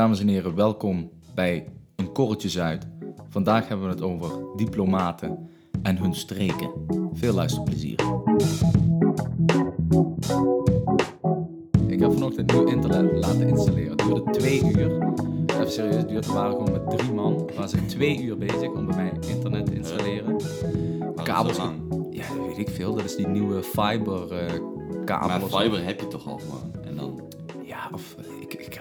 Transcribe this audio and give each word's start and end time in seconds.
Dames 0.00 0.20
en 0.20 0.28
heren, 0.28 0.54
welkom 0.54 1.10
bij 1.34 1.68
een 1.96 2.12
korreltje 2.12 2.48
Zuid. 2.48 2.88
Vandaag 3.28 3.68
hebben 3.68 3.86
we 3.86 3.92
het 3.92 4.02
over 4.02 4.30
diplomaten 4.56 5.48
en 5.82 5.98
hun 5.98 6.14
streken. 6.14 6.70
Veel 7.12 7.34
luisterplezier. 7.34 8.00
Ik 11.86 12.00
heb 12.00 12.12
vanochtend 12.12 12.52
nieuw 12.52 12.66
internet 12.66 13.12
laten 13.12 13.48
installeren. 13.48 13.90
Het 13.90 13.98
duurde 13.98 14.30
twee 14.30 14.64
uur. 14.64 15.12
Even 15.46 15.72
serieus, 15.72 15.96
het 15.96 16.08
duurde, 16.08 16.32
waren 16.32 16.52
gewoon 16.52 16.72
met 16.72 16.98
drie 16.98 17.12
man. 17.12 17.46
We 17.46 17.54
waren 17.54 17.68
ze 17.68 17.86
twee 17.86 18.22
uur 18.22 18.38
bezig 18.38 18.68
om 18.68 18.86
bij 18.86 18.96
mij 18.96 19.12
internet 19.28 19.66
te 19.66 19.74
installeren. 19.74 20.36
Kabels. 21.22 21.56
Ja, 22.10 22.28
dat 22.36 22.46
weet 22.46 22.58
ik 22.58 22.68
veel. 22.68 22.94
Dat 22.94 23.04
is 23.04 23.16
die 23.16 23.26
nieuwe 23.26 23.62
fiber 23.62 24.32
eh 24.32 24.60
kabel. 25.04 25.28
Maar 25.28 25.62
fiber 25.62 25.84
heb 25.84 26.00
je 26.00 26.08
toch 26.08 26.26
al 26.26 26.38
gewoon. 26.38 26.74
En 26.84 26.96
dan... 26.96 27.20
Ja, 27.64 27.90
of 27.92 28.16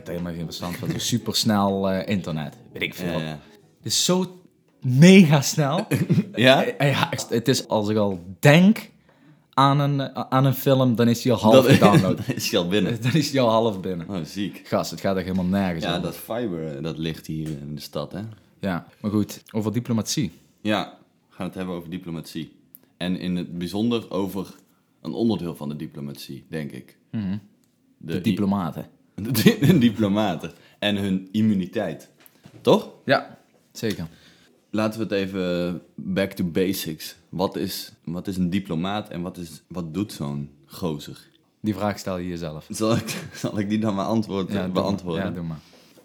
helemaal 0.10 0.34
geen 0.34 0.46
verstand 0.46 0.76
van. 0.78 0.89
Dus 0.89 1.07
supersnel 1.07 1.89
eh 1.89 2.07
internet. 2.16 2.55
Weet 2.73 2.82
ik 2.82 2.93
veel. 2.93 3.11
Ja, 3.20 3.20
ja. 3.20 3.39
Het 3.78 3.86
is 3.86 4.06
zo 4.06 4.42
mega 4.82 5.42
snel. 5.42 5.88
Ja? 6.36 6.64
Eh, 6.65 6.92
ja, 6.92 7.11
echt, 7.11 7.29
het 7.29 7.47
is 7.47 7.68
als 7.68 7.89
ik 7.89 7.97
al 7.97 8.24
denk 8.39 8.89
aan 9.54 9.79
een, 9.79 10.00
eh, 10.00 10.24
aan 10.29 10.46
een 10.46 10.54
film, 10.54 10.96
dan 10.96 11.07
is 11.07 11.21
die 11.21 11.32
al 11.32 11.37
half 11.37 11.65
gedownload. 11.74 12.18
dan 12.18 12.36
is 12.36 12.51
hij 12.51 12.60
al 12.60 12.68
binnen. 12.68 13.01
dan 13.01 13.11
is 13.14 13.32
die 13.32 13.42
al 13.42 13.50
half 13.50 13.79
binnen. 13.79 14.10
Oh, 14.10 14.18
ziek. 14.24 14.61
Gast, 14.64 14.92
het 14.92 15.00
gaat 15.01 15.15
echt 15.15 15.25
helemaal 15.25 15.46
nergens 15.60 15.84
Ja, 15.84 15.89
over. 15.89 16.01
dat 16.01 16.15
fiber, 16.15 16.76
eh, 16.78 16.84
dat 16.84 16.98
ligt 16.98 17.28
hier 17.28 17.48
in 17.48 17.76
de 17.76 17.82
stad, 17.82 18.12
hè? 18.12 18.21
Ja, 18.60 18.86
maar 19.01 19.12
goed, 19.12 19.43
over 19.51 19.73
diplomatie. 19.73 20.32
Ja, 20.62 20.98
we 21.29 21.36
gaan 21.36 21.46
het 21.46 21.56
hebben 21.56 21.76
over 21.76 21.89
diplomatie. 21.89 22.51
En 22.98 23.20
in 23.20 23.36
het 23.36 23.57
bijzonder 23.57 24.12
over 24.12 24.56
een 25.01 25.14
onderdeel 25.14 25.56
van 25.56 25.70
de 25.70 25.76
diplomatie, 25.76 26.46
denk 26.50 26.71
ik. 26.71 26.98
Mhm. 27.12 27.37
De, 27.98 28.18
i- 28.18 28.21
diplomaten. 28.21 28.86
de 29.68 29.78
diplomaten. 29.78 30.51
En 30.79 30.96
hun 30.96 31.29
immuniteit. 31.32 32.09
Toch? 32.61 32.91
Ja, 33.05 33.38
zeker. 33.72 34.08
Laten 34.69 35.00
we 35.00 35.16
het 35.16 35.26
even 35.26 35.81
back 35.95 36.31
to 36.31 36.44
basics. 36.44 37.16
Wat 37.30 37.56
is, 37.56 37.92
wat 38.03 38.28
is 38.28 38.38
een 38.38 38.50
diplomaat 38.50 39.09
en 39.09 39.22
wat, 39.22 39.38
is, 39.38 39.61
wat 39.67 39.94
doet 39.94 40.14
zo'n 40.14 40.50
gozer? 40.66 41.28
Die 41.61 41.73
vraag 41.73 42.00
stel 42.00 42.17
je 42.17 42.28
jezelf. 42.28 42.67
Zal 42.70 42.95
ik, 42.95 43.23
zal 43.34 43.59
ik 43.59 43.70
die 43.70 43.80
dan 43.80 43.95
maar 43.95 44.06
antwoord, 44.06 44.52
Ja, 44.52 44.67
beantwoorden? 44.67 45.26
Ja, 45.26 45.31
doe 45.31 45.44
maar. 45.44 45.59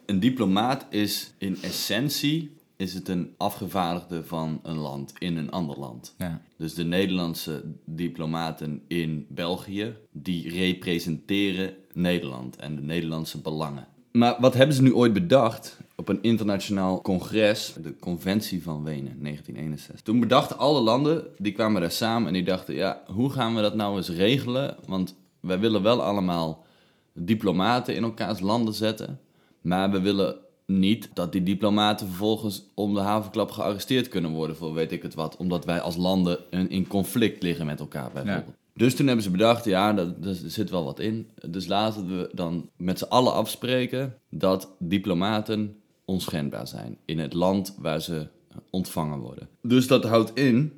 Een 0.06 0.20
diplomaat 0.20 0.86
is 0.90 1.32
in 1.38 1.58
essentie 1.62 2.54
is 2.76 2.94
het 2.94 3.08
een 3.08 3.34
afgevaardigde 3.36 4.24
van 4.24 4.60
een 4.62 4.76
land 4.76 5.12
in 5.18 5.36
een 5.36 5.50
ander 5.50 5.78
land. 5.78 6.14
Ja. 6.18 6.42
Dus 6.56 6.74
de 6.74 6.84
Nederlandse 6.84 7.64
diplomaten 7.84 8.82
in 8.86 9.26
België, 9.28 9.96
die 10.12 10.48
representeren 10.48 11.74
Nederland 11.94 12.56
en 12.56 12.76
de 12.76 12.82
Nederlandse 12.82 13.40
belangen. 13.40 13.86
Maar 14.12 14.36
wat 14.38 14.54
hebben 14.54 14.76
ze 14.76 14.82
nu 14.82 14.94
ooit 14.94 15.12
bedacht 15.12 15.78
op 15.96 16.08
een 16.08 16.22
internationaal 16.22 17.00
congres, 17.00 17.74
de 17.82 17.96
Conventie 17.98 18.62
van 18.62 18.84
Wenen, 18.84 19.16
1961? 19.22 20.00
Toen 20.00 20.20
bedachten 20.20 20.58
alle 20.58 20.80
landen, 20.80 21.24
die 21.38 21.52
kwamen 21.52 21.80
daar 21.80 21.90
samen 21.90 22.26
en 22.28 22.32
die 22.32 22.44
dachten, 22.44 22.74
ja, 22.74 23.02
hoe 23.06 23.30
gaan 23.30 23.54
we 23.54 23.60
dat 23.60 23.74
nou 23.74 23.96
eens 23.96 24.08
regelen? 24.08 24.76
Want 24.86 25.16
wij 25.40 25.58
willen 25.58 25.82
wel 25.82 26.02
allemaal 26.02 26.64
diplomaten 27.12 27.94
in 27.94 28.02
elkaars 28.02 28.40
landen 28.40 28.74
zetten, 28.74 29.20
maar 29.60 29.90
we 29.90 30.00
willen 30.00 30.36
niet 30.66 31.10
dat 31.14 31.32
die 31.32 31.42
diplomaten 31.42 32.06
vervolgens 32.06 32.64
om 32.74 32.94
de 32.94 33.00
havenklap 33.00 33.50
gearresteerd 33.50 34.08
kunnen 34.08 34.30
worden 34.30 34.56
voor 34.56 34.74
weet 34.74 34.92
ik 34.92 35.02
het 35.02 35.14
wat. 35.14 35.36
Omdat 35.36 35.64
wij 35.64 35.80
als 35.80 35.96
landen 35.96 36.38
in 36.68 36.86
conflict 36.86 37.42
liggen 37.42 37.66
met 37.66 37.80
elkaar 37.80 38.10
bijvoorbeeld. 38.12 38.56
Dus 38.74 38.94
toen 38.94 39.06
hebben 39.06 39.24
ze 39.24 39.30
bedacht, 39.30 39.64
ja, 39.64 39.92
dat, 39.92 40.22
dat- 40.22 40.38
er 40.42 40.50
zit 40.50 40.70
wel 40.70 40.84
wat 40.84 40.98
in. 41.00 41.28
Dus 41.48 41.66
laten 41.66 42.06
we 42.18 42.30
dan 42.32 42.70
met 42.76 42.98
z'n 42.98 43.04
allen 43.04 43.32
afspreken 43.32 44.14
dat 44.30 44.70
diplomaten 44.78 45.76
onschendbaar 46.04 46.66
zijn 46.68 46.96
in 47.04 47.18
het 47.18 47.32
land 47.32 47.74
waar 47.78 48.00
ze 48.02 48.26
ontvangen 48.70 49.18
worden. 49.18 49.48
Dus 49.62 49.86
dat 49.86 50.04
houdt 50.04 50.38
in 50.38 50.72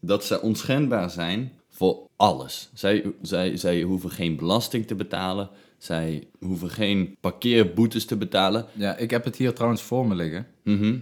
dat 0.00 0.24
zij 0.24 0.40
onschendbaar 0.40 1.10
zijn 1.10 1.52
voor 1.68 2.08
alles. 2.16 2.70
Zij, 2.74 3.12
zij, 3.22 3.56
zij 3.56 3.82
hoeven 3.82 4.10
geen 4.10 4.36
belasting 4.36 4.86
te 4.86 4.94
betalen. 4.94 5.50
Zij 5.78 6.28
hoeven 6.40 6.70
geen 6.70 7.16
parkeerboetes 7.20 8.04
te 8.04 8.16
betalen. 8.16 8.66
ja, 8.72 8.96
ik 8.96 9.10
heb 9.10 9.24
het 9.24 9.36
hier 9.36 9.54
trouwens 9.54 9.82
voor 9.82 10.06
me 10.06 10.14
liggen. 10.14 10.46
Mhm, 10.62 10.92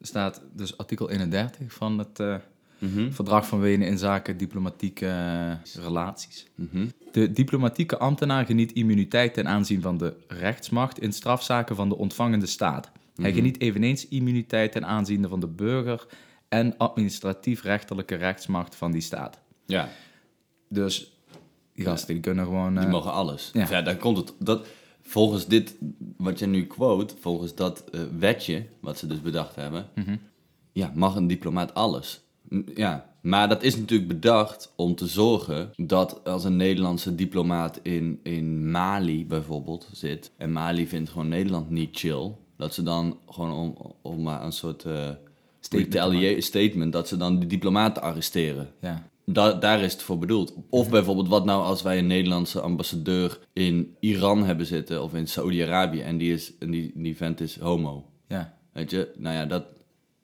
Er 0.00 0.06
staat 0.06 0.42
dus 0.52 0.78
artikel 0.78 1.10
31 1.10 1.72
van 1.72 1.98
het 1.98 2.18
mhm, 2.78 3.10
Verdrag 3.10 3.46
van 3.46 3.60
Wenen 3.60 3.88
in 3.88 3.98
zaken 3.98 4.36
diplomatieke 4.36 5.06
eh, 5.06 5.82
relaties. 5.84 6.46
mhm. 6.54 6.86
De 7.12 7.32
diplomatieke 7.32 7.98
ambtenaar 7.98 8.46
geniet 8.46 8.72
immuniteit 8.72 9.34
ten 9.34 9.48
aanzien 9.48 9.82
van 9.82 9.98
de 9.98 10.16
rechtsmacht 10.28 11.00
in 11.00 11.12
strafzaken 11.12 11.76
van 11.76 11.88
de 11.88 11.96
ontvangende 11.96 12.46
staat. 12.46 12.90
Hij 13.22 13.32
geniet 13.32 13.60
eveneens 13.60 14.08
immuniteit 14.08 14.72
ten 14.72 14.86
aanzien 14.86 15.28
van 15.28 15.40
de 15.40 15.46
burger 15.46 16.06
en 16.48 16.76
administratief-rechterlijke 16.76 18.14
rechtsmacht 18.14 18.74
van 18.74 18.92
die 18.92 19.00
staat. 19.00 19.38
Ja, 19.66 19.88
Dus 20.68 21.12
die 21.72 21.84
gasten 21.84 22.14
die 22.14 22.22
kunnen 22.22 22.44
gewoon... 22.44 22.74
die 22.74 22.84
eh, 22.84 22.90
mogen 22.90 23.12
alles. 23.12 23.50
ja. 23.52 23.66
Ja. 23.70 23.94
komt 23.94 24.16
het... 24.16 24.32
Dat, 24.38 24.66
volgens 25.02 25.46
dit, 25.46 25.76
wat 26.16 26.38
je 26.38 26.46
nu 26.46 26.66
quote, 26.66 27.14
volgens 27.20 27.54
dat 27.54 27.84
eh, 27.90 28.00
wetje, 28.18 28.66
wat 28.80 28.98
ze 28.98 29.06
dus 29.06 29.20
bedacht 29.20 29.54
hebben... 29.54 29.88
Mhm. 29.94 30.16
Ja, 30.72 30.92
mag 30.94 31.14
een 31.14 31.26
diplomaat 31.26 31.74
alles. 31.74 32.25
Ja, 32.74 33.14
maar 33.20 33.48
dat 33.48 33.62
is 33.62 33.76
natuurlijk 33.76 34.08
bedacht 34.08 34.72
om 34.76 34.94
te 34.94 35.06
zorgen 35.06 35.70
dat 35.76 36.24
als 36.24 36.44
een 36.44 36.56
Nederlandse 36.56 37.14
diplomaat 37.14 37.80
in, 37.82 38.20
in 38.22 38.70
Mali 38.70 39.26
bijvoorbeeld 39.26 39.88
zit... 39.92 40.30
en 40.36 40.52
Mali 40.52 40.86
vindt 40.86 41.10
gewoon 41.10 41.28
Nederland 41.28 41.70
niet 41.70 41.98
chill... 41.98 42.32
dat 42.56 42.74
ze 42.74 42.82
dan 42.82 43.18
gewoon 43.28 43.52
om, 43.52 43.94
om 44.02 44.22
maar 44.22 44.44
een 44.44 44.52
soort... 44.52 44.84
eh 44.84 45.10
Statement 46.40 46.92
dat 46.92 47.08
ze 47.08 47.16
dan 47.16 47.38
die 47.38 47.48
diplomaten 47.48 48.02
arresteren. 48.02 48.68
ja. 48.80 49.08
Da 49.28 49.52
daar 49.52 49.80
is 49.80 49.92
het 49.92 50.02
voor 50.02 50.18
bedoeld. 50.18 50.54
Of 50.70 50.90
bijvoorbeeld, 50.90 51.28
wat 51.28 51.44
nou 51.44 51.62
als 51.62 51.82
wij 51.82 51.98
een 51.98 52.06
Nederlandse 52.06 52.60
ambassadeur 52.60 53.38
in 53.52 53.96
Iran 54.00 54.44
hebben 54.44 54.66
zitten 54.66 55.02
of 55.02 55.14
in 55.14 55.28
Saoedi-Arabië 55.28 56.00
en 56.00 56.18
die, 56.18 56.32
is, 56.32 56.52
en 56.58 56.70
die, 56.70 56.92
die 56.94 57.16
vent 57.16 57.40
is 57.40 57.58
homo. 57.58 58.06
ja. 58.28 58.54
Weet 58.72 58.90
je, 58.90 59.12
nou 59.16 59.34
ja, 59.34 59.46
dat, 59.46 59.64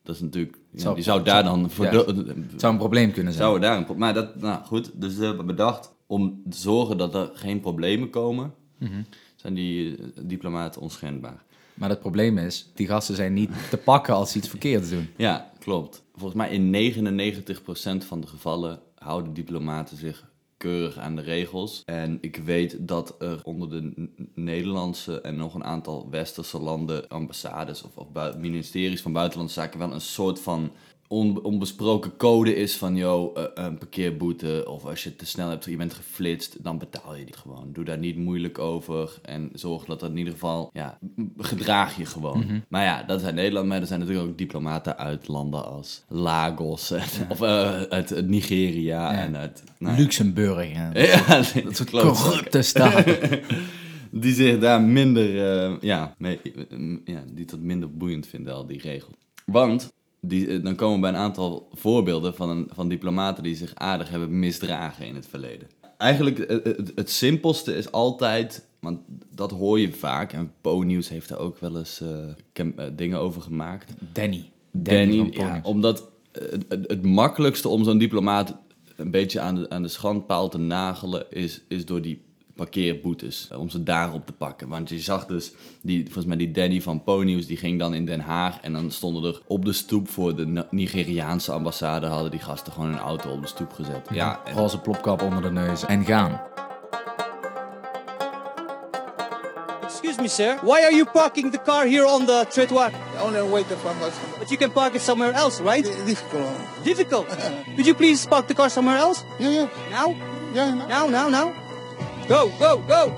dat 0.03 0.15
is 0.15 0.21
natuurlijk. 0.21 0.59
ja, 0.73 0.81
Zou- 0.81 0.95
die 0.95 1.05
zou 1.05 1.23
daar 1.23 1.45
dan 1.45 1.71
voor. 1.71 1.85
ja. 1.85 1.91
Het 1.93 2.61
zou 2.61 2.73
een 2.73 2.79
probleem 2.79 3.13
kunnen 3.13 3.33
zijn. 3.33 3.45
zou 3.49 3.61
daar 3.61 3.77
een 3.77 3.85
pro- 3.85 3.95
Maar 3.95 4.15
dat, 4.15 4.41
nou 4.41 4.65
goed, 4.65 4.91
dus 4.95 5.15
ze 5.15 5.25
hebben 5.25 5.47
bedacht 5.47 5.93
om 6.07 6.43
te 6.51 6.57
zorgen 6.59 6.97
dat 6.99 7.15
er 7.15 7.31
geen 7.35 7.61
problemen 7.61 8.11
komen, 8.11 8.55
Mhm. 8.79 9.03
zijn 9.37 9.55
die 9.55 9.97
eh, 9.97 10.05
diplomaten 10.23 10.81
onschendbaar. 10.81 11.43
Maar 11.75 11.89
het 11.89 12.01
probleem 12.01 12.39
is, 12.39 12.71
die 12.75 12.87
gasten 12.87 13.15
zijn 13.15 13.33
niet 13.33 13.51
te 13.71 13.77
pakken 13.77 14.15
als 14.15 14.33
ze 14.33 14.39
iets 14.39 14.49
verkeerds 14.49 14.91
doen. 14.91 15.09
Ja, 15.17 15.51
klopt. 15.59 16.03
Volgens 16.15 16.35
mij 16.35 16.51
in 16.51 16.71
99% 16.71 18.05
van 18.05 18.21
de 18.21 18.27
gevallen 18.27 18.81
houden 18.99 19.33
diplomaten 19.35 19.97
zich 19.97 20.31
keurig 20.63 20.99
aan 20.99 21.17
de 21.17 21.23
regels. 21.23 21.83
En 21.85 22.19
ik 22.21 22.37
weet 22.37 22.77
dat 22.89 23.15
er 23.19 23.41
onder 23.45 23.71
de 23.71 24.09
Nederlandse 24.35 25.21
en 25.21 25.37
nog 25.37 25.55
een 25.55 25.65
aantal 25.65 26.11
westerse 26.11 26.59
landen, 26.59 27.09
ambassades 27.09 27.83
of, 27.83 27.97
of 27.97 28.37
ministeries 28.37 29.03
van 29.03 29.13
buitenlandse 29.13 29.61
zaken, 29.61 29.79
wel 29.79 29.93
een 29.93 30.01
soort 30.01 30.41
van 30.41 30.73
on- 31.13 31.43
onbesproken 31.43 32.17
code 32.17 32.55
is 32.55 32.77
van, 32.77 32.97
joh, 32.97 33.39
eh, 33.39 33.45
een 33.55 33.79
parkeerboete 33.79 34.65
of 34.69 34.85
als 34.85 35.05
je 35.05 35.17
te 35.17 35.27
snel 35.27 35.49
hebt, 35.49 35.65
je 35.65 35.77
bent 35.77 35.95
geflitst, 35.95 36.65
dan 36.65 36.79
betaal 36.79 37.17
je 37.17 37.25
die 37.25 37.37
gewoon. 37.37 37.69
Doe 37.73 37.85
daar 37.85 37.99
niet 37.99 38.17
moeilijk 38.17 38.59
over 38.59 39.19
en 39.23 39.51
zorg 39.55 39.85
dat 39.85 40.01
dat 40.01 40.11
in 40.11 40.17
ieder 40.17 40.33
geval, 40.33 40.71
ja, 40.73 40.99
gedraag 41.39 41.97
je 41.97 42.07
gewoon. 42.07 42.45
Maar 42.69 42.85
ja, 42.85 43.03
dat 43.03 43.21
zijn 43.21 43.35
Nederland, 43.35 43.67
maar 43.69 43.81
er 43.81 43.87
zijn 43.87 44.01
natuurlijk 44.01 44.29
ook 44.29 44.39
diplomaten 44.39 44.99
uit 44.99 45.29
landen 45.29 45.65
als 45.65 46.03
Lagos 46.09 46.91
en, 46.91 47.03
of 47.29 47.41
eh, 47.41 47.81
uit 47.83 48.13
eh, 48.13 48.23
Nigeria 48.23 49.13
en 49.23 49.37
uit... 49.37 49.63
nou 49.79 49.95
ja. 49.97 50.01
Luxemburg 50.01 50.73
Ja, 50.93 51.27
dat 51.27 51.77
soort 51.77 51.85
klopt. 51.91 52.23
corrupte 52.23 52.63
staten. 52.63 53.41
Die 54.11 54.35
zich 54.35 54.59
daar 54.59 54.83
minder, 54.83 55.53
eh, 55.53 55.73
ja, 55.81 56.15
mee, 56.19 56.41
eh, 56.43 56.79
ja, 57.05 57.25
die 57.33 57.45
het 57.51 57.63
minder 57.63 57.97
boeiend 57.97 58.27
vinden, 58.27 58.55
al 58.55 58.67
die 58.67 58.81
regels. 58.81 59.15
Want 59.47 59.93
die, 60.25 60.49
eh, 60.49 60.63
dan 60.63 60.75
komen 60.75 60.95
we 60.95 61.01
bij 61.01 61.11
een 61.11 61.27
aantal 61.27 61.69
voorbeelden 61.73 62.35
van, 62.35 62.49
een, 62.49 62.69
van 62.73 62.89
diplomaten 62.89 63.43
die 63.43 63.57
zich 63.57 63.75
aardig 63.75 64.09
hebben 64.09 64.39
misdragen 64.39 65.07
in 65.07 65.15
het 65.15 65.27
verleden. 65.27 65.69
Eigenlijk 65.99 66.39
eh, 66.39 66.65
het, 66.65 66.93
het 66.95 67.11
simpelste 67.11 67.77
is 67.77 67.93
altijd, 67.93 68.67
want 68.81 69.01
dat 69.35 69.51
hoor 69.51 69.81
je 69.81 69.93
vaak, 69.93 70.33
en 70.33 70.53
Po-nieuws 70.61 71.09
heeft 71.09 71.29
daar 71.29 71.39
ook 71.39 71.59
wel 71.59 71.79
eens 71.79 72.01
eh, 72.01 72.65
eh, 72.77 72.87
dingen 72.97 73.19
over 73.19 73.43
gemaakt. 73.43 73.95
Danny. 74.13 74.51
Danny, 74.71 75.29
ja, 75.31 75.61
omdat 75.63 76.11
eh, 76.33 76.51
het, 76.51 76.65
het, 76.69 76.91
het 76.91 77.03
makkelijkste 77.03 77.69
om 77.69 77.85
zo'n 77.85 77.99
diplomaat 77.99 78.57
een 78.97 79.11
beetje 79.11 79.41
aan 79.41 79.55
de, 79.55 79.71
aan 79.71 79.83
de 79.83 79.89
schandpaal 79.89 80.49
te 80.49 80.59
nagelen 80.59 81.31
is, 81.31 81.63
is 81.69 81.85
door 81.85 82.03
die 82.03 82.23
parkeerboetes, 82.57 83.49
eh, 83.51 83.59
om 83.59 83.69
ze 83.71 83.83
daarop 83.83 84.27
te 84.27 84.33
pakken. 84.33 84.69
Want 84.69 84.89
je 84.89 84.99
zag 85.01 85.27
dus, 85.27 85.53
die, 85.83 86.03
volgens 86.05 86.25
mij 86.27 86.37
die 86.37 86.51
Danny 86.51 86.81
van 86.81 87.03
Ponyus, 87.03 87.47
die 87.47 87.57
ging 87.57 87.79
dan 87.79 87.95
in 87.95 88.07
Den 88.07 88.21
Haag 88.21 88.61
en 88.61 88.73
dan 88.73 88.91
stonden 88.91 89.25
er 89.25 89.41
op 89.47 89.65
de 89.65 89.73
stoep 89.73 90.09
voor 90.11 90.37
de 90.37 90.67
Nigeriaanse 90.71 91.53
ambassade, 91.53 92.07
hadden 92.07 92.31
die 92.31 92.41
gasten 92.41 92.73
gewoon 92.73 92.93
een 92.93 92.99
auto 92.99 93.31
op 93.31 93.41
de 93.43 93.49
stoep 93.49 93.73
gezet. 93.73 94.09
Ja, 94.13 94.41
en- 94.45 94.55
Roze 94.55 94.79
plopkap 94.81 95.23
onder 95.23 95.43
de 95.43 95.51
neus 95.51 95.85
en 95.87 96.05
gaan. 96.05 96.41
Excuse 99.83 100.21
me, 100.21 100.29
sir. 100.29 100.59
Why 100.63 100.81
are 100.83 100.95
you 100.95 101.05
parking 101.05 101.51
the 101.53 101.59
car 101.59 101.87
here 101.87 102.07
on 102.07 102.27
the 102.27 102.47
trottoir? 102.49 102.91
Only 103.21 103.43
waiting 103.51 103.79
for 103.79 103.95
my 103.95 104.11
But 104.39 104.49
you 104.51 104.57
can 104.59 104.73
park 104.73 104.95
it 104.95 105.01
somewhere 105.03 105.33
else, 105.33 105.63
right? 105.63 105.85
difficult. 106.07 106.51
Difficult. 106.85 107.27
Could 107.77 107.87
you 107.87 107.95
please 107.95 108.27
park 108.29 108.47
the 108.47 108.55
car 108.55 108.71
somewhere 108.71 108.99
else? 108.99 109.23
Yeah, 109.39 109.51
yeah, 109.53 109.67
Now? 109.91 110.15
yeah. 110.55 110.75
no. 110.75 110.87
Now, 110.87 111.09
now, 111.09 111.29
now. 111.29 111.53
Go, 112.29 112.49
go, 112.49 112.83
go. 112.89 113.13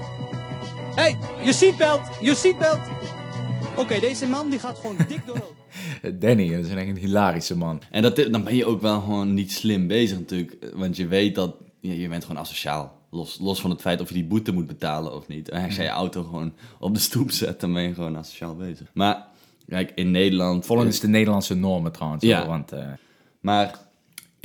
Hey, 0.94 1.16
je 1.44 1.52
seatbelt, 1.52 2.00
je 2.20 2.34
seatbelt. 2.34 2.80
Oké, 3.76 4.00
deze 4.00 4.26
man 4.26 4.50
die 4.50 4.58
gaat 4.58 4.78
gewoon 4.78 4.96
dik 5.08 5.26
door. 5.26 5.52
Danny, 6.20 6.50
dat 6.56 6.64
is 6.64 6.74
echt 6.74 6.88
een 6.88 6.96
hilarische 6.96 7.56
man. 7.56 7.80
En 7.90 8.02
dat, 8.02 8.16
dan 8.16 8.44
ben 8.44 8.56
je 8.56 8.64
ook 8.64 8.80
wel 8.80 9.00
gewoon 9.00 9.34
niet 9.34 9.52
slim 9.52 9.86
bezig 9.86 10.18
natuurlijk. 10.18 10.56
Want 10.74 10.96
je 10.96 11.06
weet 11.06 11.34
dat 11.34 11.54
je, 11.80 12.00
je 12.00 12.08
bent 12.08 12.24
gewoon 12.24 12.42
asociaal. 12.42 13.02
Los, 13.10 13.38
los 13.40 13.60
van 13.60 13.70
het 13.70 13.80
feit 13.80 14.00
of 14.00 14.08
je 14.08 14.14
die 14.14 14.24
boete 14.24 14.52
moet 14.52 14.66
betalen 14.66 15.14
of 15.14 15.28
niet. 15.28 15.48
En 15.48 15.64
als 15.64 15.76
jij 15.76 15.84
je 15.84 15.90
auto 15.90 16.22
gewoon 16.22 16.52
op 16.78 16.94
de 16.94 17.00
stoep 17.00 17.30
zet, 17.30 17.60
dan 17.60 17.72
ben 17.72 17.82
je 17.82 17.94
gewoon 17.94 18.16
asociaal 18.16 18.56
bezig. 18.56 18.90
Maar 18.92 19.26
kijk, 19.68 19.92
in 19.94 20.10
Nederland... 20.10 20.66
Volgens 20.66 21.00
de 21.00 21.08
Nederlandse 21.08 21.54
normen 21.54 21.92
trouwens. 21.92 22.24
Ja. 22.24 22.38
hoor, 22.38 22.48
Want 22.48 22.72
eh, 22.72 22.86
Maar 23.40 23.78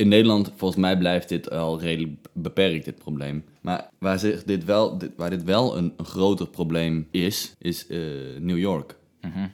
in 0.00 0.08
Nederland, 0.08 0.52
volgens 0.56 0.80
mij 0.80 0.98
blijft 0.98 1.28
dit 1.28 1.50
al 1.50 1.80
redelijk 1.80 2.26
beperkt, 2.32 2.84
dit 2.84 2.98
probleem. 2.98 3.44
Maar 3.60 3.88
waar, 3.98 4.18
zich 4.18 4.44
dit, 4.44 4.64
wel, 4.64 4.98
dit, 4.98 5.10
waar 5.16 5.30
dit 5.30 5.44
wel 5.44 5.76
een, 5.76 5.92
een 5.96 6.04
groter 6.04 6.48
probleem 6.48 7.08
is, 7.10 7.54
is 7.58 7.86
eh, 7.86 7.98
New 8.38 8.58
York. 8.58 8.98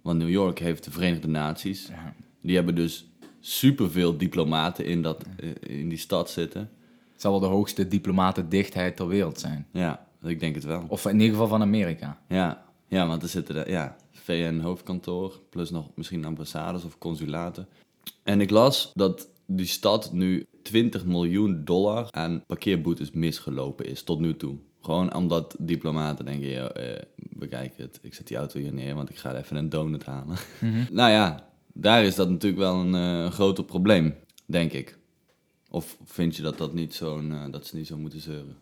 Want 0.03 0.19
New 0.19 0.29
York 0.31 0.59
heeft 0.59 0.85
de 0.85 0.91
Verenigde 0.91 1.29
Naties. 1.29 1.91
Die 2.43 2.55
hebben 2.57 2.75
dus 2.75 3.11
superveel 3.41 4.17
diplomaten 4.17 4.85
in, 4.85 5.03
dat, 5.03 5.25
eh, 5.37 5.79
in 5.79 5.89
die 5.89 5.99
stad 5.99 6.31
zitten. 6.31 6.61
het 7.13 7.21
zal 7.21 7.31
wel 7.31 7.41
de 7.41 7.47
hoogste 7.47 7.89
diplomatendichtheid 7.89 8.97
ter 8.97 9.09
wereld 9.09 9.41
zijn. 9.41 9.67
Ja, 9.73 10.07
ik 10.23 10.41
denk 10.41 10.55
het 10.55 10.65
wel. 10.65 10.85
Of 10.89 11.07
in 11.07 11.13
ieder 11.13 11.31
geval 11.31 11.49
van 11.49 11.63
Amerika. 11.63 12.21
Ja, 12.29 12.65
ja 12.89 13.07
want 13.07 13.23
er 13.23 13.29
zitten 13.29 13.71
ja, 13.71 13.97
VN-hoofdkantoor, 14.13 15.41
plus 15.51 15.71
nog 15.71 15.91
misschien 15.95 16.25
ambassades 16.25 16.85
of 16.85 16.99
consulaten. 16.99 17.69
En 18.23 18.41
ik 18.41 18.51
las 18.51 18.93
dat 18.95 19.29
die 19.47 19.67
stad 19.67 20.13
nu 20.13 20.47
20 20.63 21.05
miljoen 21.05 21.65
dollar 21.65 22.09
aan 22.11 22.45
parkeerboetes 22.47 23.11
misgelopen 23.11 23.87
is 23.87 24.03
tot 24.03 24.21
nu 24.21 24.37
toe. 24.37 24.57
Gewoon 24.81 25.15
omdat 25.15 25.57
diplomaten 25.59 26.25
denken, 26.25 26.49
ja, 26.49 26.69
eh, 26.69 27.03
bekijk 27.17 27.77
het, 27.77 27.99
ik 28.03 28.15
zet 28.15 28.27
die 28.27 28.37
auto 28.37 28.61
hier 28.61 28.73
neer, 28.73 28.95
want 28.95 29.11
ik 29.11 29.17
ga 29.17 29.37
even 29.37 29.57
een 29.57 29.69
donut 29.69 30.05
halen. 30.05 30.37
nou 30.91 31.11
ja, 31.11 31.49
daar 31.73 32.05
is 32.05 32.15
dat 32.15 32.31
natuurlijk 32.31 32.63
wel 32.63 32.75
een 32.75 32.95
eh, 32.95 33.33
groter 33.33 33.65
probleem, 33.65 34.15
denk 34.47 34.73
ik. 34.73 34.99
Of 35.71 35.97
vind 36.05 36.37
je 36.37 36.43
dat, 36.43 36.59
dat, 36.59 36.75
niet 36.75 36.95
zo'n, 36.95 37.33
eh, 37.33 37.51
dat 37.51 37.67
ze 37.67 37.77
niet 37.77 37.87
zo 37.87 37.97
moeten 37.97 38.21
zeuren? 38.21 38.57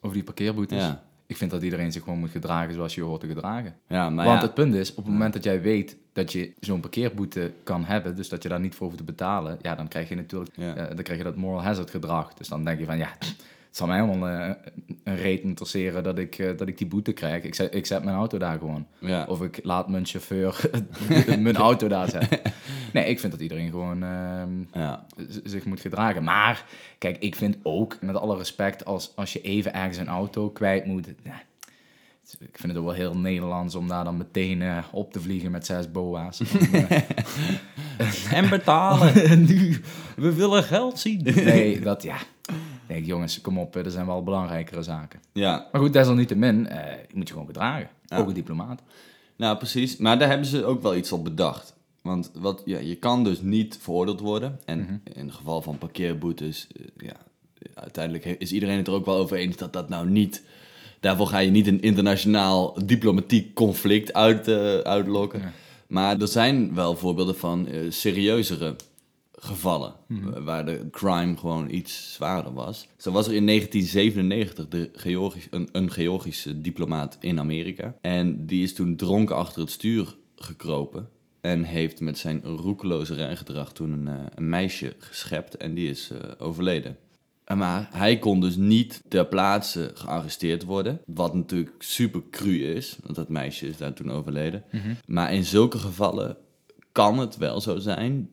Over 0.00 0.16
die 0.16 0.24
parkeerboetes. 0.24 0.78
Ja. 0.78 1.04
Ik 1.26 1.36
vind 1.36 1.50
dat 1.50 1.62
iedereen 1.62 1.92
zich 1.92 2.02
gewoon 2.02 2.18
moet 2.18 2.30
gedragen 2.30 2.74
zoals 2.74 2.94
je 2.94 3.00
je 3.00 3.06
hoort 3.06 3.20
te 3.20 3.26
gedragen. 3.26 3.76
Ja, 3.88 4.10
maar 4.10 4.24
Want 4.24 4.40
ja. 4.40 4.46
het 4.46 4.54
punt 4.54 4.74
is, 4.74 4.90
op 4.90 5.04
het 5.04 5.12
moment 5.12 5.32
dat 5.32 5.44
jij 5.44 5.62
weet 5.62 5.96
dat 6.20 6.32
je 6.32 6.52
zo'n 6.60 6.80
parkeerboete 6.80 7.52
kan 7.62 7.84
hebben, 7.84 8.16
dus 8.16 8.28
dat 8.28 8.42
je 8.42 8.48
daar 8.48 8.60
niet 8.60 8.74
voor 8.74 8.86
hoeft 8.86 8.98
te 8.98 9.04
betalen, 9.04 9.58
ja, 9.62 9.74
dan 9.74 9.88
krijg 9.88 10.08
je 10.08 10.14
natuurlijk 10.14 10.50
Ja. 10.56 10.74
eh, 10.76 10.86
dan 10.94 11.02
krijg 11.04 11.18
je 11.18 11.24
dat 11.24 11.36
moral 11.36 11.62
hazard 11.62 11.90
gedrag. 11.90 12.34
Dus 12.34 12.48
dan 12.48 12.64
denk 12.64 12.78
je 12.78 12.84
van, 12.84 12.98
ja, 12.98 13.08
het 13.18 13.78
zal 13.78 13.86
mij 13.86 14.00
helemaal 14.04 14.28
eh, 14.28 14.54
een 15.04 15.16
reet 15.16 15.40
interesseren 15.42 16.02
dat 16.02 16.18
ik, 16.18 16.38
eh, 16.38 16.56
dat 16.56 16.68
ik 16.68 16.78
die 16.78 16.86
boete 16.86 17.12
krijg. 17.12 17.42
Ik 17.44 17.54
zet, 17.54 17.74
ik 17.74 17.86
zet 17.86 18.04
mijn 18.04 18.16
auto 18.16 18.38
daar 18.38 18.58
gewoon. 18.58 18.86
Ja. 18.98 19.24
Of 19.28 19.42
ik 19.42 19.60
laat 19.62 19.88
mijn 19.88 20.06
chauffeur 20.06 20.70
mijn 21.38 21.56
auto 21.56 21.88
daar 21.88 22.08
zetten. 22.10 22.40
Nee, 22.92 23.04
ik 23.04 23.20
vind 23.20 23.32
dat 23.32 23.40
iedereen 23.40 23.70
gewoon 23.70 24.02
ehm, 24.02 24.50
Ja. 24.72 25.06
zich 25.44 25.64
moet 25.64 25.80
gedragen. 25.80 26.24
Maar, 26.24 26.64
kijk, 26.98 27.16
ik 27.18 27.34
vind 27.34 27.56
ook, 27.62 27.96
met 28.00 28.16
alle 28.16 28.36
respect, 28.36 28.84
als, 28.84 29.12
als 29.16 29.32
je 29.32 29.40
even 29.40 29.74
ergens 29.74 29.96
een 29.96 30.08
auto 30.08 30.50
kwijt 30.50 30.84
moet... 30.86 31.06
ja, 31.22 31.42
ik 32.38 32.58
vind 32.58 32.72
het 32.72 32.76
ook 32.76 32.84
wel 32.84 32.94
heel 32.94 33.16
Nederlands 33.16 33.74
om 33.74 33.88
daar 33.88 34.04
dan 34.04 34.16
meteen 34.16 34.62
eh, 34.62 34.78
op 34.92 35.12
te 35.12 35.20
vliegen 35.20 35.50
met 35.50 35.66
zes 35.66 35.90
boa's. 35.90 36.40
En 38.32 38.48
betalen. 38.48 39.12
nu, 39.48 39.80
we 40.16 40.34
willen 40.34 40.62
geld 40.62 40.98
zien. 40.98 41.22
Nee, 41.22 41.80
dat 41.80 42.02
ja. 42.02 42.16
Nee, 42.88 43.04
jongens, 43.04 43.40
kom 43.40 43.58
op, 43.58 43.76
er 43.76 43.90
zijn 43.90 44.06
wel 44.06 44.22
belangrijkere 44.22 44.82
zaken. 44.82 45.20
ja, 45.32 45.68
Maar 45.72 45.80
goed, 45.80 45.92
desalniettemin, 45.92 46.68
eh 46.68 46.92
je 47.08 47.16
moet 47.16 47.26
je 47.26 47.32
gewoon 47.32 47.48
gedragen. 47.48 47.88
Ja. 48.06 48.16
Ook 48.16 48.28
een 48.28 48.34
diplomaat. 48.34 48.82
Nou, 49.36 49.56
precies. 49.56 49.96
Maar 49.96 50.18
daar 50.18 50.28
hebben 50.28 50.46
ze 50.46 50.64
ook 50.64 50.82
wel 50.82 50.96
iets 50.96 51.12
op 51.12 51.24
bedacht. 51.24 51.74
Want 52.02 52.30
wat, 52.34 52.62
ja, 52.64 52.78
je 52.78 52.96
kan 52.96 53.24
dus 53.24 53.40
niet 53.40 53.78
veroordeeld 53.80 54.20
worden. 54.20 54.60
En 54.64 55.02
in 55.14 55.26
het 55.26 55.34
geval 55.34 55.62
van 55.62 55.78
parkeerboetes, 55.78 56.66
eh, 56.76 57.06
ja, 57.06 57.16
uiteindelijk 57.74 58.24
is 58.24 58.52
iedereen 58.52 58.76
het 58.76 58.86
er 58.86 58.92
ook 58.92 59.04
wel 59.04 59.16
over 59.16 59.36
eens 59.36 59.56
dat 59.56 59.72
dat 59.72 59.88
nou 59.88 60.10
niet... 60.10 60.42
Daarvoor 61.00 61.26
ga 61.26 61.38
je 61.38 61.50
niet 61.50 61.66
een 61.66 61.80
internationaal 61.82 62.78
diplomatiek 62.84 63.54
conflict 63.54 64.12
uit, 64.12 64.48
eh, 64.48 64.78
uitlokken. 64.78 65.40
Ja. 65.40 65.52
Maar 65.86 66.20
er 66.20 66.28
zijn 66.28 66.74
wel 66.74 66.96
voorbeelden 66.96 67.36
van 67.36 67.66
eh, 67.66 67.80
serieuzere 67.88 68.76
gevallen. 69.32 69.94
wa- 70.06 70.42
Waar 70.42 70.64
de 70.66 70.88
crime 70.90 71.36
gewoon 71.36 71.70
iets 71.70 72.12
zwaarder 72.14 72.52
was. 72.52 72.86
Zo 72.96 73.10
was 73.10 73.26
er 73.26 73.34
in 73.34 73.44
1997 73.44 74.68
de 74.68 74.90
Georgisch, 74.94 75.46
een, 75.50 75.68
een 75.72 75.90
Georgische 75.90 76.60
diplomaat 76.60 77.16
in 77.20 77.38
Amerika. 77.38 77.94
En 78.00 78.46
die 78.46 78.62
is 78.62 78.74
toen 78.74 78.96
dronken 78.96 79.36
achter 79.36 79.60
het 79.60 79.70
stuur 79.70 80.14
gekropen. 80.36 81.08
En 81.40 81.62
heeft 81.62 82.00
met 82.00 82.18
zijn 82.18 82.42
roekeloze 82.44 83.14
rijgedrag 83.14 83.72
toen 83.72 83.92
een, 83.92 84.08
eh, 84.08 84.24
een 84.34 84.48
meisje 84.48 84.94
geschept. 84.98 85.56
En 85.56 85.74
die 85.74 85.88
is 85.90 86.10
eh, 86.10 86.18
overleden. 86.38 86.96
En 87.50 87.58
Maar 87.58 87.88
hij 87.92 88.18
kon 88.18 88.40
dus 88.40 88.56
niet 88.56 89.02
ter 89.08 89.26
plaatse 89.26 89.90
gearresteerd 89.94 90.64
worden. 90.64 91.00
Wat 91.06 91.34
natuurlijk 91.34 91.74
super 91.78 92.22
cru 92.30 92.64
is, 92.64 92.96
want 93.02 93.16
dat 93.16 93.28
meisje 93.28 93.68
is 93.68 93.76
daar 93.76 93.92
toen 93.92 94.10
overleden. 94.10 94.64
Maar 95.06 95.32
in 95.32 95.44
zulke 95.44 95.78
gevallen 95.78 96.36
kan 96.92 97.18
het 97.18 97.36
wel 97.36 97.60
zo 97.60 97.78
zijn. 97.78 98.28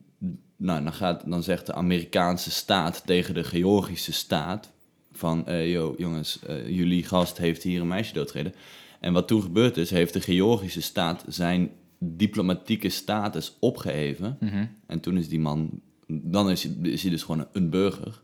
Nou, 0.56 0.82
dan, 0.82 0.92
gaat, 0.92 1.30
dan 1.30 1.42
zegt 1.42 1.66
de 1.66 1.74
Amerikaanse 1.74 2.50
staat 2.50 3.02
tegen 3.06 3.34
de 3.34 3.44
Georgische 3.44 4.12
staat: 4.12 4.70
van, 5.12 5.46
eh 5.46 5.70
yo, 5.70 5.94
jongens, 5.96 6.38
eh, 6.46 6.68
jullie 6.68 7.04
gast 7.04 7.38
heeft 7.38 7.62
hier 7.62 7.80
een 7.80 7.88
meisje 7.88 8.12
doodgereden. 8.12 8.54
En 9.00 9.12
wat 9.12 9.28
toen 9.28 9.42
gebeurd 9.42 9.76
is, 9.76 9.90
heeft 9.90 10.12
de 10.12 10.20
Georgische 10.20 10.82
staat 10.82 11.24
zijn 11.28 11.70
diplomatieke 11.98 12.88
status 12.88 13.56
opgeheven. 13.58 14.36
En 14.86 15.00
toen 15.00 15.16
is 15.16 15.28
die 15.28 15.40
man, 15.40 15.80
dan 16.06 16.50
is 16.50 16.62
hij, 16.62 16.72
is 16.82 17.02
hij 17.02 17.10
dus 17.10 17.22
gewoon 17.22 17.46
een 17.52 17.70
burger. 17.70 18.22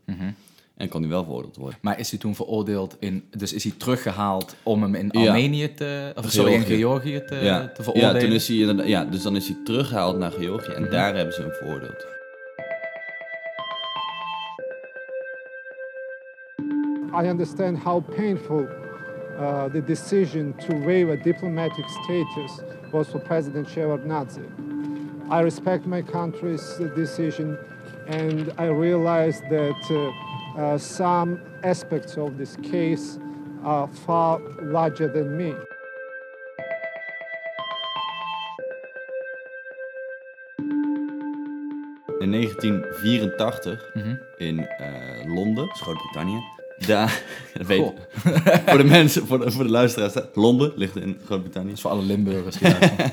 En 0.77 0.89
kan 0.89 1.01
hij 1.01 1.09
wel 1.09 1.23
veroordeeld 1.23 1.55
worden. 1.55 1.79
Maar 1.81 1.99
is 1.99 2.09
hij 2.09 2.19
toen 2.19 2.35
veroordeeld 2.35 2.95
in... 2.99 3.23
Dus 3.37 3.53
is 3.53 3.63
hij 3.63 3.73
teruggehaald 3.77 4.55
om 4.63 4.81
hem 4.81 4.95
in 4.95 5.09
Ja. 5.11 5.27
Armenië 5.27 5.73
te... 5.73 6.11
Of 6.15 6.31
sorry, 6.31 6.53
in 6.53 6.61
Georgië. 6.61 7.23
Te, 7.25 7.35
ja. 7.35 7.67
te 7.67 7.83
veroordelen? 7.83 8.15
ja, 8.15 8.21
toen 8.21 8.31
is 8.31 8.47
hij, 8.47 8.87
ja, 8.87 9.05
dus 9.05 9.21
dan 9.21 9.35
is 9.35 9.47
hij 9.47 9.57
teruggehaald 9.63 10.17
naar 10.17 10.31
Georgië 10.31 10.71
en 10.71 10.89
daar 10.89 11.15
hebben 11.15 11.33
ze 11.33 11.41
hem 11.41 11.51
veroordeeld. 11.51 12.05
I 17.23 17.27
understand 17.27 17.77
how 17.79 18.01
painful 18.15 18.67
uh, 19.39 19.69
the 19.69 19.81
decision 19.81 20.53
to 20.67 20.75
waive 20.85 21.09
a 21.09 21.15
diplomatic 21.15 21.85
status 22.03 22.59
was 22.91 23.07
for 23.07 23.19
President 23.19 23.67
Shevardnadze. 23.67 24.41
I 25.29 25.41
respect 25.41 25.85
my 25.85 26.01
country's 26.01 26.77
decision, 26.95 27.57
and 28.07 28.51
I 28.57 28.65
realize 28.65 29.41
that 29.49 29.91
uh, 29.91 30.11
uh, 30.57 30.77
some 30.77 31.39
aspects 31.63 32.17
of 32.17 32.37
this 32.37 32.55
case 32.61 33.19
are 33.63 33.87
far 33.87 34.39
larger 34.61 35.11
than 35.11 35.35
me. 35.35 35.53
In 42.19 42.31
1984 42.31 43.91
in 44.37 44.67
eh, 44.67 45.35
Londen, 45.35 45.69
Groot-Brittannië. 45.69 46.43
Daar, 46.87 47.23
dat 47.53 47.67
weet, 47.67 47.91
voor 48.65 48.77
de 48.77 48.83
mensen, 48.83 49.27
voor 49.27 49.39
de, 49.39 49.51
voor 49.51 49.63
de 49.63 49.69
luisteraars, 49.69 50.13
Londen 50.33 50.71
ligt 50.75 50.95
in 50.95 51.19
Groot-Brittannië. 51.25 51.69
Dat 51.69 51.77
is 51.77 51.81
voor 51.81 51.91
alle 51.91 52.01
Limburgers. 52.01 52.57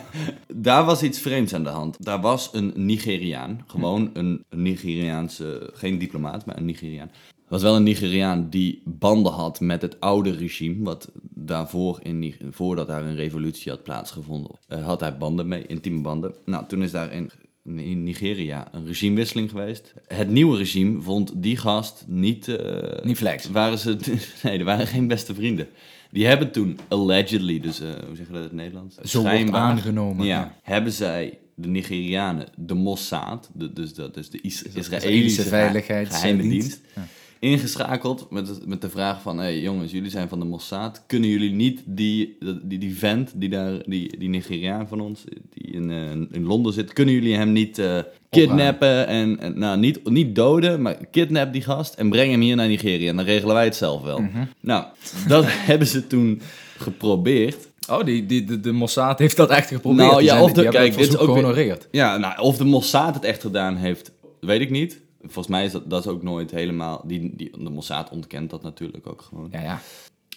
Daar 0.63 0.85
was 0.85 1.03
iets 1.03 1.19
vreemds 1.21 1.55
aan 1.55 1.63
de 1.65 1.69
hand. 1.71 2.05
Daar 2.05 2.21
was 2.21 2.51
een 2.53 2.73
Nigeriaan, 2.75 3.65
gewoon 3.67 4.11
een 4.13 4.45
Nigeriaanse, 4.51 5.71
geen 5.73 5.99
diplomaat, 5.99 6.47
maar 6.47 6.57
een 6.57 6.65
Nigeriaan. 6.65 7.11
was 7.49 7.63
wel 7.63 7.77
een 7.77 7.83
Nigeriaan 7.83 8.47
die 8.51 8.83
banden 8.85 9.33
had 9.33 9.61
met 9.61 9.83
het 9.83 10.01
oude 10.01 10.31
regime, 10.31 10.85
wat 10.85 11.11
daarvoor, 11.35 11.99
in, 12.03 12.35
voordat 12.51 12.87
daar 12.87 13.05
een 13.05 13.15
revolutie 13.17 13.71
had 13.71 13.83
plaatsgevonden, 13.83 14.51
eh, 14.69 14.85
had 14.85 15.01
hij 15.01 15.17
banden 15.17 15.49
mee, 15.49 15.67
intieme 15.67 16.01
banden. 16.01 16.35
Nou, 16.45 16.67
toen 16.67 16.83
is 16.83 16.91
daar 16.91 17.13
in, 17.13 17.31
in 17.65 18.03
Nigeria 18.03 18.69
een 18.73 18.87
regimewisseling 18.87 19.51
geweest. 19.51 19.95
Het 20.07 20.31
nieuwe 20.31 20.57
regime 20.57 21.01
vond 21.01 21.33
die 21.43 21.57
gast 21.57 22.05
niet... 22.09 22.49
eh, 22.49 23.05
Niet 23.05 23.17
flex. 23.17 23.51
Waren 23.51 23.79
ze, 23.79 23.97
nee, 24.43 24.57
die 24.57 24.67
waren 24.67 24.87
geen 24.87 25.07
beste 25.09 25.35
vrienden. 25.35 25.69
Die 26.13 26.27
hebben 26.27 26.53
toen 26.53 26.79
allegedly, 26.89 27.61
dus 27.61 27.81
eh, 27.81 27.89
hoe 28.07 28.17
zeg 28.17 28.27
je 28.27 28.33
dat 28.33 28.37
in 28.43 28.49
het 28.49 28.53
Nederlands? 28.53 28.97
Zo 28.97 29.23
wordt 29.23 29.51
aangenomen, 29.53 30.27
Ja, 30.27 30.39
ja. 30.41 30.57
hebben 30.63 30.93
zij 30.93 31.39
de 31.55 31.69
Nigerianen, 31.69 32.47
de 32.57 32.75
Mossad, 32.75 33.51
de, 33.55 33.73
dus 33.73 33.95
dat 33.95 34.17
is 34.17 34.31
de 34.31 34.39
Is- 34.41 34.63
Israëlische 34.63 34.79
Israëlische 34.99 35.43
ge- 35.43 35.49
veiligheidsdienst. 35.49 36.21
geheime 36.23 36.43
dienst, 36.49 36.81
Ja. 36.95 37.07
ingeschakeld 37.39 38.31
met, 38.31 38.67
met 38.67 38.81
de 38.81 38.91
vraag 38.91 39.23
van... 39.23 39.37
Hé 39.39 39.43
hey, 39.45 39.61
jongens, 39.61 39.93
jullie 39.93 40.11
zijn 40.11 40.29
van 40.29 40.39
de 40.39 40.45
Mossad. 40.45 41.03
Kunnen 41.07 41.29
jullie 41.29 41.51
niet 41.53 41.83
die, 41.87 42.37
die, 42.63 42.79
die 42.79 42.95
vent, 42.99 43.33
die, 43.35 43.49
daar, 43.49 43.83
die, 43.87 44.19
die 44.19 44.29
Nigeriaan 44.29 44.89
van 44.89 45.01
ons... 45.01 45.25
die 45.55 45.73
in, 45.73 45.91
eh, 45.91 46.11
in 46.11 46.45
Londen 46.45 46.73
zit... 46.73 46.93
kunnen 46.93 47.15
jullie 47.15 47.35
hem 47.37 47.53
niet 47.53 47.79
eh, 47.79 47.99
kidnappen 48.41 49.07
en, 49.07 49.41
en... 49.41 49.59
Nou, 49.59 49.79
niet, 49.79 50.09
niet 50.11 50.35
doden, 50.35 50.83
maar 50.83 50.97
kidnap 51.11 51.53
die 51.53 51.63
gast... 51.63 51.95
en 51.95 52.11
breng 52.11 52.31
hem 52.31 52.41
hier 52.41 52.57
naar 52.57 52.69
Nigeria. 52.69 53.09
En 53.09 53.17
dan 53.17 53.25
regelen 53.25 53.55
wij 53.55 53.65
het 53.65 53.77
zelf 53.77 54.03
wel. 54.03 54.23
Nou, 54.61 54.85
dat 55.29 55.45
hebben 55.71 55.87
ze 55.89 56.07
toen 56.07 56.41
geprobeerd... 56.79 57.71
Oh, 57.91 58.05
die, 58.05 58.27
die, 58.27 58.45
de, 58.45 58.61
de 58.61 58.73
Mossad 58.73 59.19
heeft 59.19 59.37
dat 59.37 59.51
echt 59.51 59.69
geprobeerd. 59.69 60.09
Nou, 60.11 60.23
ja, 60.23 60.43
of 60.43 60.53
de- 60.53 60.69
kijk, 60.69 60.97
dit 60.97 61.09
is 61.09 61.17
ook 61.17 61.25
gehonoreerd. 61.29 61.89
Ja, 61.91 62.17
nou, 62.17 62.41
of 62.41 62.57
de 62.57 62.65
Mossad 62.65 63.15
het 63.15 63.25
echt 63.25 63.41
gedaan 63.41 63.77
heeft, 63.77 64.13
weet 64.41 64.61
ik 64.61 64.71
niet. 64.71 65.01
Volgens 65.23 65.47
mij 65.47 65.65
is 65.65 65.73
dat, 65.73 65.91
dat 65.91 66.05
is 66.05 66.11
ook 66.11 66.23
nooit 66.23 66.51
helemaal... 66.51 67.03
Die, 67.07 67.33
die, 67.37 67.51
de 67.59 67.71
Mossad 67.71 68.11
ontkent 68.11 68.51
dat 68.51 68.63
natuurlijk 68.63 69.07
ook 69.07 69.23
gewoon. 69.29 69.49
Ja, 69.53 69.61
ja. 69.63 69.81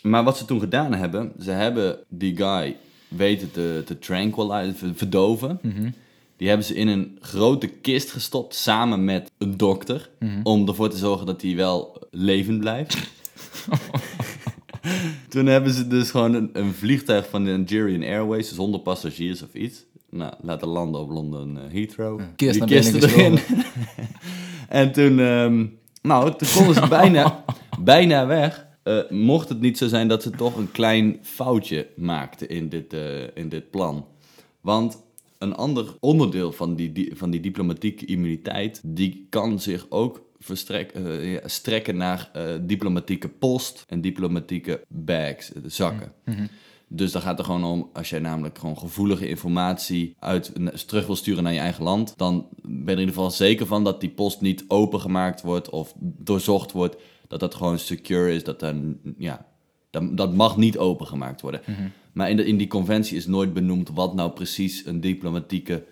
Maar 0.02 0.24
wat 0.24 0.38
ze 0.38 0.46
toen 0.46 0.60
gedaan 0.60 0.94
hebben, 0.94 1.32
ze 1.42 1.52
hebben 1.52 1.98
die 2.10 2.36
guy 2.38 2.75
weten 3.08 3.52
te, 3.52 3.84
te 3.86 4.00
tranquilizen, 4.00 4.75
ver- 4.75 4.92
verdoven. 4.96 5.60
Die 6.38 6.48
hebben 6.48 6.65
ze 6.65 6.75
in 6.75 6.88
een 6.88 7.18
grote 7.20 7.68
kist 7.68 8.12
gestopt 8.12 8.56
samen 8.56 9.04
met 9.04 9.32
een 9.38 9.58
dokter. 9.58 10.10
Om 10.44 10.68
ervoor 10.68 10.89
te 10.89 10.98
zorgen 10.98 11.25
dat 11.25 11.42
hij 11.42 11.56
wel 11.56 12.08
levend 12.12 12.60
blijft. 12.60 12.98
toen 15.30 15.46
hebben 15.46 15.74
ze 15.74 15.88
dus 15.88 16.12
gewoon 16.12 16.34
een, 16.34 16.50
een 16.54 16.74
vliegtuig 16.74 17.30
van 17.30 17.44
de 17.44 17.51
Nigerian 17.51 18.04
Airways 18.04 18.54
zonder 18.54 18.80
passagiers 18.80 19.44
of 19.44 19.54
iets. 19.54 19.86
Nou, 20.10 20.34
laten 20.42 20.68
landen 20.68 21.01
op 21.01 21.10
London 21.10 21.58
eh, 21.58 21.72
Heathrow. 21.72 22.22
Kist 22.36 22.54
Die 22.54 22.65
kisten 22.65 23.04
erin. 23.04 23.39
En 24.70 24.92
toen, 24.92 25.20
ehm, 25.20 25.65
nou, 26.01 26.36
toen 26.36 26.48
konden 26.56 26.74
ze 26.74 26.88
bijna, 27.00 27.44
bijna 27.80 28.25
weg. 28.25 28.68
Eh, 28.84 29.00
mocht 29.10 29.50
het 29.50 29.62
niet 29.62 29.77
zo 29.77 29.88
zijn 29.88 30.08
dat 30.08 30.24
ze 30.24 30.30
toch 30.30 30.56
een 30.56 30.72
klein 30.72 31.20
foutje 31.22 31.88
maakten 31.96 32.50
in 32.50 32.70
dit, 32.70 32.94
eh, 32.94 33.22
in 33.34 33.50
dit 33.50 33.70
plan. 33.70 34.06
Want 34.62 35.04
een 35.38 35.56
ander 35.56 35.96
onderdeel 36.00 36.51
van 36.51 36.75
die, 36.75 36.92
die, 36.92 37.15
van 37.15 37.30
die 37.30 37.39
diplomatieke 37.39 38.06
immuniteit, 38.06 38.82
die 38.84 39.27
kan 39.30 39.60
zich 39.60 39.86
ook 39.89 40.24
verstrek, 40.39 40.92
eh, 40.92 41.34
ja, 41.34 41.48
strekken 41.48 41.98
naar 41.98 42.30
eh, 42.34 42.44
diplomatieke 42.62 43.30
post 43.30 43.84
en 43.88 44.01
diplomatieke 44.01 44.82
bags, 44.88 45.54
eh, 45.54 45.62
zakken. 45.65 46.12
Dus 46.88 47.12
dan 47.12 47.22
gaat 47.22 47.39
er 47.39 47.46
gewoon 47.46 47.63
om, 47.63 47.89
als 47.94 48.10
jij 48.10 48.20
namelijk 48.20 48.58
gewoon 48.58 48.77
gevoelige 48.77 49.27
informatie 49.27 50.15
uit, 50.20 50.51
terug 50.88 51.06
wil 51.06 51.15
sturen 51.15 51.44
naar 51.44 51.54
je 51.54 51.60
eigen 51.60 51.84
land, 51.84 52.13
dan 52.18 52.48
ben 52.62 52.72
je 52.72 52.86
er 52.86 52.92
in 52.92 53.00
ieder 53.00 53.13
geval 53.13 53.32
zeker 53.32 53.65
van 53.65 53.84
dat 53.84 54.01
die 54.01 54.10
post 54.10 54.42
niet 54.42 54.65
opengemaakt 54.68 55.42
wordt 55.42 55.70
of 55.70 55.94
doorzocht 56.00 56.72
wordt. 56.72 56.96
Dat 57.27 57.39
dat 57.39 57.56
gewoon 57.56 57.80
secure 57.80 58.34
is, 58.34 58.44
dat 58.44 58.60
dan, 58.60 58.98
ja, 59.18 59.46
dat, 59.89 60.18
dat 60.18 60.34
mag 60.34 60.58
niet 60.58 60.77
opengemaakt 60.77 61.42
worden. 61.42 61.62
Maar 62.15 62.29
in, 62.29 62.38
de, 62.38 62.45
in 62.45 62.57
die 62.57 62.67
conventie 62.67 63.17
is 63.17 63.27
nooit 63.27 63.53
benoemd 63.53 63.89
wat 63.93 64.13
nou 64.13 64.31
precies 64.31 64.86
een 64.86 65.01
diplomatieke 65.01 65.84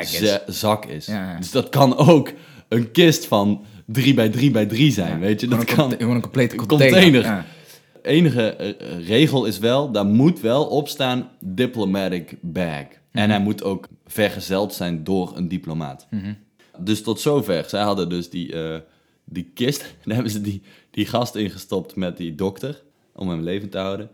is. 0.00 0.38
zak 0.46 0.84
is. 0.84 1.06
Ja. 1.06 1.36
Dus 1.36 1.50
dat 1.50 1.68
kan 1.68 1.96
ook 1.96 2.32
een 2.68 2.90
kist 2.90 3.26
van 3.26 3.64
3 3.86 4.14
bij 4.14 4.28
3 4.28 4.50
bij 4.50 4.66
3 4.66 4.92
zijn, 4.92 5.20
weet 5.20 5.40
je. 5.40 5.46
Dat 5.48 5.58
een, 5.58 5.76
kan 5.76 5.90
gewoon 5.90 6.14
een 6.14 6.20
complete 6.20 6.58
Een 6.58 6.66
container. 6.66 7.00
container. 7.02 7.22
Ja. 7.22 7.46
enige 8.02 8.56
eh, 8.56 8.68
eh, 8.68 9.06
regel 9.06 9.44
is 9.44 9.58
wel, 9.58 9.90
daar 9.92 10.06
moet 10.06 10.40
wel 10.40 10.64
op 10.66 10.88
staan 10.88 11.30
diplomatic 11.40 12.36
bag. 12.40 12.84
En 13.10 13.30
hij 13.30 13.40
moet 13.40 13.62
ook 13.62 13.88
vergezeld 14.06 14.74
zijn 14.74 15.04
door 15.04 15.32
een 15.36 15.48
diplomaat. 15.48 16.06
Dus 16.78 17.02
tot 17.02 17.20
zover. 17.20 17.64
Zij 17.68 17.82
hadden 17.82 18.08
dus 18.08 18.30
die, 18.30 18.52
eh, 18.52 18.78
die 19.24 19.50
kist, 19.54 19.80
daar 20.04 20.14
hebben 20.14 20.32
ze 20.32 20.40
die, 20.40 20.62
die 20.90 21.06
gast 21.06 21.34
ingestopt 21.34 21.96
met 21.96 22.16
die 22.16 22.34
dokter, 22.34 22.82
om 23.14 23.28
hem 23.28 23.42
levend 23.42 23.70
te 23.70 23.78
houden. 23.78 24.10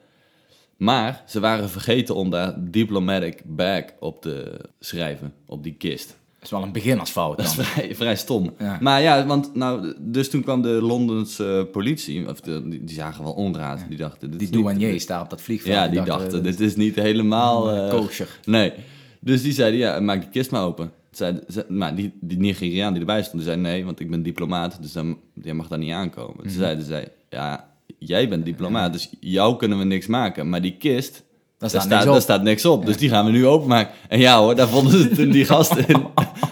Maar 0.79 1.23
ze 1.27 1.41
waren 1.41 1.69
vergeten 1.71 2.15
om 2.15 2.31
daar 2.31 2.55
diplomatic 2.59 3.43
bag 3.45 3.83
op 4.01 4.23
te 4.23 4.61
schrijven, 4.81 5.33
op 5.47 5.63
die 5.63 5.75
kist. 5.75 6.09
Dat 6.09 6.43
is 6.47 6.51
wel 6.51 6.63
een 6.63 6.73
beginnersfout 6.73 7.37
Dat 7.37 7.47
is 7.47 7.55
dan. 7.55 7.65
vrij, 7.65 7.95
vrij 7.95 8.17
stom. 8.17 8.55
Ja. 8.59 8.79
Maar 8.81 9.03
ja, 9.03 9.27
want 9.27 9.55
nou, 9.55 9.95
dus 9.99 10.31
toen 10.31 10.43
kwam 10.43 10.63
de 10.63 10.69
Londense 10.69 11.69
politie, 11.73 12.29
of 12.29 12.41
de, 12.41 12.69
die, 12.69 12.85
die 12.85 12.95
zagen 12.95 13.25
wel 13.25 13.33
onraad. 13.33 13.85
Die 13.89 13.99
dachten, 13.99 14.31
dit 14.31 14.39
Die 14.39 14.51
douaniers 14.51 15.07
daar 15.07 15.21
op 15.21 15.31
dat 15.31 15.41
vliegveld. 15.41 15.75
Ja, 15.75 15.89
die 15.89 16.03
dachten, 16.03 16.43
dit 16.43 16.59
dit 16.59 16.69
is 16.69 16.77
niet 16.77 16.95
helemaal... 16.95 17.71
eh, 17.71 17.91
kosher. 17.91 18.39
Nee. 18.45 18.73
Dus 19.21 19.43
die 19.43 19.53
zeiden, 19.53 19.79
ja, 19.79 20.01
maak 20.01 20.21
die 20.21 20.31
kist 20.31 20.51
maar 20.51 20.65
open. 20.65 20.91
Zeiden, 21.11 21.45
ze, 21.49 21.65
maar 21.69 21.95
die, 21.95 22.13
die 22.21 22.39
Nigeriaan 22.39 22.93
die 22.93 23.01
erbij 23.01 23.23
stond, 23.23 23.43
die 23.43 23.51
zei, 23.53 23.61
nee, 23.63 23.85
want 23.85 24.01
ik 24.01 24.11
ben 24.11 24.23
diplomaat, 24.23 24.83
dus 24.83 24.93
dan, 24.93 25.19
jij 25.43 25.55
mag 25.55 25.69
daar 25.69 25.79
niet 25.79 25.93
aankomen. 25.93 26.37
Mhm. 26.37 26.43
Toen 26.43 26.59
zeiden 26.59 26.85
zij, 26.85 27.09
ja, 27.29 27.68
jij 27.99 28.29
bent 28.29 28.45
diplomaat, 28.45 28.93
dus 28.93 29.11
jou 29.21 29.57
kunnen 29.57 29.79
we 29.79 29.85
niks 29.85 30.07
maken. 30.07 30.49
Maar 30.49 30.63
die 30.63 30.77
kist, 30.77 31.13
Daar 31.13 31.23
daar 31.59 31.69
staat 31.71 31.83
staat, 31.83 31.91
niks 31.99 32.07
op. 32.07 32.13
daar 32.13 32.23
staat 32.23 32.43
niks 32.43 32.65
op. 32.65 32.87
Dus 32.87 32.97
die 32.97 33.09
gaan 33.09 33.25
we 33.25 33.31
nu 33.31 33.47
openmaken. 33.47 33.95
En 34.09 34.19
ja 34.19 34.39
hoor, 34.39 34.55
daar 34.57 34.69
vonden 34.69 34.93
ze 35.03 35.09
toen 35.17 35.31
die 35.31 35.45
gasten 35.45 35.87
in, 35.89 36.07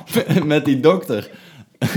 met 0.46 0.64
die 0.64 0.80
dokter. 0.80 1.30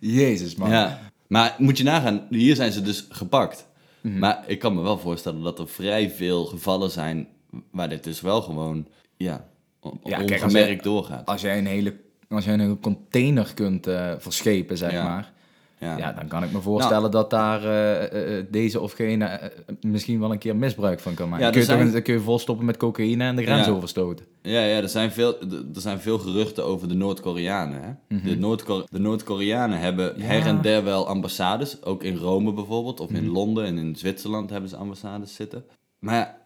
Jezus, 0.00 0.54
man. 0.56 0.70
Ja. 0.70 0.98
Maar 1.26 1.54
moet 1.58 1.78
je 1.78 1.84
nagaan, 1.84 2.26
hier 2.30 2.56
zijn 2.56 2.72
ze 2.72 2.82
dus 2.82 3.06
gepakt. 3.10 3.66
Mhm. 4.00 4.18
Maar 4.18 4.44
ik 4.46 4.58
kan 4.58 4.74
me 4.74 4.82
wel 4.82 4.98
voorstellen 4.98 5.42
dat 5.42 5.58
er 5.58 5.68
vrij 5.68 6.10
veel 6.10 6.44
gevallen 6.44 6.90
zijn 6.90 7.28
waar 7.70 7.88
dit 7.88 8.04
dus 8.04 8.20
wel 8.20 8.40
gewoon, 8.42 8.86
ja, 9.16 9.44
on- 9.80 10.00
Ja, 10.04 10.16
kijk, 10.18 10.30
als 10.32 10.42
ongemerkt 10.42 10.68
jij- 10.68 10.82
doorgaat. 10.92 11.26
Als 11.26 11.40
jij 11.40 11.58
een 11.58 11.66
hele, 11.66 11.96
als 12.28 12.44
jij 12.44 12.54
een 12.54 12.80
container 12.80 13.50
kunt 13.54 13.86
eh, 13.86 14.12
verschepen, 14.18 14.76
zeg 14.78 14.92
Ja. 14.92 15.04
maar. 15.04 15.32
Ja. 15.80 15.96
Ja, 15.96 16.12
dan 16.12 16.28
kan 16.28 16.42
ik 16.42 16.52
me 16.52 16.60
voorstellen 16.60 17.10
dat 17.10 17.30
daar 17.30 17.64
eh, 17.64 17.94
eh, 18.04 18.38
eh, 18.38 18.44
deze 18.50 18.80
of 18.80 18.92
gene 18.92 19.52
misschien 19.80 20.20
wel 20.20 20.32
een 20.32 20.38
keer 20.38 20.56
misbruik 20.56 21.00
van 21.00 21.14
kan 21.14 21.28
maken. 21.28 21.44
Ja, 21.44 21.50
kun, 21.50 21.60
je 21.60 21.66
zijn- 21.66 21.82
toch, 21.82 21.92
dan 21.92 22.02
kun 22.02 22.14
je 22.14 22.20
volstoppen 22.20 22.66
met 22.66 22.76
cocaïne 22.76 23.24
en 23.24 23.36
de 23.36 23.42
grens 23.42 23.66
Ja. 23.66 23.72
overstoten. 23.72 24.26
Ja, 24.42 24.60
ja 24.64 24.76
er, 24.76 24.88
zijn 24.88 25.12
veel, 25.12 25.40
er 25.74 25.80
zijn 25.80 26.00
veel 26.00 26.18
geruchten 26.18 26.64
over 26.64 26.88
de 26.88 26.94
Noord-Koreanen. 26.94 27.82
Hè? 27.82 28.16
Mhm. 28.16 28.24
De, 28.28 28.36
Noord 28.36 28.66
de 28.90 28.98
Noord-Koreanen 28.98 29.78
hebben 29.80 30.20
her 30.20 30.46
en 30.46 30.60
der 30.62 30.84
wel 30.84 31.06
ambassades. 31.08 31.84
Ook 31.84 32.02
in 32.02 32.16
Rome 32.16 32.52
bijvoorbeeld, 32.52 33.00
of 33.00 33.08
Mhm. 33.10 33.16
in 33.24 33.28
Londen 33.28 33.64
en 33.64 33.78
in 33.78 33.96
Zwitserland 33.96 34.50
hebben 34.50 34.70
ze 34.70 34.76
ambassades 34.76 35.34
zitten. 35.34 35.64
Maar 35.98 36.14
ja, 36.14 36.36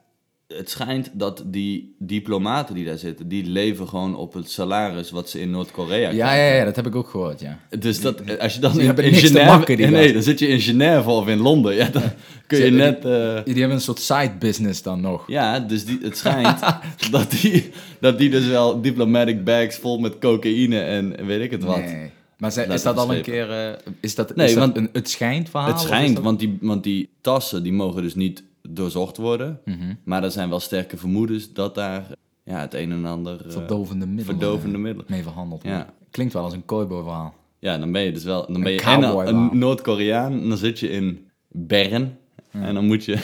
het 0.56 0.70
schijnt 0.70 1.10
dat 1.12 1.42
die 1.46 1.94
diplomaten 1.98 2.74
die 2.74 2.84
daar 2.84 2.98
zitten, 2.98 3.28
die 3.28 3.44
leven 3.46 3.88
gewoon 3.88 4.16
op 4.16 4.32
het 4.32 4.50
salaris 4.50 5.10
wat 5.10 5.30
ze 5.30 5.40
in 5.40 5.50
Noord-Korea 5.50 6.10
Ja, 6.10 6.10
krijgen. 6.26 6.46
ja, 6.52 6.54
ja, 6.58 6.64
dat 6.64 6.76
heb 6.76 6.86
ik 6.86 6.94
ook 6.94 7.08
gehoord, 7.08 7.40
ja. 7.40 7.58
Dus 7.78 8.00
dat, 8.00 8.38
als 8.38 8.54
je 8.54 8.60
dan 8.60 8.72
Die 8.72 8.82
in, 8.94 9.14
Genève... 9.14 9.44
makken, 9.44 9.76
die 9.76 9.86
nee, 9.86 10.12
dan 10.12 10.22
zit 10.22 10.38
je 10.38 10.46
in 10.46 10.60
Genève 10.60 11.10
of 11.10 11.28
in 11.28 11.38
Londen. 11.38 11.74
Ja, 11.74 11.88
dan 11.88 12.02
kun 12.46 12.58
je 12.64 12.70
net... 12.70 13.04
eh, 13.04 13.44
Die 13.44 13.54
hebben 13.54 13.70
een 13.76 13.80
soort 13.80 14.00
side 14.00 14.32
business 14.38 14.82
dan 14.82 15.00
nog. 15.00 15.24
ja, 15.26 15.58
dus 15.60 15.84
die, 15.84 15.98
het 16.02 16.16
schijnt 16.16 16.60
dat, 17.10 17.30
die, 17.30 17.70
dat 18.00 18.18
die 18.18 18.30
dus 18.30 18.46
wel 18.46 18.80
diplomatic 18.80 19.44
bags 19.44 19.76
vol 19.76 19.98
met 19.98 20.18
cocaïne 20.18 20.80
en 20.80 21.26
weet 21.26 21.40
ik 21.40 21.50
het 21.50 21.62
wat. 21.64 21.76
Nee. 21.84 22.10
Maar 22.38 22.68
is 22.68 22.82
dat 22.82 22.96
al 22.96 23.14
een 23.14 23.22
keer... 23.22 23.50
eh, 23.50 23.72
is 24.00 24.14
dat, 24.14 24.36
Nee, 24.36 24.46
is 24.46 24.54
dat 24.54 24.62
want- 24.64 24.76
een 24.76 24.88
het 24.92 25.10
schijnt 25.10 25.48
verhaal? 25.50 25.68
Het 25.68 25.80
schijnt, 25.80 26.18
want 26.18 26.38
die, 26.38 26.58
want 26.60 26.82
die 26.82 27.08
tassen 27.20 27.62
die 27.62 27.72
mogen 27.72 28.02
dus 28.02 28.14
niet 28.14 28.42
doorzocht 28.68 29.16
worden. 29.16 29.60
Mhm. 29.64 29.94
Maar 30.04 30.24
er 30.24 30.30
zijn 30.30 30.48
wel 30.48 30.60
sterke 30.60 30.96
vermoedens 30.96 31.52
dat 31.52 31.74
daar 31.74 32.06
ja, 32.44 32.60
het 32.60 32.74
een 32.74 32.92
en 32.92 33.04
ander... 33.04 33.46
eh, 33.46 33.52
Verdovende 33.52 34.06
middelen. 34.06 34.38
verdovende 34.38 34.76
eh, 34.76 34.82
middelen. 34.82 35.06
Mee 35.08 35.22
verhandeld 35.22 35.62
Ja. 35.62 35.68
worden. 35.76 35.94
Klinkt 36.10 36.32
wel 36.32 36.42
als 36.42 36.52
een 36.52 36.64
cowboy 36.64 37.02
verhaal. 37.02 37.34
Ja, 37.58 37.78
dan 37.78 37.92
ben 37.92 38.02
je 38.02 38.12
dus 38.12 38.24
wel... 38.24 38.46
Dan 38.46 38.62
ben 38.62 38.66
Een 38.66 39.00
je 39.00 39.22
en 39.24 39.34
een. 39.36 39.58
Noord-Koreaan 39.58 40.48
dan 40.48 40.58
zit 40.58 40.78
je 40.78 40.88
in 40.90 41.30
Bern. 41.48 42.16
En 42.50 42.74
dan 42.74 42.86
moet 42.86 43.04
je... 43.04 43.18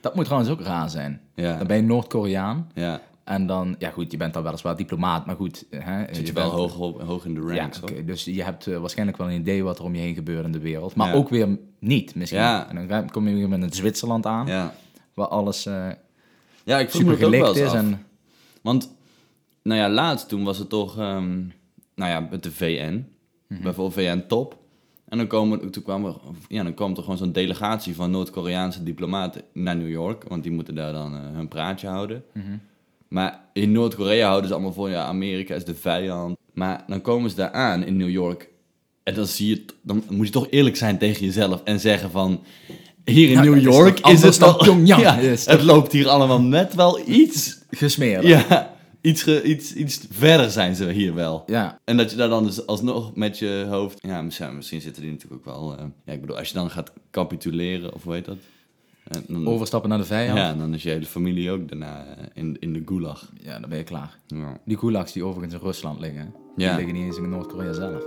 Dat 0.00 0.14
moet 0.14 0.24
trouwens 0.24 0.50
ook 0.52 0.60
raar 0.60 0.90
zijn. 0.90 1.20
Ja. 1.34 1.56
Dan 1.58 1.66
ben 1.66 1.76
je 1.76 1.82
Noord-Koreaan. 1.82 2.70
Ja, 2.74 3.00
En 3.24 3.46
dan, 3.46 3.74
ja 3.78 3.90
goed, 3.90 4.10
je 4.10 4.16
bent 4.16 4.34
dan 4.34 4.42
weliswaar 4.42 4.76
diplomaat, 4.76 5.26
maar 5.26 5.36
goed. 5.36 5.64
Hè, 5.70 6.14
zit 6.14 6.26
je 6.26 6.32
wel 6.32 6.56
bent- 6.56 6.72
hoog, 6.72 7.00
hoog 7.02 7.24
in 7.24 7.34
de 7.34 7.40
Ja, 7.54 7.60
ranks. 7.60 7.80
oké. 7.82 7.92
hoor. 7.92 8.04
Dus 8.04 8.24
je 8.24 8.42
hebt 8.42 8.66
eh, 8.66 8.78
waarschijnlijk 8.78 9.18
wel 9.18 9.30
een 9.30 9.40
idee 9.40 9.62
wat 9.64 9.78
er 9.78 9.84
om 9.84 9.94
je 9.94 10.00
heen 10.00 10.14
gebeurt 10.14 10.44
in 10.44 10.52
de 10.52 10.58
wereld. 10.58 10.94
Maar 10.94 11.08
Ja. 11.08 11.14
ook 11.14 11.28
weer 11.28 11.58
niet, 11.78 12.14
misschien. 12.14 12.40
Ja. 12.40 12.68
En 12.68 12.86
dan 12.88 13.10
kom 13.10 13.28
je 13.28 13.34
weer 13.34 13.48
met 13.48 13.62
een 13.62 13.72
Zwitserland 13.72 14.26
aan, 14.26 14.46
Ja. 14.46 14.74
waar 15.14 15.28
alles 15.28 15.66
eh, 15.66 15.88
ja, 16.64 16.78
ik 16.78 16.90
super 16.90 17.06
het 17.12 17.24
ook 17.24 17.30
wel 17.30 17.40
gelikt 17.40 17.46
eens 17.48 17.58
is. 17.58 17.66
af. 17.68 17.74
En, 17.74 18.06
Want, 18.62 18.90
nou 19.62 19.80
ja, 19.80 19.88
laatst 19.88 20.28
toen 20.28 20.44
was 20.44 20.58
het 20.58 20.68
toch, 20.68 20.98
ehm, 20.98 21.38
nou 21.94 22.10
ja, 22.10 22.20
met 22.30 22.42
de 22.42 22.52
VN, 22.52 23.06
bijvoorbeeld 23.46 23.94
VN-top. 23.94 24.60
En 25.08 25.18
dan, 25.18 25.26
komen, 25.26 25.70
toen 25.70 25.82
kwam 25.82 26.04
er, 26.04 26.14
ja, 26.48 26.62
dan 26.62 26.74
kwam 26.74 26.90
er 26.96 27.02
gewoon 27.02 27.16
zo'n 27.16 27.32
delegatie 27.32 27.94
van 27.94 28.10
Noord-Koreaanse 28.10 28.82
diplomaten 28.82 29.42
naar 29.52 29.76
New 29.76 29.90
York, 29.90 30.24
want 30.28 30.42
die 30.42 30.52
moeten 30.52 30.74
daar 30.74 30.92
dan 30.92 31.14
eh, 31.14 31.20
hun 31.32 31.48
praatje 31.48 31.88
houden. 31.88 32.24
Maar 33.12 33.40
in 33.52 33.72
Noord-Korea 33.72 34.26
houden 34.28 34.48
ze 34.48 34.54
allemaal 34.54 34.72
voor, 34.72 34.90
ja, 34.90 35.04
Amerika 35.04 35.54
is 35.54 35.64
de 35.64 35.74
vijand. 35.74 36.36
Maar 36.54 36.84
dan 36.86 37.00
komen 37.00 37.30
ze 37.30 37.36
daar 37.36 37.50
aan 37.52 37.84
in 37.84 37.96
New 37.96 38.10
York 38.10 38.48
en 39.02 39.14
dan 39.14 39.26
zie 39.26 39.48
je, 39.48 39.64
dan 39.82 40.04
moet 40.10 40.26
je 40.26 40.32
toch 40.32 40.46
eerlijk 40.50 40.76
zijn 40.76 40.98
tegen 40.98 41.24
jezelf 41.26 41.60
en 41.64 41.80
zeggen 41.80 42.10
van, 42.10 42.40
hier 43.04 43.26
in 43.28 43.32
Ja, 43.34 43.42
New 43.42 43.56
is 43.56 43.62
York 43.62 44.00
is, 44.08 44.22
het 44.22 44.38
dan 44.38 44.56
Pyongyang? 44.56 45.02
ja, 45.02 45.14
het 45.44 45.62
loopt 45.62 45.92
hier 45.92 46.08
allemaal 46.08 46.40
net 46.40 46.74
wel 46.74 47.08
iets 47.08 47.58
gesmeerd. 47.70 48.22
ja, 48.24 48.74
iets, 49.00 49.22
ge- 49.22 49.42
iets, 49.42 49.74
iets 49.74 50.00
verder 50.10 50.50
zijn 50.50 50.74
ze 50.74 50.90
hier 50.90 51.14
wel. 51.14 51.42
Ja, 51.46 51.78
En 51.84 51.96
dat 51.96 52.10
je 52.10 52.16
daar 52.16 52.28
dan 52.28 52.44
dus 52.44 52.66
alsnog 52.66 53.14
met 53.14 53.38
je 53.38 53.66
hoofd... 53.68 53.98
Ja, 54.02 54.22
misschien, 54.22 54.56
misschien 54.56 54.80
zitten 54.80 55.02
die 55.02 55.10
natuurlijk 55.10 55.46
ook 55.48 55.54
wel... 55.54 55.76
eh, 55.78 55.84
ja, 56.04 56.12
ik 56.12 56.20
bedoel, 56.20 56.38
als 56.38 56.48
je 56.48 56.54
dan 56.54 56.70
gaat 56.70 56.92
capituleren, 57.10 57.94
of 57.94 58.02
hoe 58.02 58.12
heet 58.14 58.24
dat? 58.24 58.36
En 59.08 59.24
dan, 59.28 59.46
overstappen 59.48 59.90
naar 59.90 59.98
de 59.98 60.04
vijand. 60.04 60.38
Ja, 60.38 60.54
dan 60.54 60.74
is 60.74 60.82
je 60.82 60.88
hele 60.88 61.06
familie 61.06 61.50
ook 61.50 61.68
daarna 61.68 62.04
eh, 62.06 62.24
in, 62.34 62.56
in 62.60 62.72
de 62.72 62.82
gulag. 62.86 63.30
Ja, 63.40 63.58
dan 63.60 63.68
ben 63.68 63.78
je 63.78 63.84
klaar. 63.84 64.18
Ja. 64.26 64.60
Die 64.64 64.78
gulags 64.78 65.12
die 65.12 65.24
overigens 65.24 65.54
in 65.54 65.60
Rusland 65.66 66.00
liggen, 66.00 66.34
die 66.56 66.66
Ja. 66.66 66.76
liggen 66.76 66.94
niet 66.94 67.04
eens 67.04 67.16
in 67.16 67.28
Noord-Korea 67.28 67.72
zelf. 67.72 68.02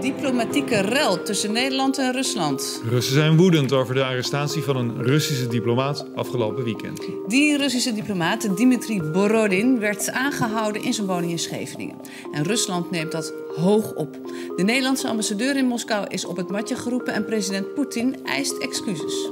Diplomatieke 0.00 0.80
rel 0.80 1.22
tussen 1.22 1.52
Nederland 1.52 1.98
en 1.98 2.12
Rusland. 2.12 2.82
Russen 2.88 3.14
zijn 3.14 3.36
woedend 3.36 3.72
over 3.72 3.94
de 3.94 4.04
arrestatie 4.04 4.62
van 4.62 4.76
een 4.76 5.02
Russische 5.02 5.46
diplomaat 5.46 6.06
afgelopen 6.14 6.64
weekend. 6.64 7.00
Die 7.28 7.56
Russische 7.56 7.92
diplomaat 7.94 8.56
Dmitri 8.56 9.02
Borodin 9.02 9.78
werd 9.78 10.10
aangehouden 10.10 10.82
in 10.82 10.92
zijn 10.94 11.06
woning 11.06 11.30
in 11.30 11.38
Scheveningen. 11.38 11.96
En 12.32 12.42
Rusland 12.44 12.90
neemt 12.90 13.12
dat 13.12 13.34
hoog 13.56 13.94
op. 13.94 14.18
De 14.56 14.62
Nederlandse 14.62 15.08
ambassadeur 15.08 15.56
in 15.56 15.66
Moskou 15.66 16.06
is 16.08 16.24
op 16.24 16.36
het 16.36 16.50
matje 16.50 16.76
geroepen 16.76 17.14
en 17.14 17.24
president 17.24 17.74
Poetin 17.74 18.16
eist 18.24 18.58
excuses. 18.58 19.28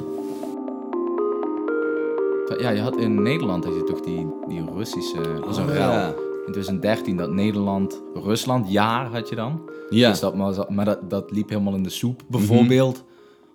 Ja, 2.59 2.71
je 2.71 2.81
had 2.81 2.97
in 2.97 3.23
Nederland 3.23 3.65
had 3.65 3.75
je 3.75 3.85
toch 3.85 4.00
die, 4.00 4.27
die 4.49 4.65
Russische... 4.75 5.21
Dat 5.23 5.45
was 5.45 5.57
een 5.57 5.69
Oh, 5.69 5.75
ja. 5.75 6.07
In 6.47 6.53
2013 6.53 7.17
dat 7.17 7.31
Nederland... 7.33 8.03
Rusland, 8.15 8.71
jaar 8.71 9.07
had 9.07 9.29
je 9.29 9.35
dan. 9.35 9.71
Ja. 9.91 10.11
Dus 10.11 10.21
dat, 10.21 10.37
maar 10.37 10.65
maar 10.69 10.85
dat, 10.85 11.11
dat 11.11 11.31
liep 11.31 11.49
helemaal 11.49 11.75
in 11.75 11.83
de 11.83 11.91
soep. 11.91 12.23
Bijvoorbeeld 12.29 13.05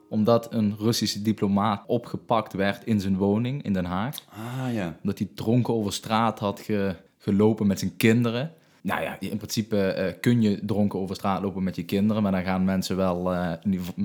omdat 0.09 0.47
een 0.49 0.75
Russische 0.79 1.21
diplomaat 1.21 1.83
opgepakt 1.87 2.53
werd 2.53 2.85
in 2.85 2.99
zijn 2.99 3.17
woning 3.17 3.63
in 3.63 3.73
Den 3.73 3.85
Haag. 3.85 4.15
Ah, 4.29 4.73
ja. 4.73 4.97
Omdat 5.01 5.17
hij 5.17 5.29
dronken 5.35 5.73
over 5.73 5.93
straat 5.93 6.39
had 6.39 6.59
ge- 6.59 6.95
gelopen 7.17 7.67
met 7.67 7.79
zijn 7.79 7.97
kinderen. 7.97 8.51
Nou 8.85 9.01
ja, 9.01 9.17
in 9.19 9.37
principe 9.37 9.77
eh, 9.77 10.13
kun 10.21 10.41
je 10.41 10.59
dronken 10.65 10.99
over 10.99 11.15
straat 11.15 11.41
lopen 11.41 11.63
met 11.63 11.75
je 11.75 11.83
kinderen. 11.85 12.23
Maar 12.23 12.31
dan 12.31 12.43
gaan 12.43 12.63
mensen 12.65 12.95
wel, 12.97 13.33
eh, 13.33 13.51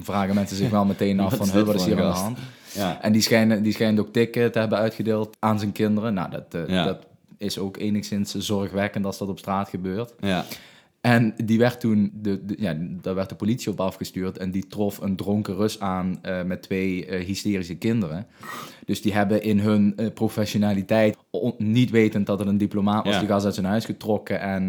vragen 0.01 0.35
mensen 0.35 0.57
zich 0.57 0.71
wel 0.71 0.85
meteen 0.85 1.21
af 1.21 1.31
Wat 1.31 1.39
van, 1.39 1.47
is 1.47 1.53
"Huh, 1.53 1.63
dit 1.65 1.73
wat 1.73 1.81
is 1.81 1.85
hier 1.87 1.97
aan 1.97 2.01
de 2.03 2.09
gast?" 2.09 2.23
hand? 2.23 2.39
Ja. 2.75 3.03
En 3.03 3.13
die 3.13 3.23
schijnen, 3.23 3.63
die 3.63 3.73
schijnen 3.73 4.01
ook 4.05 4.13
tikken 4.13 4.53
te 4.53 4.59
hebben 4.59 4.79
uitgedeeld 4.79 5.37
aan 5.39 5.59
zijn 5.59 5.73
kinderen. 5.73 6.15
Nou, 6.15 6.31
dat, 6.31 6.45
eh, 6.55 6.69
Ja. 6.69 6.85
dat 6.85 7.07
is 7.39 7.59
ook 7.59 7.77
enigszins 7.77 8.35
zorgwekkend 8.35 9.05
als 9.05 9.19
dat 9.19 9.29
op 9.29 9.39
straat 9.39 9.69
gebeurt. 9.69 10.13
Ja. 10.21 10.45
En 11.01 11.35
die 11.45 11.59
werd 11.59 11.81
toen, 11.81 12.11
de, 12.15 12.45
de- 12.45 12.57
ja, 12.59 12.77
daar 12.81 13.15
werd 13.15 13.29
de 13.29 13.35
politie 13.35 13.71
op 13.73 13.81
afgestuurd 13.81 14.39
en 14.39 14.51
die 14.51 14.67
trof 14.67 14.99
een 15.01 15.17
dronken 15.17 15.57
Rus 15.57 15.81
aan 15.81 16.19
eh, 16.23 16.43
met 16.43 16.63
twee 16.63 17.07
eh, 17.07 17.25
hysterische 17.25 17.75
kinderen. 17.77 18.27
Dus 18.85 19.03
die 19.03 19.13
hebben 19.13 19.43
in 19.43 19.59
hun 19.59 19.93
eh, 19.97 20.07
professionaliteit, 20.15 21.17
on- 21.31 21.55
niet 21.59 21.91
wetend 21.91 22.27
dat 22.27 22.39
het 22.39 22.49
een 22.49 22.59
diplomaat 22.59 23.05
was, 23.05 23.15
Ja. 23.15 23.21
die 23.21 23.29
gast 23.29 23.45
uit 23.45 23.55
zijn 23.55 23.67
huis 23.67 23.85
getrokken 23.85 24.41
en 24.41 24.69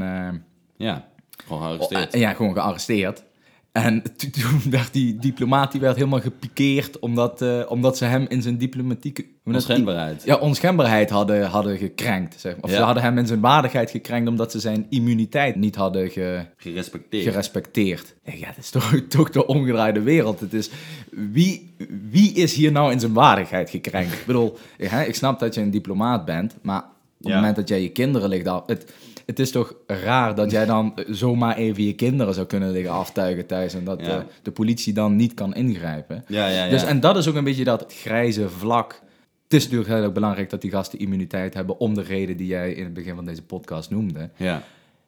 Ja. 0.77 1.09
Gewoon 1.45 1.61
gearresteerd. 1.61 2.13
ja, 2.13 2.33
gewoon 2.33 2.53
gearresteerd. 2.53 3.23
En 3.71 4.01
to- 4.17 4.29
toen 4.29 4.61
werd 4.71 4.93
die 4.93 5.15
diplomaat 5.19 5.71
die 5.71 5.81
werd 5.81 5.95
helemaal 5.95 6.19
gepikeerd 6.21 6.99
omdat, 6.99 7.41
eh, 7.41 7.61
omdat 7.67 7.97
ze 7.97 8.05
hem 8.05 8.25
in 8.29 8.41
zijn 8.41 8.57
diplomatieke... 8.57 9.25
Onschendbaarheid. 9.45 10.23
Ja, 10.25 10.35
onschendbaarheid 10.37 11.09
hadden, 11.09 11.45
hadden 11.45 11.77
gekrenkt. 11.77 12.39
Zeg 12.39 12.53
maar. 12.55 12.63
Of 12.63 12.69
Ja. 12.69 12.75
ze 12.75 12.81
hadden 12.83 13.03
hem 13.03 13.17
in 13.17 13.27
zijn 13.27 13.39
waardigheid 13.39 13.91
gekrenkt 13.91 14.29
omdat 14.29 14.51
ze 14.51 14.59
zijn 14.59 14.85
immuniteit 14.89 15.55
niet 15.55 15.75
hadden 15.75 16.09
ge, 16.09 16.45
Gerespecteerd. 16.57 17.23
gerespecteerd. 17.23 18.15
Ja, 18.23 18.47
dat 18.47 18.57
is 18.57 18.69
toch, 18.69 18.93
toch 19.09 19.29
de 19.29 19.45
omgedraaide 19.47 20.01
wereld. 20.01 20.39
Het 20.39 20.53
is, 20.53 20.69
wie, 21.11 21.75
wie 22.09 22.33
is 22.33 22.53
hier 22.53 22.71
nou 22.71 22.91
in 22.91 22.99
zijn 22.99 23.13
waardigheid 23.13 23.69
gekrenkt? 23.69 24.13
Ik 24.13 24.23
bedoel, 24.25 24.57
hè, 24.77 25.03
ik 25.03 25.15
snap 25.15 25.39
dat 25.39 25.55
je 25.55 25.61
een 25.61 25.71
diplomaat 25.71 26.25
bent, 26.25 26.55
maar 26.61 26.83
op 27.19 27.27
het 27.27 27.33
moment 27.35 27.55
dat 27.55 27.67
jij 27.67 27.81
je 27.81 27.89
kinderen 27.89 28.29
ligt. 28.29 28.49
Het, 28.65 28.93
het 29.31 29.39
is 29.39 29.51
toch 29.51 29.75
raar 29.87 30.35
dat 30.35 30.51
jij 30.51 30.65
dan 30.65 30.93
zomaar 31.09 31.57
even 31.57 31.83
je 31.83 31.93
kinderen 31.93 32.33
zou 32.33 32.47
kunnen 32.47 32.71
liggen 32.71 32.91
aftuigen 32.93 33.45
thuis... 33.45 33.73
en 33.73 33.83
dat 33.83 34.05
Ja. 34.05 34.17
eh, 34.17 34.23
de 34.41 34.51
politie 34.51 34.93
dan 34.93 35.15
niet 35.15 35.33
kan 35.33 35.53
ingrijpen. 35.53 36.23
Ja, 36.27 36.47
ja, 36.47 36.63
ja. 36.63 36.69
Dus, 36.69 36.83
en 36.83 36.99
dat 36.99 37.17
is 37.17 37.27
ook 37.27 37.35
een 37.35 37.43
beetje 37.43 37.63
dat 37.63 37.85
grijze 37.87 38.49
vlak. 38.49 39.01
Het 39.43 39.53
is 39.53 39.63
natuurlijk 39.63 39.89
heel 39.89 40.03
erg 40.03 40.11
belangrijk 40.11 40.49
dat 40.49 40.61
die 40.61 40.71
gasten 40.71 40.99
immuniteit 40.99 41.53
hebben... 41.53 41.79
om 41.79 41.93
de 41.93 42.01
reden 42.01 42.37
die 42.37 42.47
jij 42.47 42.71
in 42.73 42.83
het 42.83 42.93
begin 42.93 43.15
van 43.15 43.25
deze 43.25 43.43
podcast 43.43 43.89
noemde. 43.89 44.29
Ja. 44.35 44.63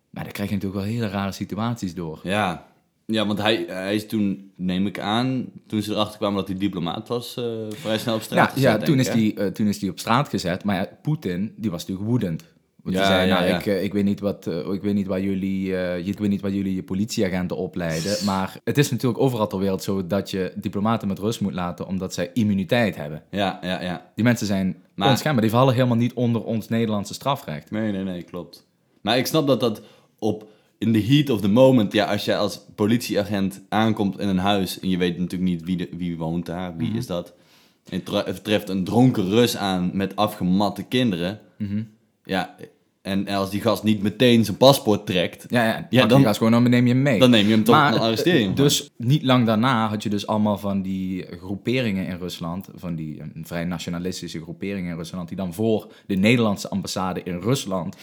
Maar 0.09 0.23
dan 0.23 0.33
krijg 0.33 0.49
je 0.49 0.55
natuurlijk 0.55 0.83
wel 0.85 0.93
hele 0.93 1.07
rare 1.07 1.31
situaties 1.31 1.93
door. 1.95 2.19
Ja. 2.23 2.65
Ja, 3.05 3.25
want 3.25 3.41
hij, 3.41 3.65
hij 3.67 3.95
is 3.95 4.07
toen, 4.07 4.51
neem 4.55 4.87
ik 4.87 4.99
aan, 4.99 5.45
toen 5.67 5.81
ze 5.81 5.91
erachter 5.91 6.17
kwamen 6.17 6.37
dat 6.37 6.47
hij 6.47 6.57
diplomaat 6.57 7.07
was, 7.07 7.37
eh, 7.37 7.43
vrij 7.69 7.97
snel 7.97 8.15
op 8.15 8.21
straat 8.21 8.47
Ja, 8.47 8.53
gezet, 8.53 8.79
ja 8.79 8.85
toen, 8.85 8.99
is 8.99 9.11
die, 9.11 9.33
eh, 9.35 9.47
toen 9.47 9.67
is 9.67 9.79
die 9.79 9.89
op 9.89 9.99
straat 9.99 10.29
gezet. 10.29 10.63
Maar 10.63 10.75
ja, 10.75 10.87
Poetin, 11.01 11.53
die 11.57 11.71
was 11.71 11.79
natuurlijk 11.81 12.09
woedend. 12.09 12.43
Want 12.83 12.95
Ja, 12.95 13.05
zei, 13.05 13.27
ja, 13.27 13.33
nou, 13.35 13.47
ja. 13.47 13.57
Ik, 13.57 13.65
eh, 13.65 13.83
ik, 13.83 13.93
weet 13.93 14.03
niet 14.03 14.19
wat, 14.19 14.47
eh, 14.47 14.73
ik, 14.73 14.81
weet 14.81 14.93
niet 14.93 15.07
waar 15.07 15.21
jullie, 15.21 15.73
ik 16.05 16.19
weet 16.19 16.29
niet 16.29 16.41
waar 16.41 16.51
jullie 16.51 16.75
je 16.75 16.83
politieagenten 16.83 17.57
opleiden. 17.57 18.17
Maar 18.25 18.59
het 18.63 18.77
is 18.77 18.91
natuurlijk 18.91 19.21
overal 19.21 19.47
ter 19.47 19.59
wereld 19.59 19.83
zo 19.83 20.07
dat 20.07 20.31
je 20.31 20.51
diplomaten 20.55 21.07
met 21.07 21.19
rust 21.19 21.41
moet 21.41 21.53
laten... 21.53 21.87
omdat 21.87 22.13
zij 22.13 22.29
immuniteit 22.33 22.95
hebben. 22.95 23.23
Ja, 23.31 23.59
ja, 23.61 23.81
ja. 23.81 24.11
Die 24.15 24.23
mensen 24.23 24.47
zijn 24.47 24.75
Maar-. 24.95 25.41
Die 25.41 25.49
vallen 25.49 25.73
helemaal 25.73 25.97
niet 25.97 26.13
onder 26.13 26.43
ons 26.43 26.67
Nederlandse 26.69 27.13
strafrecht. 27.13 27.71
Nee, 27.71 27.91
nee, 27.91 28.03
nee, 28.03 28.23
klopt. 28.23 28.67
Maar 29.01 29.17
ik 29.17 29.25
snap 29.25 29.47
dat 29.47 29.59
dat 29.59 29.81
op, 30.19 30.47
in 30.77 30.93
the 30.93 31.01
heat 31.03 31.29
of 31.29 31.41
the 31.41 31.49
moment, 31.49 31.93
ja, 31.93 32.05
als 32.05 32.25
jij 32.25 32.37
als 32.37 32.65
politieagent 32.75 33.61
aankomt 33.69 34.19
in 34.19 34.27
een 34.27 34.37
huis 34.37 34.79
en 34.79 34.89
je 34.89 34.97
weet 34.97 35.17
natuurlijk 35.17 35.51
niet 35.51 35.63
wie, 35.63 35.77
de, 35.77 35.89
wie 35.97 36.17
woont 36.17 36.45
daar, 36.45 36.69
Mhm. 36.69 36.77
wie 36.77 36.93
is 36.97 37.07
dat, 37.07 37.33
en 37.89 38.03
treft 38.41 38.69
een 38.69 38.83
dronken 38.83 39.29
Rus 39.29 39.57
aan 39.57 39.89
met 39.93 40.15
afgematte 40.15 40.83
kinderen, 40.83 41.39
Mhm. 41.57 41.83
Ja, 42.23 42.55
en 43.03 43.27
als 43.27 43.49
die 43.49 43.61
gast 43.61 43.83
niet 43.83 44.01
meteen 44.01 44.45
zijn 44.45 44.57
paspoort 44.57 45.05
trekt, 45.05 45.45
Ja, 45.49 45.65
ja, 45.65 45.87
Ja, 45.89 46.05
dan, 46.05 46.23
gaat 46.23 46.37
gewoon, 46.37 46.51
dan 46.51 46.69
neem 46.69 46.87
je 46.87 46.93
hem 46.93 47.01
mee. 47.01 47.19
dan 47.19 47.29
neem 47.29 47.47
je 47.47 47.53
hem 47.53 47.63
toch, 47.63 48.23
je 48.23 48.29
hem. 48.29 48.55
Dus 48.55 48.89
niet 48.97 49.23
lang 49.23 49.45
daarna 49.45 49.89
had 49.89 50.03
je 50.03 50.09
dus 50.09 50.27
allemaal 50.27 50.57
van 50.57 50.81
die 50.81 51.25
groeperingen 51.39 52.07
in 52.07 52.17
Rusland, 52.17 52.67
van 52.75 52.95
die 52.95 53.21
vrij 53.41 53.63
nationalistische 53.63 54.41
groeperingen 54.41 54.91
in 54.91 54.97
Rusland, 54.97 55.27
die 55.27 55.37
dan 55.37 55.53
voor 55.53 55.93
de 56.05 56.15
Nederlandse 56.15 56.69
ambassade 56.69 57.23
in 57.23 57.39
Rusland 57.39 57.95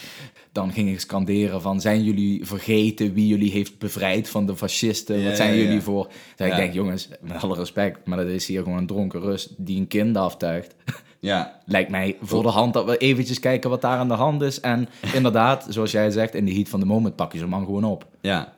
dan 0.51 0.71
gingen 0.71 0.99
scanderen 0.99 1.61
van 1.61 1.81
zijn 1.81 2.03
jullie 2.03 2.45
vergeten 2.45 3.13
wie 3.13 3.27
jullie 3.27 3.51
heeft 3.51 3.79
bevrijd 3.79 4.29
van 4.29 4.45
de 4.45 4.55
fascisten? 4.55 5.19
Ja, 5.19 5.27
Wat 5.27 5.35
zijn 5.35 5.55
ja, 5.55 5.63
jullie 5.63 5.81
voor? 5.81 6.11
Ja. 6.35 6.45
ik 6.45 6.55
denk, 6.55 6.73
jongens, 6.73 7.09
met 7.21 7.43
alle 7.43 7.55
respect, 7.55 8.07
maar 8.07 8.17
dat 8.17 8.27
is 8.27 8.47
hier 8.47 8.63
gewoon 8.63 8.77
een 8.77 8.87
dronken 8.87 9.21
Rus 9.21 9.53
die 9.57 9.79
een 9.79 9.87
kind 9.87 10.17
aftuigt. 10.17 10.75
Ja, 11.21 11.59
Lijkt 11.65 11.89
mij 11.91 12.17
voor 12.21 12.43
de 12.43 12.49
hand 12.49 12.73
dat 12.73 12.85
we 12.85 12.97
eventjes 12.97 13.39
kijken 13.39 13.69
wat 13.69 13.81
daar 13.81 13.97
aan 13.97 14.07
de 14.07 14.13
hand 14.13 14.41
is. 14.41 14.59
En 14.59 14.87
inderdaad, 15.13 15.65
zoals 15.69 15.91
jij 15.91 16.11
zegt, 16.11 16.35
in 16.35 16.45
de 16.45 16.53
heat 16.53 16.69
van 16.69 16.79
de 16.79 16.85
moment 16.85 17.15
pak 17.15 17.33
je 17.33 17.39
zo'n 17.39 17.49
man 17.49 17.65
gewoon 17.65 17.83
op. 17.83 18.07
ja, 18.21 18.53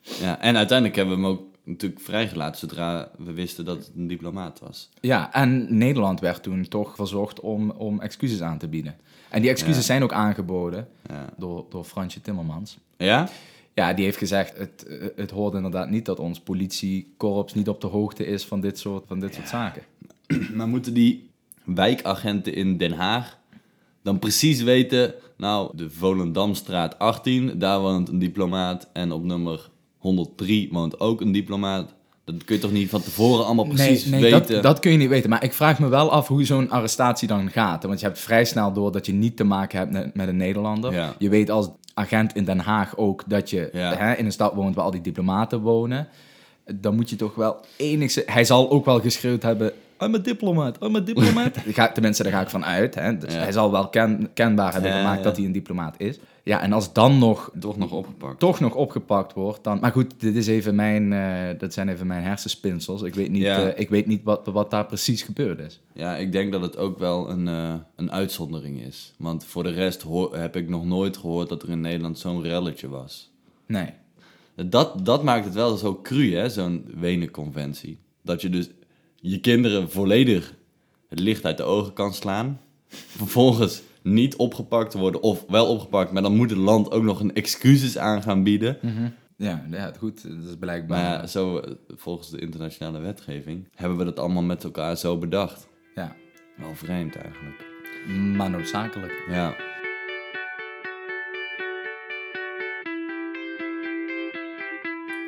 ja. 0.00 0.40
En 0.40 0.56
uiteindelijk 0.56 0.96
hebben 0.96 1.16
we 1.16 1.22
hem 1.22 1.30
ook 1.32 1.42
natuurlijk 1.64 2.00
vrijgelaten 2.00 2.58
zodra 2.58 3.08
we 3.18 3.32
wisten 3.32 3.64
dat 3.64 3.76
het 3.76 3.90
een 3.96 4.06
diplomaat 4.06 4.60
was. 4.60 4.88
Ja, 5.00 5.32
en 5.32 5.78
Nederland 5.78 6.20
werd 6.20 6.42
toen 6.42 6.68
toch 6.68 6.94
verzocht 6.94 7.40
om, 7.40 7.70
om 7.70 8.00
excuses 8.00 8.40
aan 8.42 8.58
te 8.58 8.68
bieden. 8.68 8.96
En 9.30 9.40
die 9.40 9.50
excuses 9.50 9.76
Ja. 9.76 9.82
zijn 9.82 10.02
ook 10.02 10.12
aangeboden 10.12 10.88
Ja? 11.08 11.24
door, 11.36 11.64
door 11.68 11.84
Fransje 11.84 12.20
Timmermans. 12.20 12.78
ja? 12.96 13.28
Ja, 13.74 13.92
die 13.94 14.04
heeft 14.04 14.16
gezegd, 14.18 14.56
het, 14.58 14.86
het 15.16 15.30
hoort 15.30 15.54
inderdaad 15.54 15.90
niet 15.90 16.04
dat 16.04 16.18
ons 16.18 16.40
politiekorps 16.40 17.54
niet 17.54 17.68
op 17.68 17.80
de 17.80 17.86
hoogte 17.86 18.26
is 18.26 18.44
van 18.44 18.60
dit 18.60 18.78
soort, 18.78 19.04
van 19.06 19.20
dit 19.20 19.34
soort 19.34 19.48
zaken. 19.48 19.82
Maar 20.56 20.68
moeten 20.68 20.94
die 20.94 21.30
wijkagenten 21.64 22.54
in 22.54 22.76
Den 22.76 22.92
Haag 22.92 23.38
dan 24.04 24.18
precies 24.18 24.62
weten... 24.62 25.14
Nou, 25.36 25.76
de 25.76 25.90
Volendamstraat 25.90 26.98
18, 26.98 27.58
daar 27.58 27.80
woont 27.80 28.08
een 28.08 28.18
diplomaat. 28.18 28.88
En 28.92 29.12
op 29.12 29.24
nummer 29.24 29.70
103 29.98 30.68
woont 30.72 31.00
ook 31.00 31.20
een 31.20 31.32
diplomaat. 31.32 31.94
Dat 32.24 32.44
kun 32.44 32.54
je 32.54 32.60
toch 32.60 32.72
niet 32.72 32.90
van 32.90 33.02
tevoren 33.02 33.44
allemaal 33.46 33.64
precies 33.64 34.04
nee, 34.04 34.20
nee 34.20 34.30
dat, 34.30 34.48
weten? 34.48 34.62
dat 34.62 34.78
kun 34.78 34.92
je 34.92 34.98
niet 34.98 35.08
weten. 35.08 35.30
Maar 35.30 35.44
ik 35.44 35.52
vraag 35.52 35.78
me 35.78 35.88
wel 35.88 36.10
af 36.10 36.28
hoe 36.28 36.44
zo'n 36.44 36.70
arrestatie 36.70 37.28
dan 37.28 37.50
gaat. 37.50 37.84
Want 37.84 38.00
je 38.00 38.06
hebt 38.06 38.18
vrij 38.18 38.44
snel 38.44 38.72
door 38.72 38.92
dat 38.92 39.06
je 39.06 39.12
niet 39.12 39.36
te 39.36 39.44
maken 39.44 39.78
hebt 39.78 39.92
met, 39.92 40.14
met 40.14 40.28
een 40.28 40.36
Nederlander. 40.36 40.92
Ja. 40.92 41.14
Je 41.18 41.28
weet 41.28 41.50
als 41.50 41.70
agent 41.94 42.34
in 42.34 42.44
Den 42.44 42.58
Haag 42.58 42.96
ook 42.96 43.22
dat 43.26 43.50
je 43.50 43.68
Ja. 43.72 43.94
hè, 43.94 44.14
in 44.14 44.24
een 44.24 44.32
stad 44.32 44.54
woont 44.54 44.74
waar 44.74 44.84
al 44.84 44.90
die 44.90 45.00
diplomaten 45.00 45.60
wonen. 45.60 46.08
Dan 46.74 46.94
moet 46.94 47.10
je 47.10 47.16
toch 47.16 47.34
wel 47.34 47.60
enigszins... 47.76 48.26
Hij 48.26 48.44
zal 48.44 48.70
ook 48.70 48.84
wel 48.84 49.00
geschreeuwd 49.00 49.42
hebben... 49.42 49.72
I'm 50.02 50.14
a 50.14 50.18
diplomat, 50.18 50.82
I'm 50.82 50.96
a 50.96 51.00
ga, 51.72 51.92
tenminste, 51.92 52.22
daar 52.22 52.32
ga 52.32 52.40
ik 52.40 52.48
van 52.48 52.64
uit. 52.64 52.94
Hè. 52.94 53.18
Dus 53.18 53.32
Ja. 53.34 53.38
hij 53.40 53.52
zal 53.52 53.70
wel 53.70 53.88
ken, 53.88 54.30
kenbaar 54.34 54.72
hebben 54.72 54.90
Ja, 54.90 54.96
gemaakt 54.98 55.18
ja. 55.18 55.24
dat 55.24 55.36
hij 55.36 55.46
een 55.46 55.52
diplomaat 55.52 55.94
is. 55.98 56.18
Ja, 56.42 56.60
en 56.60 56.72
als 56.72 56.92
dan 56.92 57.18
nog 57.18 57.50
Toch 57.60 57.76
nog 57.76 57.90
opgepakt. 57.92 58.38
toch 58.38 58.60
nog 58.60 58.74
opgepakt 58.74 59.32
wordt, 59.32 59.64
dan... 59.64 59.78
Maar 59.80 59.92
goed, 59.92 60.14
dit 60.20 60.36
is 60.36 60.46
even 60.46 60.74
mijn, 60.74 61.12
eh, 61.12 61.58
dat 61.58 61.72
zijn 61.72 61.88
even 61.88 62.06
mijn 62.06 62.22
hersenspinsels. 62.22 63.02
Ik 63.02 63.14
weet 63.14 63.30
niet, 63.30 63.42
Ja. 63.42 63.68
eh, 63.70 63.80
ik 63.80 63.88
weet 63.88 64.06
niet 64.06 64.22
wat, 64.22 64.46
wat 64.46 64.70
daar 64.70 64.86
precies 64.86 65.22
gebeurd 65.22 65.58
is. 65.60 65.80
Ja, 65.92 66.16
ik 66.16 66.32
denk 66.32 66.52
dat 66.52 66.60
het 66.62 66.76
ook 66.76 66.98
wel 66.98 67.30
een, 67.30 67.48
eh, 67.48 67.74
een 67.96 68.12
uitzondering 68.12 68.80
is. 68.82 69.14
Want 69.18 69.44
voor 69.44 69.62
de 69.62 69.70
rest 69.70 70.02
hoor, 70.02 70.36
heb 70.36 70.56
ik 70.56 70.68
nog 70.68 70.84
nooit 70.84 71.16
gehoord 71.16 71.48
dat 71.48 71.62
er 71.62 71.70
in 71.70 71.80
Nederland 71.80 72.18
zo'n 72.18 72.42
relletje 72.42 72.88
was. 72.88 73.30
Nee. 73.66 73.88
Dat, 74.66 75.06
dat 75.06 75.22
maakt 75.22 75.44
het 75.44 75.54
wel 75.54 75.76
zo 75.76 76.00
cru, 76.02 76.34
hè, 76.34 76.48
zo'n 76.48 76.84
Wenen-conventie. 76.96 77.98
Dat 78.22 78.40
je 78.42 78.48
dus 78.48 78.68
je 79.30 79.40
kinderen 79.40 79.90
volledig 79.90 80.54
het 81.08 81.18
licht 81.18 81.44
uit 81.44 81.56
de 81.56 81.62
ogen 81.62 81.92
kan 81.92 82.14
slaan. 82.14 82.60
Vervolgens 82.88 83.82
niet 84.02 84.36
opgepakt 84.36 84.94
worden, 84.94 85.22
of 85.22 85.44
wel 85.48 85.66
opgepakt, 85.66 86.12
maar 86.12 86.22
dan 86.22 86.36
moet 86.36 86.50
het 86.50 86.58
land 86.58 86.90
ook 86.90 87.02
nog 87.02 87.20
een 87.20 87.34
excuses 87.34 87.98
aan 87.98 88.22
gaan 88.22 88.42
bieden. 88.42 88.78
Ja, 89.36 89.66
ja, 89.70 89.92
goed, 89.98 90.22
dat 90.22 90.48
is 90.50 90.56
blijkbaar. 90.58 91.02
Maar 91.02 91.20
ja, 91.20 91.26
zo, 91.26 91.58
eh, 91.58 91.72
volgens 91.96 92.30
de 92.30 92.40
internationale 92.40 92.98
wetgeving, 92.98 93.68
hebben 93.74 93.98
we 93.98 94.04
dat 94.04 94.18
allemaal 94.18 94.42
met 94.42 94.64
elkaar 94.64 94.96
zo 94.96 95.18
bedacht. 95.18 95.68
ja, 95.94 96.16
Wel 96.56 96.74
vreemd 96.74 97.16
eigenlijk. 97.16 97.66
maar 98.36 98.50
noodzakelijk. 98.50 99.24
Ja. 99.30 99.54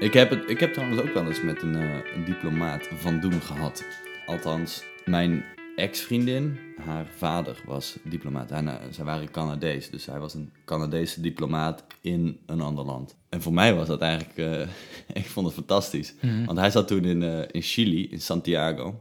Ik 0.00 0.12
heb, 0.12 0.30
het, 0.30 0.50
ik 0.50 0.60
heb 0.60 0.72
trouwens 0.72 1.00
ook 1.00 1.14
wel 1.14 1.26
eens 1.26 1.42
met 1.42 1.62
een, 1.62 1.74
eh, 1.74 2.14
een 2.14 2.24
diplomaat 2.24 2.88
van 2.96 3.20
doen 3.20 3.40
gehad. 3.40 3.84
Althans, 4.26 4.84
mijn 5.04 5.44
ex-vriendin, 5.76 6.58
haar 6.84 7.06
vader 7.16 7.62
was 7.66 7.96
diplomaat. 8.04 8.50
Nou, 8.50 8.78
zij 8.90 9.04
waren 9.04 9.30
Canadees, 9.30 9.90
dus 9.90 10.06
hij 10.06 10.18
was 10.18 10.34
een 10.34 10.52
Canadese 10.64 11.20
diplomaat 11.20 11.84
in 12.00 12.38
een 12.46 12.60
ander 12.60 12.84
land. 12.84 13.16
En 13.28 13.42
voor 13.42 13.52
mij 13.52 13.74
was 13.74 13.86
dat 13.86 14.00
eigenlijk, 14.00 14.36
eh, 14.38 14.68
ik 15.22 15.26
vond 15.26 15.46
het 15.46 15.54
fantastisch. 15.54 16.14
Want 16.46 16.58
hij 16.58 16.70
zat 16.70 16.88
toen 16.88 17.04
in, 17.04 17.22
eh, 17.22 17.40
in 17.50 17.62
Chili, 17.62 18.08
in 18.08 18.20
Santiago. 18.20 19.00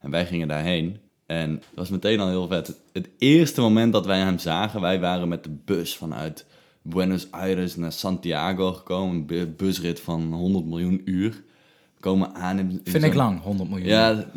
En 0.00 0.10
wij 0.10 0.26
gingen 0.26 0.48
daarheen. 0.48 0.96
En 1.26 1.50
het 1.50 1.74
was 1.74 1.90
meteen 1.90 2.20
al 2.20 2.28
heel 2.28 2.48
vet. 2.48 2.80
Het 2.92 3.08
eerste 3.18 3.60
moment 3.60 3.92
dat 3.92 4.06
wij 4.06 4.18
hem 4.18 4.38
zagen, 4.38 4.80
wij 4.80 5.00
waren 5.00 5.28
met 5.28 5.44
de 5.44 5.56
bus 5.64 5.96
vanuit 5.96 6.46
Buenos 6.88 7.30
Aires 7.30 7.76
naar 7.76 7.92
Santiago 7.92 8.72
gekomen. 8.72 9.14
Een 9.16 9.26
bu- 9.26 9.46
busrit 9.56 10.00
van 10.00 10.32
100 10.32 10.64
miljoen 10.64 11.00
uur. 11.04 11.42
Komen 12.00 12.34
aan 12.34 12.58
in, 12.58 12.70
in 12.70 12.80
Vind 12.84 13.04
ik 13.04 13.14
lang, 13.14 13.42
100 13.42 13.68
miljoen. 13.70 13.88
Ja, 13.88 14.14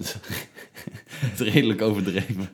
het 1.26 1.40
is 1.40 1.54
redelijk 1.54 1.82
overdreven. 1.82 2.50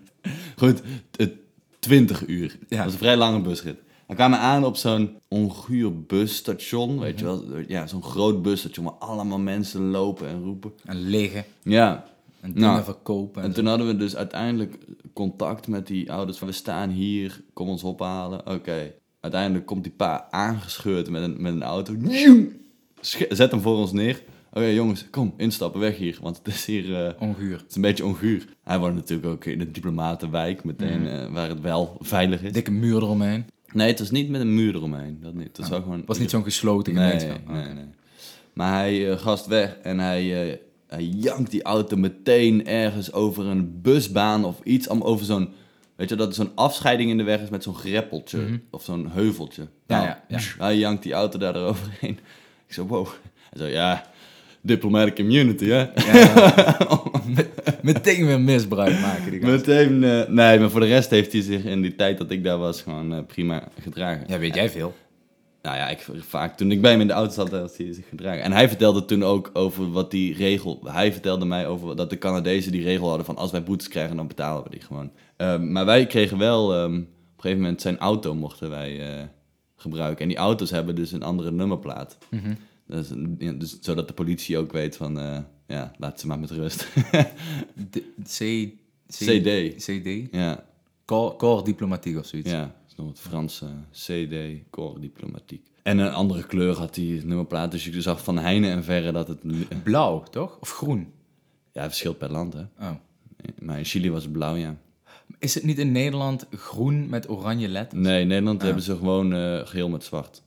Goed, 0.58 0.82
het 1.16 1.34
20 1.80 2.28
uur. 2.28 2.58
Ja. 2.70 2.76
Dat 2.76 2.84
was 2.86 2.94
een 2.94 3.00
vrij 3.00 3.18
lange 3.18 3.42
busrit. 3.42 3.78
We 4.08 4.16
kwamen 4.16 4.40
aan 4.40 4.66
op 4.66 4.76
zo'n 4.76 5.18
onguur 5.28 6.02
busstation, 6.02 7.00
weet 7.00 7.20
je 7.20 7.26
wel. 7.26 7.44
Ja, 7.68 7.88
zo'n 7.88 8.04
groot 8.04 8.42
busstation 8.42 8.86
waar 8.86 8.94
allemaal 8.94 9.40
mensen 9.40 9.82
lopen 9.90 10.28
en 10.28 10.44
roepen. 10.44 10.72
En 10.86 10.98
liggen, 11.10 11.46
Ja, 11.64 12.06
en 12.42 12.54
dingen 12.54 12.70
Nou, 12.70 12.84
verkopen. 12.84 13.44
en 13.44 13.54
toen 13.54 13.66
hadden 13.66 13.88
we 13.88 13.96
dus 13.98 14.16
uiteindelijk 14.16 14.78
contact 15.14 15.68
met 15.68 15.88
die 15.88 16.12
ouders. 16.12 16.38
Van, 16.38 16.48
we 16.48 16.54
staan 16.54 16.90
hier, 16.90 17.42
kom 17.54 17.68
ons 17.70 17.84
ophalen. 17.84 18.48
Oké. 18.48 18.94
Uiteindelijk 19.26 19.66
komt 19.66 19.84
die 19.84 19.92
pa 19.98 20.28
aangescheurd 20.30 21.10
met 21.10 21.22
een, 21.24 21.36
met 21.42 21.54
een 21.54 21.64
auto. 21.64 21.94
Zet 23.30 23.52
hem 23.52 23.62
voor 23.62 23.78
ons 23.78 23.92
neer. 23.92 24.22
Oké 24.54 24.66
jongens, 24.66 25.06
kom, 25.10 25.34
instappen, 25.38 25.80
weg 25.80 25.98
hier. 25.98 26.18
Want 26.22 26.38
het 26.38 26.48
is 26.48 26.66
hier... 26.66 27.06
eh, 27.06 27.22
Onguur. 27.22 27.58
het 27.58 27.66
is 27.70 27.76
een 27.76 27.82
beetje 27.82 28.06
onguur. 28.06 28.46
Hij 28.64 28.80
woont 28.80 28.96
natuurlijk 28.96 29.28
ook 29.30 29.46
in 29.46 29.62
een 29.62 29.72
diplomatenwijk, 29.72 30.64
meteen 30.64 31.08
eh, 31.08 31.32
waar 31.32 31.50
het 31.50 31.62
wel 31.62 31.98
veilig 32.00 32.42
is. 32.42 32.52
Dikke 32.52 32.72
muur 32.72 32.96
eromheen. 32.96 33.46
Nee, 33.74 33.88
het 33.88 34.00
was 34.00 34.12
niet 34.12 34.30
met 34.30 34.42
een 34.42 34.56
muur 34.56 34.76
eromheen. 34.76 35.18
Dat 35.22 35.34
niet. 35.34 35.48
Het 35.48 35.58
was 35.58 35.70
wel 35.70 35.82
gewoon... 35.82 36.04
Was 36.06 36.20
niet 36.20 36.30
zo'n 36.30 36.44
gesloten 36.44 36.94
gemeenschap. 36.94 37.40
nee, 37.48 37.74
nee. 37.74 37.86
Maar 38.54 38.74
hij 38.74 39.12
eh, 39.12 39.18
gast 39.18 39.46
weg 39.46 39.78
en 39.84 40.00
hij, 40.00 40.60
hij 40.88 41.04
jankt 41.04 41.52
die 41.52 41.64
auto 41.64 41.98
meteen 41.98 42.68
ergens 42.68 43.14
over 43.14 43.46
een 43.46 43.82
busbaan 43.82 44.46
of 44.46 44.60
iets. 44.64 44.90
Over 44.90 45.26
zo'n, 45.26 45.50
weet 45.96 46.10
je, 46.10 46.16
dat 46.16 46.28
er 46.28 46.34
zo'n 46.34 46.52
afscheiding 46.56 47.10
in 47.10 47.18
de 47.18 47.24
weg 47.24 47.42
is 47.42 47.50
met 47.50 47.64
zo'n 47.64 47.76
greppeltje 47.76 48.40
of 48.70 48.84
zo'n 48.84 49.10
heuveltje. 49.12 49.62
Mhm. 49.62 49.72
Ja, 49.88 49.96
Nou, 49.98 50.08
ja, 50.08 50.24
ja. 50.28 50.40
Hij 50.58 50.78
jankt 50.78 51.04
die 51.04 51.14
auto 51.14 51.38
daar 51.40 51.56
eroverheen. 51.56 52.20
Ik 52.68 52.74
zo, 52.74 52.86
wow. 52.86 53.08
Hij 53.50 53.60
zo, 53.60 53.66
ja, 53.66 54.06
diplomatic 54.62 55.18
immunity, 55.20 55.66
hè? 55.66 55.86
Meteen 57.82 58.26
weer 58.26 58.42
misbruik 58.42 59.00
maken 59.00 59.32
die 59.32 59.40
gast. 59.42 59.52
Meteen, 59.52 60.04
eh, 60.04 60.28
nee, 60.28 60.60
maar 60.60 60.70
voor 60.70 60.80
de 60.80 60.86
rest 60.86 61.10
heeft 61.10 61.32
hij 61.32 61.42
zich 61.42 61.64
in 61.64 61.82
die 61.82 61.96
tijd 61.96 62.18
dat 62.18 62.32
ik 62.32 62.44
daar 62.44 62.58
was 62.58 62.82
gewoon 62.82 63.14
eh, 63.14 63.20
prima 63.28 63.64
gedragen. 63.82 64.24
Ja, 64.28 64.40
weet 64.40 64.56
jij 64.56 64.70
veel. 64.70 64.96
Nou 65.66 65.78
ja, 65.78 65.90
ik, 65.90 66.08
vaak 66.20 66.58
toen 66.58 66.72
ik 66.72 66.82
bij 66.82 66.92
hem 66.92 67.02
in 67.02 67.08
de 67.08 67.14
auto 67.14 67.34
zat, 67.34 67.52
had 67.52 67.78
hij 67.78 67.94
zich 67.94 68.08
gedragen. 68.10 68.44
En 68.44 68.52
hij 68.52 68.68
vertelde 68.68 69.06
toen 69.06 69.24
ook 69.24 69.50
over 69.54 69.92
wat 69.92 70.12
die 70.12 70.34
regel... 70.34 70.80
Hij 70.84 71.12
vertelde 71.12 71.46
mij 71.46 71.68
over 71.68 71.96
dat 71.96 72.10
de 72.10 72.18
Canadezen 72.18 72.72
die 72.72 72.84
regel 72.84 73.08
hadden 73.08 73.26
van... 73.26 73.36
als 73.36 73.52
wij 73.52 73.64
boetes 73.64 73.88
krijgen, 73.88 74.16
dan 74.16 74.28
betalen 74.28 74.64
we 74.64 74.70
die 74.70 74.82
gewoon. 74.82 75.12
Ehm, 75.38 75.72
maar 75.72 75.86
wij 75.86 76.06
kregen 76.08 76.38
wel... 76.38 76.74
ehm, 76.74 76.84
op 76.86 76.92
een 76.92 77.08
gegeven 77.38 77.62
moment 77.62 77.82
zijn 77.82 77.98
auto 77.98 78.36
mochten 78.36 78.70
wij 78.70 79.18
eh, 79.18 79.24
gebruiken. 79.76 80.22
En 80.22 80.28
die 80.28 80.38
auto's 80.38 80.70
hebben 80.70 80.96
dus 80.96 81.12
een 81.12 81.24
andere 81.24 81.52
nummerplaat. 81.52 82.18
dus, 82.88 83.10
ja, 83.38 83.52
dus, 83.52 83.78
zodat 83.82 84.08
de 84.08 84.14
politie 84.14 84.58
ook 84.58 84.72
weet 84.72 84.98
van... 84.98 85.20
eh, 85.20 85.38
ja, 85.68 85.92
laat 85.98 86.20
ze 86.20 86.28
maar 86.28 86.40
met 86.40 86.52
rust. 86.52 86.88
D- 87.92 88.02
C... 88.38 88.70
CD. 89.08 89.76
CD? 89.86 90.28
ja, 90.32 90.64
Corps, 91.06 91.36
corps 91.38 91.64
diplomatiek 91.64 92.18
of 92.18 92.26
zoiets. 92.26 92.50
ja, 92.52 92.76
het 92.96 93.20
Franse 93.20 93.68
CD, 93.92 94.36
corps 94.70 95.00
diplomatiek. 95.00 95.68
En 95.84 95.98
een 95.98 96.14
andere 96.14 96.44
kleur 96.44 96.78
had 96.78 96.94
die 96.94 97.26
nummerplaat. 97.26 97.72
Dus 97.72 97.86
je 97.86 98.02
zag 98.02 98.24
van 98.24 98.38
heine 98.38 98.70
en 98.70 98.84
verre 98.84 99.12
dat 99.12 99.28
het... 99.28 99.40
Blauw, 99.84 100.24
toch? 100.24 100.58
Of 100.60 100.72
groen? 100.72 101.14
Ja, 101.72 101.82
het 101.82 101.90
verschilt 101.90 102.18
per 102.18 102.32
land, 102.32 102.54
hè. 102.54 102.62
Oh. 102.80 102.92
Maar 103.60 103.78
in 103.78 103.86
Chili 103.86 104.12
was 104.12 104.24
het 104.24 104.32
blauw, 104.32 104.56
ja. 104.56 104.78
Is 105.40 105.56
het 105.56 105.64
niet 105.64 105.80
in 105.80 105.92
Nederland 105.92 106.48
groen 106.52 107.10
met 107.10 107.30
oranje 107.30 107.68
letters? 107.68 108.02
Nee, 108.02 108.22
in 108.22 108.28
Nederland 108.28 108.62
hebben 108.62 108.84
ze 108.84 108.96
gewoon 108.96 109.34
eh, 109.34 109.60
geel 109.64 109.90
met 109.90 110.04
zwart. 110.04 110.44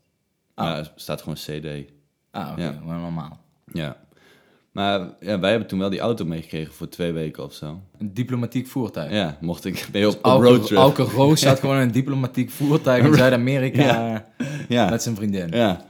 Ah. 0.54 0.66
Ja, 0.66 0.76
er 0.76 0.92
staat 0.96 1.22
gewoon 1.22 1.34
CD. 1.34 1.90
Ah, 2.30 2.50
oké. 2.52 2.62
Ja. 2.62 2.72
Gewoon 2.72 3.00
normaal. 3.00 3.40
Ja. 3.72 4.06
Maar 4.72 5.00
ja, 5.20 5.38
wij 5.38 5.50
hebben 5.50 5.68
toen 5.68 5.78
wel 5.78 5.90
die 5.90 5.98
auto 6.00 6.24
meegekregen 6.24 6.72
voor 6.74 6.88
twee 6.88 7.12
weken 7.12 7.44
of 7.44 7.52
zo. 7.52 7.80
Een 7.98 8.14
diplomatiek 8.14 8.66
voertuig. 8.66 9.12
Ja, 9.12 9.38
mocht 9.40 9.64
ik... 9.64 9.88
Je 9.92 10.08
op, 10.08 10.14
op 10.16 10.24
Auke, 10.24 10.46
roadtrip? 10.46 10.78
Auke 10.78 11.02
Roos 11.02 11.44
had 11.44 11.60
gewoon 11.64 11.76
een 11.76 11.92
diplomatiek 11.92 12.50
voertuig 12.50 13.04
in 13.04 13.14
Zuid-Amerika 13.14 13.82
Ja. 13.82 14.26
Ja. 14.68 14.90
met 14.90 15.02
zijn 15.02 15.14
vriendin. 15.16 15.48
ja. 15.50 15.86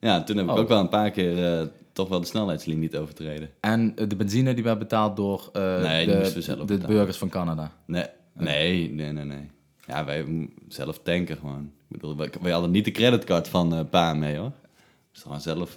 Ja, 0.00 0.22
toen 0.22 0.36
heb 0.36 0.46
ik 0.46 0.52
Oh. 0.52 0.58
ook 0.58 0.68
wel 0.68 0.80
een 0.80 0.88
paar 0.88 1.10
keer 1.10 1.58
eh, 1.60 1.66
toch 1.92 2.08
wel 2.08 2.20
de 2.20 2.26
snelheidslimiet 2.26 2.80
niet 2.92 3.00
overtreden. 3.00 3.50
En 3.60 3.92
eh, 3.96 4.08
de 4.08 4.16
benzine 4.16 4.54
die 4.54 4.64
werd 4.64 4.78
betaald 4.78 5.16
door 5.16 5.48
eh, 5.52 5.82
Nee, 5.82 6.06
de, 6.06 6.64
de 6.66 6.78
burgers 6.86 7.16
van 7.18 7.28
Canada. 7.28 7.72
Nee, 7.86 8.04
nee, 8.32 8.90
nee, 8.90 9.12
nee, 9.12 9.24
nee. 9.24 9.50
Ja, 9.86 10.04
wij 10.04 10.48
zelf 10.68 10.98
tanken 11.02 11.36
gewoon. 11.36 11.62
Ik 11.88 11.96
bedoel, 12.00 12.16
wij, 12.16 12.30
wij 12.40 12.52
hadden 12.52 12.70
niet 12.70 12.84
de 12.84 12.90
creditcard 12.90 13.48
van 13.48 13.74
eh 13.74 13.80
pa 13.90 14.14
mee, 14.14 14.36
hoor. 14.36 14.52
Dus 15.12 15.22
gewoon 15.22 15.40
zelf... 15.40 15.76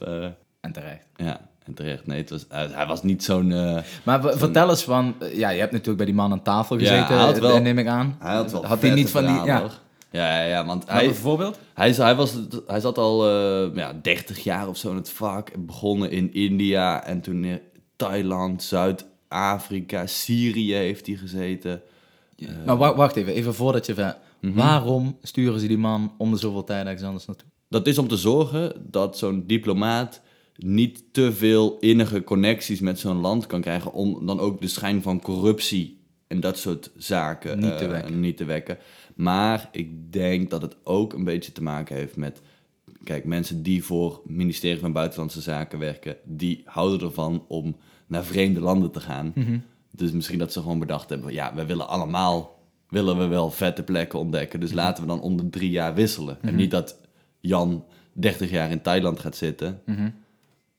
En 0.60 0.72
terecht. 0.72 1.06
ja, 1.15 1.50
en 1.65 1.73
terecht. 1.73 2.08
Nee, 2.08 2.17
het 2.17 2.30
was, 2.30 2.45
hij, 2.49 2.88
was 2.88 3.04
niet 3.04 3.23
zo'n... 3.23 3.51
eh, 3.51 3.82
Maar 4.04 4.21
vertel 4.38 4.69
eens 4.69 4.84
van... 4.84 5.15
eh, 5.19 5.38
Ja, 5.38 5.49
je 5.49 5.60
hebt 5.60 5.71
natuurlijk 5.71 5.97
bij 5.97 6.06
die 6.06 6.15
man 6.15 6.32
aan 6.32 6.41
tafel 6.43 6.78
gezeten, 6.78 7.17
eh, 7.17 7.34
wel- 7.34 7.62
neem 7.62 7.78
ik 7.78 7.88
aan. 7.88 8.15
Hij 8.19 8.36
had 8.36 8.51
wel 8.51 8.65
Had 8.65 8.82
hij 8.82 8.93
niet 8.93 9.10
van 9.10 9.25
die... 9.25 9.34
Ja. 9.43 9.69
Ja, 10.12 10.41
ja, 10.41 10.47
ja, 10.47 10.65
want 10.65 10.86
Maar 10.86 10.95
hij, 10.95 11.06
bijvoorbeeld? 11.06 11.60
hij, 11.73 11.89
is- 11.89 11.97
hij, 11.97 12.15
was, 12.15 12.34
hij 12.67 12.80
zat 12.80 12.97
al 12.97 13.30
ja, 13.75 13.93
30 14.01 14.43
jaar 14.43 14.67
of 14.67 14.78
zo 14.78 14.89
in 14.89 14.95
het 14.95 15.10
vak. 15.10 15.51
Begonnen 15.65 16.12
in 16.12 16.34
India 16.34 17.04
en 17.04 17.21
toen 17.21 17.43
in 17.43 17.60
Thailand, 17.95 18.63
Zuid-Afrika, 18.63 20.06
Syrië 20.08 20.73
heeft 20.73 21.06
hij 21.08 21.15
gezeten. 21.15 21.82
maar 22.65 22.78
wa- 22.78 22.95
wacht 22.95 23.15
even, 23.15 23.34
even 23.34 23.54
voordat 23.56 23.86
je... 23.86 23.93
ver- 23.93 24.17
Mhm. 24.39 24.54
Waarom 24.58 25.17
sturen 25.21 25.60
ze 25.60 25.67
die 25.67 25.78
man 25.78 26.13
om 26.17 26.32
de 26.32 26.38
zoveel 26.38 26.63
tijd 26.63 26.86
ergens 26.86 27.04
anders 27.04 27.25
naartoe? 27.25 27.47
Dat 27.69 27.88
is 27.88 27.97
om 27.97 28.08
te 28.08 28.17
zorgen 28.17 28.73
dat 28.91 29.17
zo'n 29.17 29.43
diplomaat 29.47 30.21
niet 30.58 31.04
te 31.12 31.34
veel 31.34 31.78
innige 31.80 32.24
connecties 32.24 32.80
met 32.80 33.00
zo'n 33.00 33.20
land 33.20 33.48
kan 33.48 33.62
krijgen 33.62 33.94
om 33.94 34.26
dan 34.26 34.39
ook 34.39 34.62
de 34.62 34.68
schijn 34.68 35.02
van 35.02 35.22
corruptie 35.22 36.00
en 36.28 36.39
dat 36.39 36.58
soort 36.58 36.91
zaken 36.98 37.60
Niet 37.60 37.78
te 37.78 37.84
eh, 37.84 37.91
wekken. 37.91 38.20
niet 38.20 38.38
te 38.38 38.46
wekken. 38.46 38.78
Maar 39.15 39.70
ik 39.72 40.12
denk 40.13 40.50
dat 40.50 40.62
het 40.62 40.76
ook 40.84 41.13
een 41.13 41.24
beetje 41.24 41.52
te 41.52 41.63
maken 41.63 41.96
heeft 41.96 42.15
met 42.15 42.41
kijk, 43.04 43.26
mensen 43.26 43.63
die 43.63 43.84
voor 43.84 44.22
het 44.24 44.36
ministerie 44.36 44.80
van 44.80 44.91
Buitenlandse 44.91 45.41
Zaken 45.41 45.80
werken, 45.80 46.18
die 46.24 46.62
houden 46.65 47.08
ervan 47.08 47.46
om 47.48 47.76
naar 48.08 48.24
vreemde 48.24 48.60
landen 48.60 48.91
te 48.91 49.00
gaan. 49.00 49.32
Mhm. 49.36 49.58
Dus 49.91 50.12
misschien 50.12 50.39
dat 50.39 50.54
ze 50.54 50.60
gewoon 50.62 50.80
bedacht 50.80 51.10
hebben, 51.10 51.34
ja, 51.34 51.56
we 51.56 51.65
willen 51.65 51.88
allemaal, 51.88 52.60
willen 52.89 53.18
we 53.18 53.28
wel 53.28 53.52
vette 53.52 53.84
plekken 53.84 54.20
ontdekken. 54.20 54.60
Mhm. 54.60 54.68
Dus 54.68 54.76
laten 54.76 55.04
we 55.04 55.10
dan 55.10 55.22
om 55.22 55.38
de 55.38 55.50
drie 55.50 55.70
jaar 55.70 55.94
wisselen. 55.94 56.38
En 56.41 56.56
niet 56.56 56.72
dat 56.72 56.98
Jan 57.39 57.86
30 58.13 58.50
jaar 58.50 58.72
in 58.72 58.82
Thailand 58.82 59.20
gaat 59.20 59.36
zitten, 59.36 59.82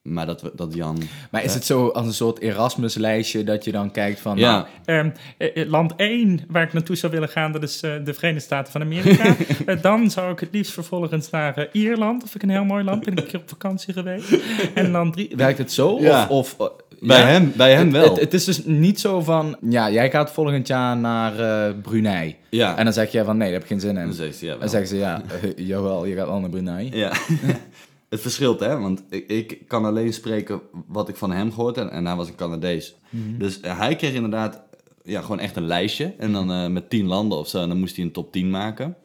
maar 0.07 0.27
dat, 0.27 0.43
we, 0.43 0.53
dat 0.55 0.75
Jan... 0.75 1.03
Maar 1.31 1.45
is 1.45 1.55
het 1.55 1.65
zo 1.65 1.89
als 1.89 2.07
een 2.07 2.15
soort 2.15 2.41
Erasmus-lijstje 2.41 3.45
dat 3.45 3.65
je 3.65 3.73
dan 3.73 3.91
kijkt 3.91 4.21
van... 4.21 4.39
Ja, 4.39 4.51
nou, 4.51 4.67
Ehm, 4.85 5.11
eh, 5.37 5.63
eh, 5.63 5.69
land 5.69 5.93
1 5.97 6.41
waar 6.49 6.63
ik 6.63 6.73
naartoe 6.73 6.97
zou 6.97 7.13
willen 7.13 7.29
gaan, 7.29 7.53
dat 7.53 7.63
is 7.63 7.81
eh, 7.83 7.91
de 8.05 8.15
Verenigde 8.15 8.45
Staten 8.45 8.73
van 8.73 8.81
Amerika. 8.81 9.37
Dan 9.83 10.11
zou 10.11 10.33
ik 10.33 10.41
het 10.41 10.49
liefst 10.53 10.73
vervolgens 10.73 11.31
naar 11.31 11.69
Ierland. 11.73 12.21
Dat 12.21 12.31
vind 12.31 12.43
ik 12.43 12.49
een 12.49 12.57
heel 12.57 12.65
mooi 12.65 12.85
land. 12.85 13.05
Ben 13.05 13.13
ik 13.13 13.19
een 13.19 13.27
keer 13.27 13.41
op 13.41 13.49
vakantie 13.49 13.93
geweest. 13.93 14.37
En 14.75 14.91
land 14.91 15.13
3. 15.13 15.33
werkt 15.37 15.59
het 15.59 15.73
zo? 15.73 16.01
Ja. 16.01 16.27
Of, 16.29 16.55
of, 16.59 16.73
bij, 17.01 17.21
ja? 17.21 17.27
hem, 17.27 17.53
bij 17.57 17.75
hem 17.75 17.87
Het, 17.87 17.93
wel. 17.93 18.11
het, 18.11 18.21
het 18.21 18.35
is 18.35 18.45
dus 18.45 18.65
niet 18.65 19.01
zo 19.01 19.21
van, 19.21 19.57
ja, 19.69 19.91
jij 19.91 20.11
gaat 20.11 20.33
volgend 20.33 20.67
jaar 20.67 20.97
naar 20.97 21.39
eh, 21.39 21.75
Brunei. 21.83 22.37
ja, 22.51 22.77
En 22.77 22.85
dan 22.85 22.93
zeg 22.93 23.13
jij 23.13 23.25
van, 23.25 23.37
nee, 23.37 23.45
daar 23.45 23.55
heb 23.55 23.63
ik 23.63 23.69
geen 23.69 23.81
zin 23.81 23.97
in. 23.97 24.05
dan 24.05 24.13
zegt 24.13 24.41
ja, 24.41 24.51
Dan 24.51 24.59
wel. 24.59 24.69
zeggen 24.69 24.89
ze, 24.89 24.97
ja, 24.97 25.23
jawel, 25.57 26.05
je 26.05 26.15
gaat 26.15 26.27
wel 26.27 26.41
naar 26.41 26.51
Brunei. 26.51 26.91
Ja. 26.93 27.13
het 28.09 28.21
verschilt, 28.21 28.61
hè? 28.61 28.79
Want 28.79 29.03
ik, 29.09 29.29
ik 29.29 29.63
kan 29.67 29.85
alleen 29.85 30.13
spreken 30.13 30.61
wat 30.87 31.09
ik 31.09 31.17
van 31.17 31.33
hem 31.33 31.53
gehoord 31.53 31.77
heb. 31.77 31.89
En 31.89 32.07
hij 32.07 32.17
was 32.17 32.29
een 32.29 32.35
Canadees. 32.35 32.95
Dus 33.39 33.61
eh, 33.61 33.79
hij 33.79 33.97
kreeg 33.97 34.15
inderdaad 34.15 34.63
ja, 35.03 35.21
gewoon 35.21 35.39
echt 35.39 35.57
een 35.57 35.67
lijstje. 35.67 36.15
En 36.19 36.33
dan 36.33 36.51
eh, 36.53 36.67
met 36.67 36.91
tien 36.91 37.07
landen 37.07 37.39
of 37.39 37.49
zo. 37.49 37.63
En 37.63 37.69
dan 37.69 37.79
moest 37.79 37.97
hij 37.97 38.05
een 38.05 38.13
top 38.13 38.33
10 38.33 38.51
maken. 38.51 38.97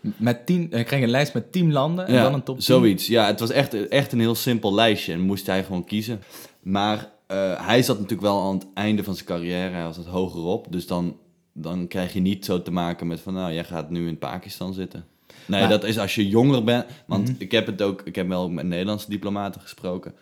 Met 0.00 0.46
tien, 0.46 0.66
hij 0.70 0.84
kreeg 0.84 1.02
een 1.02 1.10
lijst 1.10 1.34
met 1.34 1.52
tien 1.52 1.72
landen 1.72 2.06
en 2.06 2.14
ja, 2.14 2.22
dan 2.22 2.34
een 2.34 2.42
top 2.42 2.54
10. 2.54 2.64
Zoiets. 2.64 3.06
Ja, 3.06 3.26
het 3.26 3.40
was 3.40 3.50
echt, 3.50 3.88
echt 3.88 4.12
een 4.12 4.20
heel 4.20 4.34
simpel 4.34 4.74
lijstje. 4.74 5.12
En 5.12 5.20
moest 5.20 5.46
hij 5.46 5.64
gewoon 5.64 5.84
kiezen. 5.84 6.22
Maar 6.62 7.10
eh, 7.26 7.66
hij 7.66 7.82
zat 7.82 7.96
natuurlijk 7.96 8.22
wel 8.22 8.42
aan 8.42 8.54
het 8.54 8.66
einde 8.74 9.04
van 9.04 9.14
zijn 9.14 9.26
carrière. 9.26 9.74
Hij 9.74 9.84
was 9.84 9.96
het 9.96 10.06
hogerop. 10.06 10.66
Dus 10.70 10.86
dan, 10.86 11.16
dan 11.52 11.86
krijg 11.86 12.12
je 12.12 12.20
niet 12.20 12.44
zo 12.44 12.62
te 12.62 12.70
maken 12.70 13.06
met 13.06 13.20
van... 13.20 13.34
Nou, 13.34 13.52
jij 13.52 13.64
gaat 13.64 13.90
nu 13.90 14.08
in 14.08 14.18
Pakistan 14.18 14.74
zitten. 14.74 15.04
Nee, 15.46 15.60
Maar- 15.60 15.70
dat 15.70 15.84
is 15.84 15.98
als 15.98 16.14
je 16.14 16.28
jonger 16.28 16.64
bent. 16.64 16.84
Want 17.06 17.34
ik 17.38 17.50
heb 17.50 17.66
het 17.66 17.82
ook... 17.82 18.02
Ik 18.04 18.14
heb 18.14 18.28
wel 18.28 18.50
met 18.50 18.66
Nederlandse 18.66 19.10
diplomaten 19.10 19.60
gesproken. 19.60 20.14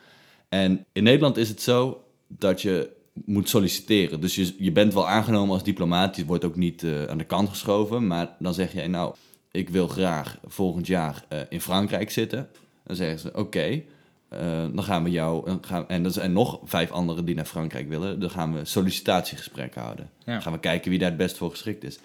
En 0.49 0.85
in 0.93 1.03
Nederland 1.03 1.37
is 1.37 1.49
het 1.49 1.63
zo 1.63 2.05
dat 2.27 2.63
je 2.63 2.91
moet 3.25 3.49
solliciteren. 3.49 4.21
Dus 4.21 4.35
je, 4.35 4.55
je 4.59 4.73
bent 4.73 4.95
wel 4.95 5.09
aangenomen 5.09 5.55
als 5.55 5.63
diplomaat. 5.63 6.17
Je 6.17 6.25
wordt 6.25 6.45
ook 6.45 6.57
niet 6.57 6.83
eh, 6.83 7.05
aan 7.05 7.19
de 7.19 7.25
kant 7.25 7.49
geschoven. 7.49 8.07
Maar 8.07 8.29
dan 8.39 8.55
zeg 8.55 8.73
jij, 8.73 8.87
nou, 8.87 9.15
ik 9.51 9.69
wil 9.69 9.89
graag 9.89 10.39
volgend 10.47 10.87
jaar 10.87 11.25
eh, 11.29 11.41
in 11.49 11.61
Frankrijk 11.61 12.11
zitten. 12.11 12.49
Dan 12.87 12.97
zeggen 12.97 13.19
ze, 13.19 13.31
oké, 13.35 13.83
eh, 14.29 14.65
dan 14.73 14.83
gaan 14.83 15.05
we 15.05 15.11
jou... 15.11 15.59
gaan, 15.61 15.89
en 15.89 16.05
er 16.05 16.11
zijn 16.11 16.33
nog 16.33 16.61
vijf 16.65 16.91
anderen 16.91 17.25
die 17.25 17.35
naar 17.35 17.45
Frankrijk 17.45 17.89
willen. 17.89 18.21
Dan 18.21 18.31
gaan 18.31 18.55
we 18.55 18.65
sollicitatiegesprekken 18.65 19.83
houden. 19.83 20.11
Ja. 20.25 20.33
Dan 20.33 20.43
gaan 20.43 20.53
we 20.53 20.59
kijken 20.59 20.91
wie 20.91 20.99
daar 20.99 21.09
het 21.09 21.19
best 21.19 21.37
voor 21.37 21.51
geschikt 21.51 21.85
is. 21.85 21.99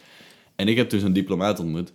En 0.55 0.67
ik 0.67 0.77
heb 0.77 0.89
toen 0.89 0.99
zo'n 0.99 1.13
diplomaat 1.13 1.59
ontmoet. 1.59 1.91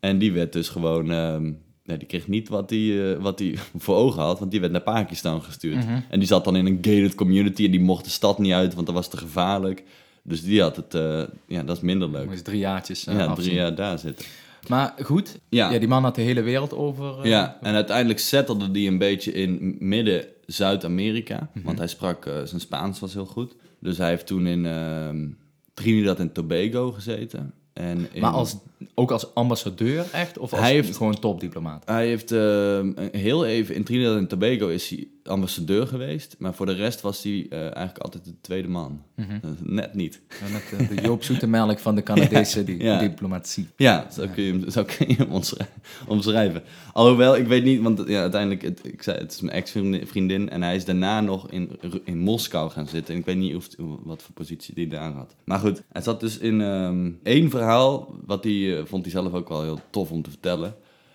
En 0.00 0.18
die 0.18 0.32
werd 0.32 0.52
dus 0.52 0.68
gewoon... 0.68 1.10
ehm, 1.10 1.42
nee, 1.84 1.96
die 1.98 2.06
kreeg 2.08 2.28
niet 2.28 2.48
wat 2.48 2.70
hij 2.70 3.18
wat 3.18 3.38
die 3.38 3.58
voor 3.76 3.96
ogen 3.96 4.22
had, 4.22 4.38
want 4.38 4.50
die 4.50 4.60
werd 4.60 4.72
naar 4.72 4.80
Pakistan 4.82 5.42
gestuurd. 5.42 5.84
En 6.10 6.18
die 6.18 6.28
zat 6.28 6.44
dan 6.44 6.56
in 6.56 6.66
een 6.66 6.78
gated 6.82 7.14
community 7.14 7.64
en 7.64 7.70
die 7.70 7.80
mocht 7.80 8.04
de 8.04 8.10
stad 8.10 8.38
niet 8.38 8.52
uit, 8.52 8.74
want 8.74 8.86
dat 8.86 8.94
was 8.94 9.08
te 9.08 9.16
gevaarlijk. 9.16 9.82
Dus 10.22 10.42
die 10.42 10.60
had 10.62 10.76
het, 10.76 10.94
eh, 10.94 11.22
ja, 11.46 11.62
dat 11.62 11.76
is 11.76 11.82
minder 11.82 12.10
leuk. 12.10 12.26
Moest 12.26 12.44
drie 12.44 12.58
jaartjes 12.58 13.06
eh, 13.06 13.14
Ja, 13.14 13.24
afzien. 13.24 13.44
drie 13.44 13.56
jaar 13.56 13.74
daar 13.74 13.98
zitten. 13.98 14.26
Maar 14.68 14.94
goed, 15.02 15.38
Ja. 15.48 15.70
ja. 15.72 15.78
die 15.78 15.88
man 15.88 16.02
had 16.02 16.14
de 16.14 16.20
hele 16.22 16.42
wereld 16.42 16.74
over. 16.74 17.18
eh, 17.20 17.30
Ja, 17.30 17.58
en 17.62 17.74
uiteindelijk 17.74 18.18
settelde 18.18 18.70
die 18.70 18.88
een 18.88 18.98
beetje 18.98 19.32
in 19.32 19.76
midden 19.78 20.24
Zuid-Amerika. 20.46 21.50
Want 21.64 21.78
hij 21.78 21.86
sprak, 21.86 22.26
eh, 22.26 22.32
zijn 22.44 22.60
Spaans 22.60 23.00
was 23.00 23.14
heel 23.14 23.26
goed. 23.26 23.54
Dus 23.80 23.98
hij 23.98 24.08
heeft 24.08 24.26
toen 24.26 24.46
in 24.46 24.66
ehm, 24.66 25.28
Trinidad 25.74 26.18
en 26.18 26.32
Tobago 26.32 26.92
gezeten. 26.92 27.52
En 27.72 28.08
in- 28.12 28.20
Maar 28.20 28.30
als, 28.30 28.56
ook 28.94 29.10
als 29.10 29.34
ambassadeur 29.34 30.04
echt? 30.12 30.38
Of 30.38 30.52
als 30.52 30.60
Hij 30.60 30.72
heeft- 30.72 30.96
gewoon 30.96 31.18
topdiplomaat? 31.18 31.82
Hij 31.86 32.06
heeft 32.06 32.32
ehm, 32.32 32.92
heel 33.12 33.46
even, 33.46 33.74
in 33.74 33.84
Trinidad 33.84 34.16
en 34.16 34.26
Tobago 34.26 34.68
is 34.68 34.88
hij 34.88 35.08
ambassadeur 35.24 35.86
geweest. 35.86 36.36
Maar 36.38 36.54
voor 36.54 36.66
de 36.66 36.72
rest 36.72 37.00
was 37.00 37.22
hij 37.22 37.46
eh, 37.50 37.60
eigenlijk 37.60 37.98
altijd 37.98 38.24
de 38.24 38.34
tweede 38.40 38.68
man. 38.68 39.02
Mhm. 39.16 39.32
Is 39.34 39.40
Net 39.62 39.94
niet. 39.94 40.20
Met 40.52 40.88
de, 40.88 40.94
de 40.94 41.00
Joop 41.02 41.22
Zoetemelk 41.22 41.78
van 41.78 41.94
de 41.94 42.02
Canadese 42.12 42.64
di- 42.64 42.82
ja. 42.84 42.98
diplomatie. 42.98 43.68
Ja, 43.76 44.06
zo 44.12 44.26
kun 44.34 44.42
je 44.44 44.52
hem, 44.52 44.70
zo 44.70 44.84
kun 44.84 45.08
je 45.08 45.14
hem 45.14 45.30
omschrij- 45.30 45.66
omschrijven. 46.06 46.62
Alhoewel, 46.92 47.36
ik 47.36 47.46
weet 47.46 47.64
niet, 47.64 47.80
want 47.82 48.02
ja, 48.06 48.20
uiteindelijk, 48.20 48.62
het, 48.62 48.80
ik 48.82 49.02
zei, 49.02 49.18
het 49.18 49.32
is 49.32 49.40
mijn 49.40 49.56
ex-vriendin 49.56 50.48
en 50.50 50.62
hij 50.62 50.76
is 50.76 50.84
daarna 50.84 51.20
nog 51.20 51.50
in, 51.50 51.70
in 52.04 52.18
Moskou 52.18 52.70
gaan 52.70 52.86
zitten. 52.88 53.14
En 53.14 53.20
ik 53.20 53.26
weet 53.26 53.36
niet 53.36 53.54
of, 53.56 53.68
wat 54.02 54.22
voor 54.22 54.34
positie 54.34 54.74
die 54.74 54.86
daar 54.88 55.12
had. 55.12 55.34
Maar 55.44 55.58
goed, 55.58 55.82
hij 55.92 56.02
zat 56.02 56.20
dus 56.20 56.38
in 56.38 56.60
ehm, 56.60 57.10
één 57.22 57.50
verhaal, 57.60 58.14
wat 58.26 58.44
hij, 58.44 58.78
eh, 58.78 58.84
vond 58.84 59.02
hij 59.02 59.12
zelf 59.12 59.32
ook 59.32 59.48
wel 59.48 59.62
heel 59.62 59.80
tof 59.90 60.10
om 60.10 60.22
te 60.22 60.30
vertellen. 60.30 60.74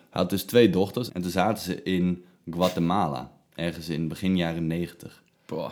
Hij 0.09 0.21
had 0.21 0.29
dus 0.29 0.43
twee 0.43 0.69
dochters 0.69 1.11
en 1.11 1.21
toen 1.21 1.31
zaten 1.31 1.63
ze 1.63 1.83
in 1.83 2.23
Guatemala, 2.49 3.31
ergens 3.55 3.89
in 3.89 4.07
begin 4.07 4.37
jaren 4.37 4.67
negentig. 4.67 5.23
Boah. 5.45 5.71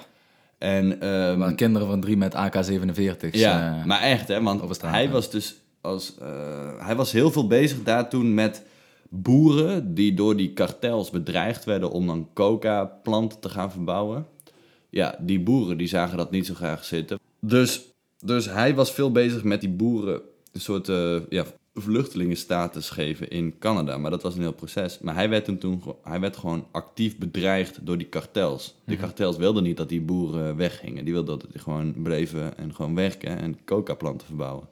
En 0.57 1.01
ehm, 1.01 1.38
Maar 1.38 1.55
kinderen 1.55 1.88
van 1.88 2.01
drie 2.01 2.17
met 2.17 2.36
AK-47's. 2.36 3.39
ja, 3.39 3.79
eh, 3.79 3.86
maar 3.86 4.01
echt, 4.01 4.27
hè? 4.27 4.41
Want 4.41 4.75
straat 4.75 4.93
hij 4.93 5.09
was 5.09 5.29
dus 5.29 5.55
als, 5.81 6.17
eh, 6.17 6.86
hij 6.86 6.95
was 6.95 7.12
heel 7.12 7.31
veel 7.31 7.47
bezig 7.47 7.83
daar 7.83 8.09
toen 8.09 8.33
met 8.33 8.63
boeren 9.09 9.93
die 9.93 10.13
door 10.13 10.36
die 10.36 10.53
kartels 10.53 11.09
bedreigd 11.09 11.65
werden 11.65 11.91
om 11.91 12.07
dan 12.07 12.27
coca-planten 12.33 13.39
te 13.39 13.49
gaan 13.49 13.71
verbouwen. 13.71 14.25
Ja, 14.89 15.15
die 15.19 15.39
boeren 15.39 15.77
die 15.77 15.88
zagen 15.88 16.17
dat 16.17 16.31
niet 16.31 16.45
zo 16.45 16.53
graag 16.53 16.83
zitten. 16.83 17.19
Dus, 17.39 17.81
dus 18.19 18.45
hij 18.45 18.75
was 18.75 18.91
veel 18.91 19.12
bezig 19.12 19.43
met 19.43 19.62
die 19.62 19.69
boeren 19.69 20.21
een 20.53 20.61
soort 20.61 20.89
eh, 20.89 21.19
ja, 21.29 21.45
vluchtelingenstatus 21.73 22.89
geven 22.89 23.29
in 23.29 23.57
Canada. 23.59 23.97
Maar 23.97 24.11
dat 24.11 24.21
was 24.21 24.35
een 24.35 24.41
heel 24.41 24.53
proces. 24.53 24.99
Maar 24.99 25.15
hij 25.15 25.29
werd 25.29 25.59
toen, 25.59 25.83
hij 26.03 26.19
werd 26.19 26.37
gewoon 26.37 26.67
actief 26.71 27.17
bedreigd 27.17 27.85
door 27.85 27.97
die 27.97 28.07
kartels. 28.07 28.75
Die 28.85 28.97
kartels 28.97 29.37
wilden 29.37 29.63
niet 29.63 29.77
dat 29.77 29.89
die 29.89 30.01
boeren 30.01 30.55
weggingen. 30.55 31.03
Die 31.03 31.13
wilden 31.13 31.39
dat 31.39 31.51
die 31.51 31.61
gewoon 31.61 31.93
bleven 32.01 32.57
en 32.57 32.75
gewoon 32.75 32.95
werken 32.95 33.39
en 33.39 33.57
coca-planten 33.65 34.27
verbouwen. 34.27 34.67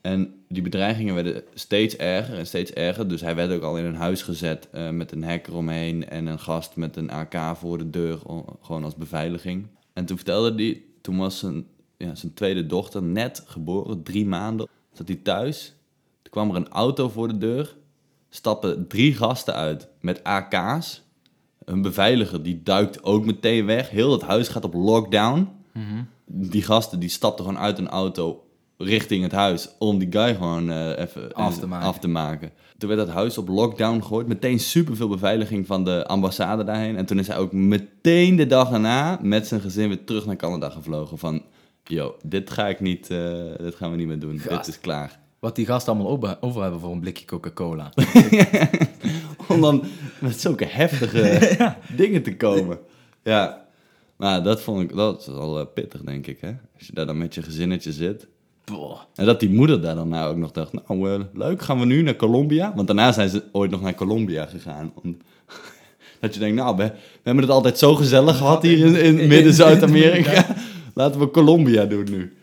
En 0.00 0.34
die 0.48 0.62
bedreigingen 0.62 1.14
werden 1.14 1.42
steeds 1.54 1.96
erger 1.96 2.38
en 2.38 2.46
steeds 2.46 2.72
erger. 2.72 3.08
Dus 3.08 3.20
hij 3.20 3.34
werd 3.34 3.52
ook 3.52 3.62
al 3.62 3.78
in 3.78 3.84
een 3.84 3.94
huis 3.94 4.22
gezet 4.22 4.68
eh, 4.70 4.90
met 4.90 5.12
een 5.12 5.24
hek 5.24 5.46
eromheen 5.46 6.08
en 6.08 6.26
een 6.26 6.38
gast 6.38 6.76
met 6.76 6.96
een 6.96 7.10
AK 7.10 7.56
voor 7.56 7.78
de 7.78 7.90
deur, 7.90 8.18
gewoon 8.60 8.84
als 8.84 8.94
beveiliging. 8.94 9.66
En 9.92 10.04
toen 10.04 10.16
vertelde 10.16 10.62
hij, 10.62 10.82
toen 11.00 11.16
was 11.16 11.38
zijn, 11.38 11.66
ja, 11.96 12.14
zijn 12.14 12.34
tweede 12.34 12.66
dochter 12.66 13.02
net 13.02 13.42
geboren, 13.46 14.02
drie 14.02 14.26
maanden, 14.26 14.68
zat 14.92 15.08
hij 15.08 15.16
thuis. 15.16 15.74
Toen 16.22 16.32
kwam 16.32 16.50
er 16.50 16.56
een 16.56 16.68
auto 16.68 17.08
voor 17.08 17.28
de 17.28 17.38
deur, 17.38 17.76
stappen 18.28 18.86
drie 18.88 19.14
gasten 19.14 19.54
uit 19.54 19.88
met 20.00 20.24
AK's. 20.24 21.02
Een 21.64 21.82
beveiliger 21.82 22.42
die 22.42 22.62
duikt 22.62 23.02
ook 23.02 23.24
meteen 23.24 23.66
weg. 23.66 23.90
Heel 23.90 24.12
het 24.12 24.22
huis 24.22 24.48
gaat 24.48 24.64
op 24.64 24.74
lockdown. 24.74 25.48
Die 26.24 26.62
gasten 26.62 26.98
die 27.00 27.08
stapten 27.08 27.44
gewoon 27.44 27.60
uit 27.60 27.78
een 27.78 27.88
auto 27.88 28.44
richting 28.78 29.22
het 29.22 29.32
huis 29.32 29.68
om 29.78 29.98
die 29.98 30.12
guy 30.12 30.34
gewoon 30.34 30.70
eh, 30.70 30.98
even 30.98 31.32
Af 31.32 31.58
te 31.58 31.66
maken. 31.66 31.86
af 31.86 31.98
te 31.98 32.08
maken. 32.08 32.50
Toen 32.78 32.88
werd 32.88 33.00
het 33.00 33.10
huis 33.10 33.38
op 33.38 33.48
lockdown 33.48 34.00
gegooid. 34.00 34.26
Meteen 34.26 34.60
superveel 34.60 35.08
beveiliging 35.08 35.66
van 35.66 35.84
de 35.84 36.06
ambassade 36.06 36.64
daarheen. 36.64 36.96
En 36.96 37.06
toen 37.06 37.18
is 37.18 37.26
hij 37.26 37.38
ook 37.38 37.52
meteen 37.52 38.36
de 38.36 38.46
dag 38.46 38.72
erna 38.72 39.18
met 39.22 39.46
zijn 39.46 39.60
gezin 39.60 39.88
weer 39.88 40.04
terug 40.04 40.26
naar 40.26 40.36
Canada 40.36 40.70
gevlogen. 40.70 41.18
Van, 41.18 41.42
yo, 41.86 42.16
dit 42.22 42.50
ga 42.50 42.68
ik 42.68 42.80
niet, 42.80 43.06
dit 43.58 43.74
gaan 43.74 43.90
we 43.90 43.96
niet 43.96 44.06
meer 44.06 44.18
doen. 44.18 44.40
Dit 44.48 44.66
is 44.66 44.80
klaar. 44.80 45.18
Wat 45.38 45.56
die 45.56 45.66
gasten 45.66 45.92
allemaal 45.92 46.36
over, 46.40 46.62
hebben 46.62 46.80
voor 46.80 46.92
een 46.92 47.00
blikje 47.00 47.24
Coca-Cola. 47.24 47.92
Om 49.48 49.60
dan 49.60 49.84
met 50.18 50.40
zulke 50.40 50.64
heftige 50.64 51.54
dingen 51.96 52.22
te 52.22 52.36
komen. 52.36 52.78
Ja, 53.22 53.66
maar 54.16 54.42
dat 54.42 54.60
vond 54.60 54.82
ik, 54.82 54.96
dat 54.96 55.20
is 55.20 55.26
wel 55.26 55.58
eh, 55.58 55.66
pittig 55.74 56.00
denk 56.00 56.26
ik 56.26 56.38
hè. 56.40 56.54
Als 56.78 56.86
je 56.86 56.92
daar 56.92 57.06
dan 57.06 57.18
met 57.18 57.34
je 57.34 57.42
gezinnetje 57.42 57.92
zit. 57.92 58.26
Boah. 58.64 59.00
En 59.14 59.26
dat 59.26 59.40
die 59.40 59.50
moeder 59.50 59.80
daar 59.82 59.94
dan 59.94 60.08
nou 60.08 60.30
ook 60.30 60.36
nog 60.36 60.52
dacht, 60.52 60.72
nou 60.72 61.12
eh, 61.12 61.20
leuk, 61.32 61.62
gaan 61.62 61.78
we 61.78 61.84
nu 61.86 62.02
naar 62.02 62.16
Colombia? 62.16 62.72
Want 62.74 62.86
daarna 62.86 63.12
zijn 63.12 63.28
ze 63.28 63.42
ooit 63.52 63.70
nog 63.70 63.80
naar 63.80 63.94
Colombia 63.94 64.46
gegaan. 64.46 64.92
Om- 65.02 65.16
dat 66.20 66.34
je 66.34 66.40
denkt, 66.40 66.56
nou, 66.56 66.76
we, 66.76 66.82
we 66.84 67.22
hebben 67.22 67.44
het 67.44 67.52
altijd 67.52 67.78
zo 67.78 67.94
gezellig 67.94 68.36
gehad 68.36 68.62
hier 68.62 68.86
in, 68.86 69.18
in 69.18 69.28
midden 69.28 69.54
Zuid-Amerika. 69.54 70.46
Laten 70.96 71.20
we 71.20 71.30
Colombia 71.30 71.84
doen 71.84 72.06
nu. 72.10 72.36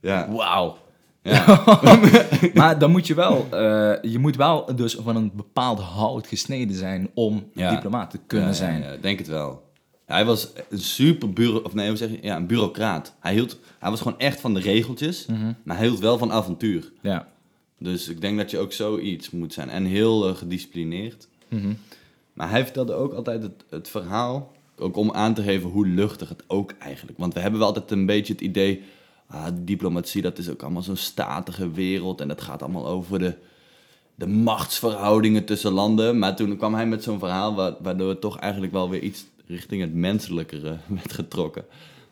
Ja, 0.00 0.28
Wauw. 0.32 0.76
ja. 1.22 1.62
maar 2.54 2.78
dan 2.78 2.90
moet 2.90 3.06
je 3.06 3.14
wel, 3.14 3.46
eh, 3.50 4.10
je 4.12 4.18
moet 4.18 4.36
wel 4.36 4.76
dus 4.76 4.94
van 4.94 5.16
een 5.16 5.30
bepaald 5.34 5.80
hout 5.80 6.26
gesneden 6.26 6.76
zijn 6.76 7.10
om 7.14 7.50
Ja. 7.54 7.70
diplomaat 7.70 8.10
te 8.10 8.18
kunnen 8.26 8.48
Ja, 8.48 8.52
zijn. 8.54 8.84
Denk 9.00 9.18
het 9.18 9.28
wel. 9.28 9.66
Hij 10.06 10.24
was 10.24 10.48
een 10.70 10.78
super 10.78 11.32
bureau, 11.32 11.64
of 11.64 11.74
nee, 11.74 11.88
hoe 11.88 11.96
zeg 11.96 12.10
je? 12.10 12.18
Ja, 12.22 12.36
een 12.36 12.46
bureaucraat. 12.46 13.14
Hij, 13.20 13.32
hield, 13.32 13.58
hij 13.78 13.90
was 13.90 14.00
gewoon 14.00 14.18
echt 14.18 14.40
van 14.40 14.54
de 14.54 14.60
regeltjes, 14.60 15.26
maar 15.62 15.76
hij 15.76 15.86
hield 15.86 15.98
wel 15.98 16.18
van 16.18 16.32
avontuur. 16.32 16.92
Ja. 17.02 17.28
Dus 17.78 18.08
ik 18.08 18.20
denk 18.20 18.36
dat 18.38 18.50
je 18.50 18.58
ook 18.58 18.72
zoiets 18.72 19.30
moet 19.30 19.52
zijn. 19.52 19.68
En 19.70 19.84
heel 19.84 20.28
eh, 20.28 20.34
gedisciplineerd. 20.36 21.28
Maar 22.32 22.50
hij 22.50 22.64
vertelde 22.64 22.94
ook 22.94 23.12
altijd 23.12 23.42
het, 23.42 23.64
het 23.70 23.88
verhaal, 23.88 24.52
ook 24.80 24.96
om 24.96 25.12
aan 25.12 25.34
te 25.34 25.42
geven 25.42 25.70
hoe 25.70 25.86
luchtig 25.86 26.28
het 26.28 26.44
ook 26.46 26.72
eigenlijk. 26.78 27.18
Want 27.18 27.34
we 27.34 27.40
hebben 27.40 27.58
wel 27.58 27.68
altijd 27.68 27.90
een 27.90 28.06
beetje 28.06 28.32
het 28.32 28.42
idee, 28.42 28.82
ah, 29.26 29.46
diplomatie 29.54 30.22
dat 30.22 30.38
is 30.38 30.48
ook 30.48 30.62
allemaal 30.62 30.82
zo'n 30.82 30.96
statige 30.96 31.70
wereld 31.70 32.20
en 32.20 32.28
dat 32.28 32.40
gaat 32.40 32.62
allemaal 32.62 32.86
over 32.86 33.18
de, 33.18 33.34
de 34.14 34.26
machtsverhoudingen 34.26 35.44
tussen 35.44 35.72
landen. 35.72 36.18
Maar 36.18 36.36
toen 36.36 36.56
kwam 36.56 36.74
hij 36.74 36.86
met 36.86 37.02
zo'n 37.02 37.18
verhaal 37.18 37.54
wa- 37.54 37.76
waardoor 37.82 38.08
het 38.08 38.20
toch 38.20 38.38
eigenlijk 38.38 38.72
wel 38.72 38.90
weer 38.90 39.02
iets 39.02 39.24
richting 39.46 39.80
het 39.80 39.94
menselijkere 39.94 40.76
werd 41.00 41.12
getrokken. 41.12 41.64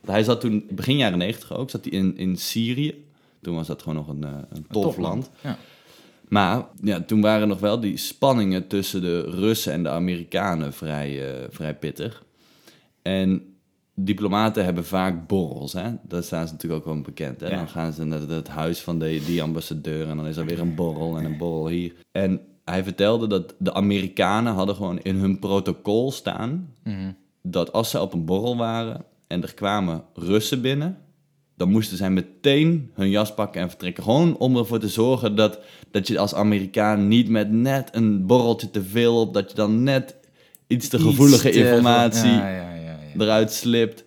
Hij 0.04 0.24
zat 0.24 0.40
toen, 0.40 0.66
begin 0.70 0.96
jaren 0.96 1.18
negentig 1.18 1.56
ook, 1.56 1.70
zat 1.70 1.84
hij 1.84 1.92
in, 1.92 2.16
in 2.16 2.36
Syrië. 2.36 3.04
Toen 3.40 3.54
was 3.54 3.66
dat 3.66 3.82
gewoon 3.82 3.96
nog 3.96 4.08
een, 4.08 4.24
eh, 4.24 4.30
een 4.48 4.66
tof, 4.70 4.96
land. 4.96 5.30
Ja. 5.40 5.58
Maar 6.28 6.66
ja, 6.82 7.00
toen 7.00 7.20
waren 7.20 7.48
nog 7.48 7.60
wel 7.60 7.80
die 7.80 7.96
spanningen 7.96 8.66
tussen 8.66 9.00
de 9.00 9.20
Russen 9.20 9.72
en 9.72 9.82
de 9.82 9.88
Amerikanen 9.88 10.72
vrij, 10.72 11.34
eh, 11.34 11.46
vrij 11.50 11.74
pittig. 11.74 12.24
En 13.06 13.42
diplomaten 13.94 14.64
hebben 14.64 14.84
vaak 14.84 15.26
borrels, 15.26 15.72
hè? 15.72 15.90
Daar 16.02 16.22
staan 16.22 16.46
ze 16.46 16.52
natuurlijk 16.52 16.80
ook 16.86 16.92
wel 16.94 17.02
bekend. 17.02 17.40
Hè? 17.40 17.48
Ja. 17.48 17.56
Dan 17.56 17.68
gaan 17.68 17.92
ze 17.92 18.04
naar 18.04 18.20
het 18.20 18.48
huis 18.48 18.80
van 18.80 18.98
de, 18.98 19.22
die 19.26 19.42
ambassadeur 19.42 20.08
en 20.08 20.16
dan 20.16 20.26
is 20.26 20.36
er 20.36 20.46
weer 20.46 20.60
een 20.60 20.74
borrel 20.74 21.18
en 21.18 21.24
een 21.24 21.36
borrel 21.36 21.68
hier. 21.68 21.92
En 22.12 22.40
hij 22.64 22.84
vertelde 22.84 23.26
dat 23.26 23.54
de 23.58 23.74
Amerikanen 23.74 24.52
hadden 24.52 24.74
gewoon 24.74 24.98
in 25.02 25.16
hun 25.16 25.38
protocol 25.38 26.12
staan... 26.12 26.74
dat 27.42 27.72
als 27.72 27.90
ze 27.90 28.00
op 28.00 28.12
een 28.12 28.24
borrel 28.24 28.56
waren 28.56 29.04
en 29.26 29.42
er 29.42 29.54
kwamen 29.54 30.02
Russen 30.14 30.62
binnen... 30.62 30.98
dan 31.56 31.70
moesten 31.70 31.96
zij 31.96 32.10
meteen 32.10 32.90
hun 32.94 33.10
jas 33.10 33.34
pakken 33.34 33.60
en 33.60 33.68
vertrekken. 33.68 34.02
Gewoon 34.02 34.36
om 34.36 34.56
ervoor 34.56 34.78
te 34.78 34.88
zorgen 34.88 35.36
dat, 35.36 35.60
dat 35.90 36.06
je 36.06 36.18
als 36.18 36.34
Amerikaan 36.34 37.08
niet 37.08 37.28
met 37.28 37.50
net 37.50 37.88
een 37.92 38.26
borreltje 38.26 38.70
te 38.70 38.82
veel 38.82 39.20
op... 39.20 39.34
dat 39.34 39.50
je 39.50 39.56
dan 39.56 39.82
net 39.82 40.16
iets 40.66 40.88
te 40.88 40.98
gevoelige 40.98 41.50
te- 41.50 41.58
informatie 41.58 42.30
ja, 42.30 42.48
ja. 42.48 42.74
Eruit 43.20 43.52
slipt. 43.52 44.04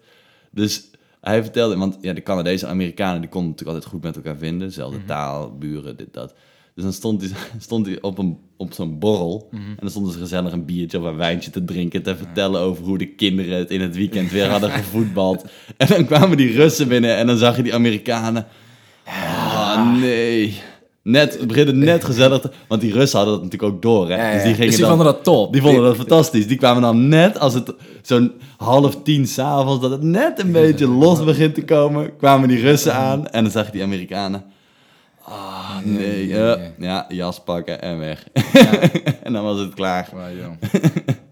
Dus 0.52 0.90
hij 1.22 1.44
vertelde, 1.44 1.78
want 1.78 1.98
ja, 2.02 2.14
de 2.14 2.24
Canadese 2.24 2.68
Amerikanen 2.68 3.22
die 3.22 3.30
konden 3.30 3.50
natuurlijk 3.50 3.78
altijd 3.78 3.96
goed 3.96 4.04
met 4.04 4.16
elkaar 4.16 4.38
vinden. 4.38 4.68
Dezelfde 4.68 5.06
taal, 5.06 5.58
buren, 5.58 5.98
dit, 5.98 6.14
dat. 6.14 6.34
Dus 6.76 6.84
dan 6.84 6.94
stond 6.94 7.22
hij, 7.22 7.32
stond 7.60 7.86
hij 7.86 8.02
op, 8.02 8.18
een, 8.18 8.38
op 8.58 8.74
zo'n 8.74 9.00
borrel. 9.00 9.48
En 9.52 9.78
dan 9.80 9.90
stonden 9.90 10.14
ze 10.14 10.20
gezellig 10.20 10.52
een 10.52 10.66
biertje 10.66 11.00
of 11.00 11.06
een 11.06 11.16
wijntje 11.16 11.52
te 11.52 11.64
drinken. 11.64 12.04
Te 12.04 12.16
vertellen 12.16 12.62
over 12.62 12.84
hoe 12.84 12.98
de 12.98 13.08
kinderen 13.08 13.58
het 13.58 13.72
in 13.72 13.82
het 13.82 13.96
weekend 13.96 14.32
weer 14.32 14.50
hadden 14.50 14.72
gevoetbald. 14.72 15.46
En 15.78 15.88
dan 15.88 16.06
kwamen 16.06 16.38
die 16.38 16.52
Russen 16.52 16.88
binnen 16.88 17.16
en 17.16 17.28
dan 17.28 17.38
zag 17.38 17.56
je 17.56 17.64
die 17.64 17.74
Amerikanen. 17.74 18.48
Ah, 19.06 20.00
nee. 20.00 20.62
Net, 21.04 21.38
het 21.40 21.48
begint 21.48 21.74
net 21.76 22.04
gezellig 22.04 22.40
te... 22.42 22.52
Want 22.68 22.82
die 22.82 22.94
Russen 22.94 23.18
hadden 23.20 23.36
dat 23.38 23.44
natuurlijk 23.44 23.74
ook 23.74 23.82
door, 23.82 24.10
hè. 24.10 24.16
Ja, 24.16 24.28
ja, 24.28 24.34
Dus 24.34 24.44
die 24.44 24.52
gingen 24.54 24.66
Dus 24.68 24.76
die 24.76 24.86
dan- 24.86 24.96
vonden 24.96 25.14
dat 25.14 25.24
top. 25.24 25.54
Die 25.54 25.62
vonden 25.62 25.84
dat 25.84 25.96
fantastisch. 25.96 26.48
Die 26.48 26.58
kwamen 26.58 26.82
dan 26.82 27.08
net 27.08 27.40
als 27.40 27.54
het 27.54 27.74
zo'n 28.02 28.32
half 28.58 28.98
tien 29.04 29.28
s'avonds, 29.28 29.82
dat 29.82 29.92
het 29.92 30.02
net 30.02 30.40
een 30.40 30.52
beetje 30.52 30.88
los 30.88 31.24
begint 31.24 31.56
te 31.56 31.64
komen, 31.66 32.16
kwamen 32.18 32.48
die 32.50 32.60
Russen 32.62 32.94
aan 32.94 33.28
en 33.28 33.44
dan 33.44 33.52
zag 33.52 33.66
je 33.66 33.72
die 33.72 33.84
Amerikanen. 33.84 34.44
Ah, 35.24 35.78
nee. 35.84 36.28
ja, 36.28 36.38
Ja, 36.38 36.58
ja. 36.58 36.72
ja, 36.78 37.06
jas 37.10 37.44
pakken 37.44 37.82
en 37.82 38.00
weg. 38.00 38.26
en 39.24 39.34
dan 39.34 39.44
was 39.44 39.60
het 39.60 39.74
klaar. 39.74 40.10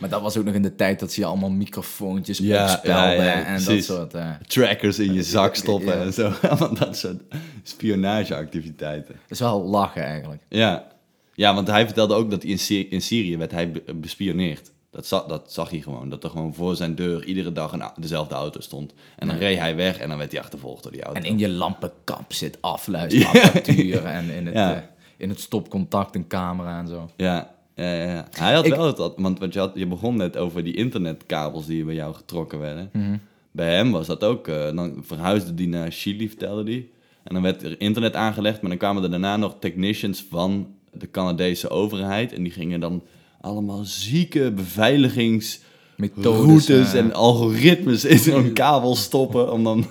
maar 0.00 0.08
dat 0.08 0.20
was 0.22 0.36
ook 0.36 0.44
nog 0.44 0.54
in 0.54 0.62
de 0.62 0.74
tijd 0.76 1.00
dat 1.00 1.12
ze 1.12 1.20
je 1.20 1.26
allemaal 1.26 1.50
microfoontjes 1.50 2.38
Ja, 2.38 2.62
opspelden 2.62 3.14
ja, 3.14 3.22
ja, 3.22 3.44
en 3.44 3.64
dat 3.64 3.84
soort... 3.84 4.14
eh, 4.14 4.30
Trackers 4.46 4.98
in 4.98 5.12
je 5.12 5.22
zak 5.22 5.54
stoppen 5.54 6.00
en 6.00 6.12
zo. 6.12 6.32
Allemaal 6.48 6.74
dat 6.74 6.96
soort 6.96 7.20
spionageactiviteiten. 7.62 9.14
dat 9.14 9.30
is 9.30 9.38
wel 9.40 9.62
lachen 9.64 10.02
eigenlijk. 10.04 10.42
Ja. 10.48 10.86
ja, 11.34 11.54
want 11.54 11.66
hij 11.68 11.84
vertelde 11.84 12.14
ook 12.14 12.30
dat 12.30 12.42
hij 12.42 12.50
in, 12.52 12.90
in 12.90 13.02
Syrië 13.02 13.36
werd 13.36 13.50
hij 13.50 13.70
be- 13.70 13.94
bespioneerd. 13.94 14.70
Dat, 14.90 15.06
za- 15.06 15.24
dat 15.26 15.52
zag 15.52 15.70
hij 15.70 15.80
gewoon. 15.80 16.08
Dat 16.08 16.24
er 16.24 16.30
gewoon 16.30 16.54
voor 16.54 16.76
zijn 16.76 16.94
deur 16.94 17.24
iedere 17.24 17.52
dag 17.52 17.72
een, 17.72 17.82
dezelfde 17.96 18.34
auto 18.34 18.60
stond. 18.60 18.92
En 19.18 19.26
dan 19.28 19.36
reed 19.36 19.58
hij 19.58 19.76
weg 19.76 19.98
en 19.98 20.08
dan 20.08 20.18
werd 20.18 20.32
hij 20.32 20.40
achtervolgd 20.40 20.82
door 20.82 20.92
die 20.92 21.02
auto. 21.02 21.20
En 21.20 21.26
in 21.26 21.38
je 21.38 21.48
lampenkap 21.48 22.32
zit 22.32 22.58
afluisterapparatuur 22.60 24.04
en 24.18 24.30
in 24.30 24.46
het, 24.46 24.54
eh, 24.54 24.76
in 25.16 25.28
het 25.28 25.40
stopcontact 25.40 26.14
een 26.14 26.26
camera 26.26 26.78
en 26.78 26.88
zo. 26.88 27.10
Ja, 27.16 27.50
ja, 27.84 27.94
ja, 27.94 28.10
ja. 28.12 28.26
Hij 28.30 28.54
had 28.54 28.66
Ik- 28.66 28.74
wel 28.74 28.86
het, 28.86 28.98
want, 29.16 29.38
want 29.38 29.52
je, 29.52 29.58
had, 29.58 29.70
je 29.74 29.86
begon 29.86 30.16
net 30.16 30.36
over 30.36 30.64
die 30.64 30.74
internetkabels 30.76 31.66
die 31.66 31.84
bij 31.84 31.94
jou 31.94 32.14
getrokken 32.14 32.58
werden. 32.58 32.90
Mhm. 32.92 33.16
Bij 33.52 33.74
hem 33.74 33.90
was 33.92 34.06
dat 34.06 34.24
ook, 34.24 34.48
eh, 34.48 34.74
dan 34.74 34.96
verhuisde 35.00 35.54
die 35.54 35.68
naar 35.68 35.90
Chili, 35.90 36.28
vertelde 36.28 36.70
hij. 36.70 36.88
En 37.22 37.34
dan 37.34 37.42
werd 37.42 37.62
er 37.62 37.80
internet 37.80 38.14
aangelegd, 38.14 38.60
maar 38.60 38.70
dan 38.70 38.78
kwamen 38.78 39.02
er 39.02 39.10
daarna 39.10 39.36
nog 39.36 39.56
technicians 39.60 40.24
van 40.30 40.74
de 40.92 41.10
Canadese 41.10 41.68
overheid. 41.68 42.32
En 42.32 42.42
die 42.42 42.52
gingen 42.52 42.80
dan 42.80 43.02
allemaal 43.40 43.84
zieke 43.84 44.52
beveiligingsroutes 44.52 45.68
Methodes, 45.96 46.68
eh. 46.92 46.98
en 46.98 47.12
algoritmes 47.12 48.04
in 48.04 48.18
zo'n 48.18 48.52
kabel 48.52 48.96
stoppen. 48.96 49.52
Om 49.52 49.64
dan 49.64 49.86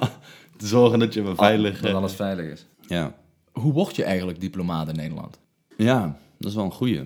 te 0.58 0.66
zorgen 0.66 0.98
dat 0.98 1.14
je 1.14 1.32
veilig... 1.36 1.80
Dat 1.80 1.94
alles 1.94 2.12
veilig 2.12 2.52
is. 2.52 2.66
ja. 2.88 3.14
Hoe 3.52 3.72
word 3.72 3.96
je 3.96 4.04
eigenlijk 4.04 4.40
diplomaat 4.40 4.88
in 4.88 4.94
Nederland? 4.96 5.38
Ja, 5.76 6.18
dat 6.38 6.50
is 6.50 6.56
wel 6.56 6.64
een 6.64 6.70
goeie. 6.72 7.00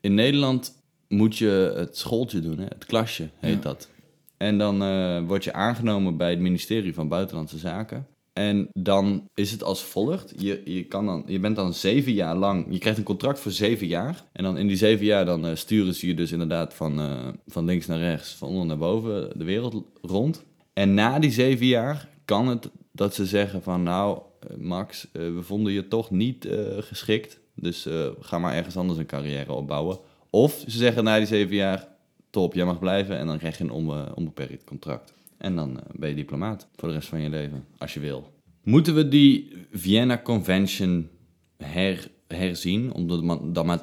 In 0.00 0.14
Nederland 0.14 0.82
moet 1.08 1.36
je 1.36 1.72
het 1.76 1.96
schooltje 1.96 2.40
doen, 2.40 2.58
hè? 2.58 2.64
het 2.64 2.84
klasje 2.84 3.28
heet 3.38 3.62
dat. 3.62 3.88
En 4.36 4.58
dan 4.58 4.82
eh, 4.82 5.22
word 5.26 5.44
je 5.44 5.52
aangenomen 5.52 6.16
bij 6.16 6.30
het 6.30 6.38
ministerie 6.38 6.94
van 6.94 7.08
Buitenlandse 7.08 7.58
Zaken. 7.58 8.06
En 8.32 8.68
dan 8.72 9.28
is 9.34 9.50
het 9.50 9.62
als 9.62 9.84
volgt. 9.84 10.34
Je, 10.36 10.62
je, 10.64 10.84
kan 10.84 11.06
dan, 11.06 11.24
je 11.26 11.38
bent 11.38 11.56
dan 11.56 11.74
zeven 11.74 12.12
jaar 12.12 12.36
lang... 12.36 12.66
Je 12.70 12.78
krijgt 12.78 12.98
een 12.98 13.04
contract 13.04 13.40
voor 13.40 13.52
zeven 13.52 13.86
jaar. 13.86 14.24
En 14.32 14.42
dan 14.42 14.58
in 14.58 14.66
die 14.66 14.76
zeven 14.76 15.06
jaar 15.06 15.24
dan 15.24 15.46
eh, 15.46 15.54
sturen 15.54 15.94
ze 15.94 16.06
je 16.06 16.14
dus 16.14 16.32
inderdaad 16.32 16.74
van, 16.74 17.00
eh, 17.00 17.28
van 17.46 17.64
links 17.64 17.86
naar 17.86 17.98
rechts, 17.98 18.34
van 18.34 18.48
onder 18.48 18.66
naar 18.66 18.78
boven, 18.78 19.38
de 19.38 19.44
wereld 19.44 19.84
rond. 20.02 20.44
En 20.72 20.94
na 20.94 21.18
die 21.18 21.32
zeven 21.32 21.66
jaar 21.66 22.08
kan 22.24 22.48
het 22.48 22.70
dat 22.92 23.14
ze 23.14 23.26
zeggen 23.26 23.62
van... 23.62 23.82
Nou, 23.82 24.20
Max, 24.58 25.06
we 25.12 25.42
vonden 25.42 25.72
je 25.72 25.88
toch 25.88 26.10
niet 26.10 26.48
geschikt. 26.78 27.39
Dus 27.60 27.86
eh, 27.86 28.06
ga 28.20 28.38
maar 28.38 28.54
ergens 28.54 28.76
anders 28.76 28.98
een 28.98 29.06
carrière 29.06 29.52
opbouwen. 29.52 29.98
Of 30.30 30.64
ze 30.68 30.78
zeggen 30.78 31.04
na 31.04 31.16
die 31.16 31.26
zeven 31.26 31.54
jaar... 31.54 31.88
Top, 32.30 32.54
jij 32.54 32.64
mag 32.64 32.78
blijven 32.78 33.18
en 33.18 33.26
dan 33.26 33.38
krijg 33.38 33.58
je 33.58 33.64
een 33.64 33.70
onbe- 33.70 34.12
onbeperkt 34.14 34.64
contract. 34.64 35.12
En 35.36 35.56
dan 35.56 35.76
eh, 35.76 35.82
ben 35.92 36.08
je 36.08 36.14
diplomaat 36.14 36.68
voor 36.76 36.88
de 36.88 36.94
rest 36.94 37.08
van 37.08 37.20
je 37.20 37.28
leven, 37.28 37.64
als 37.78 37.94
je 37.94 38.00
wil. 38.00 38.32
Moeten 38.62 38.94
we 38.94 39.08
die 39.08 39.52
Vienna 39.72 40.20
Convention 40.22 41.08
her, 41.56 42.10
herzien? 42.26 42.92
Om 42.92 43.10
er 43.10 43.52
dan 43.52 43.66
maar 43.66 43.80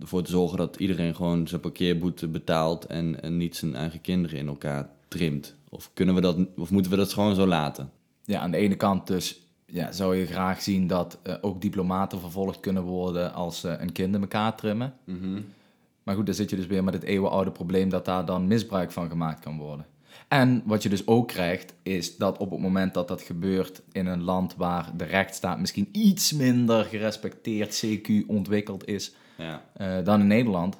ervoor 0.00 0.22
te 0.22 0.30
zorgen 0.30 0.58
dat 0.58 0.76
iedereen 0.76 1.14
gewoon 1.14 1.48
zijn 1.48 1.60
parkeerboete 1.60 2.28
betaalt... 2.28 2.86
en, 2.86 3.22
en 3.22 3.36
niet 3.36 3.56
zijn 3.56 3.74
eigen 3.74 4.00
kinderen 4.00 4.38
in 4.38 4.46
elkaar 4.46 4.90
trimt? 5.08 5.54
Of, 5.68 5.90
kunnen 5.94 6.14
we 6.14 6.20
dat, 6.20 6.36
of 6.56 6.70
moeten 6.70 6.90
we 6.90 6.96
dat 6.96 7.12
gewoon 7.12 7.34
zo 7.34 7.46
laten? 7.46 7.90
Ja, 8.24 8.40
aan 8.40 8.50
de 8.50 8.56
ene 8.56 8.76
kant 8.76 9.06
dus 9.06 9.45
ja, 9.66 9.92
zou 9.92 10.16
je 10.16 10.26
graag 10.26 10.62
zien 10.62 10.86
dat 10.86 11.18
eh, 11.22 11.34
ook 11.40 11.60
diplomaten 11.60 12.20
vervolgd 12.20 12.60
kunnen 12.60 12.82
worden 12.82 13.34
als 13.34 13.60
ze 13.60 13.68
een 13.68 13.92
kind 13.92 14.14
in 14.14 14.20
elkaar 14.20 14.54
trimmen. 14.56 14.94
Maar 16.02 16.14
goed, 16.14 16.26
dan 16.26 16.34
zit 16.34 16.50
je 16.50 16.56
dus 16.56 16.66
weer 16.66 16.84
met 16.84 16.94
het 16.94 17.02
eeuwenoude 17.02 17.50
probleem 17.50 17.88
dat 17.88 18.04
daar 18.04 18.24
dan 18.24 18.46
misbruik 18.46 18.90
van 18.92 19.08
gemaakt 19.08 19.40
kan 19.40 19.58
worden. 19.58 19.86
En 20.28 20.62
wat 20.64 20.82
je 20.82 20.88
dus 20.88 21.06
ook 21.06 21.28
krijgt, 21.28 21.74
is 21.82 22.16
dat 22.16 22.38
op 22.38 22.50
het 22.50 22.60
moment 22.60 22.94
dat 22.94 23.08
dat 23.08 23.22
gebeurt 23.22 23.82
in 23.92 24.06
een 24.06 24.22
land 24.22 24.54
waar 24.56 24.90
de 24.96 25.04
rechtsstaat 25.04 25.58
misschien 25.58 25.88
iets 25.92 26.32
minder 26.32 26.84
gerespecteerd, 26.84 27.84
CQ 27.86 28.26
ontwikkeld 28.26 28.86
is 28.88 29.14
Ja. 29.36 29.62
eh, 29.72 30.04
dan 30.04 30.20
in 30.20 30.26
Nederland. 30.26 30.78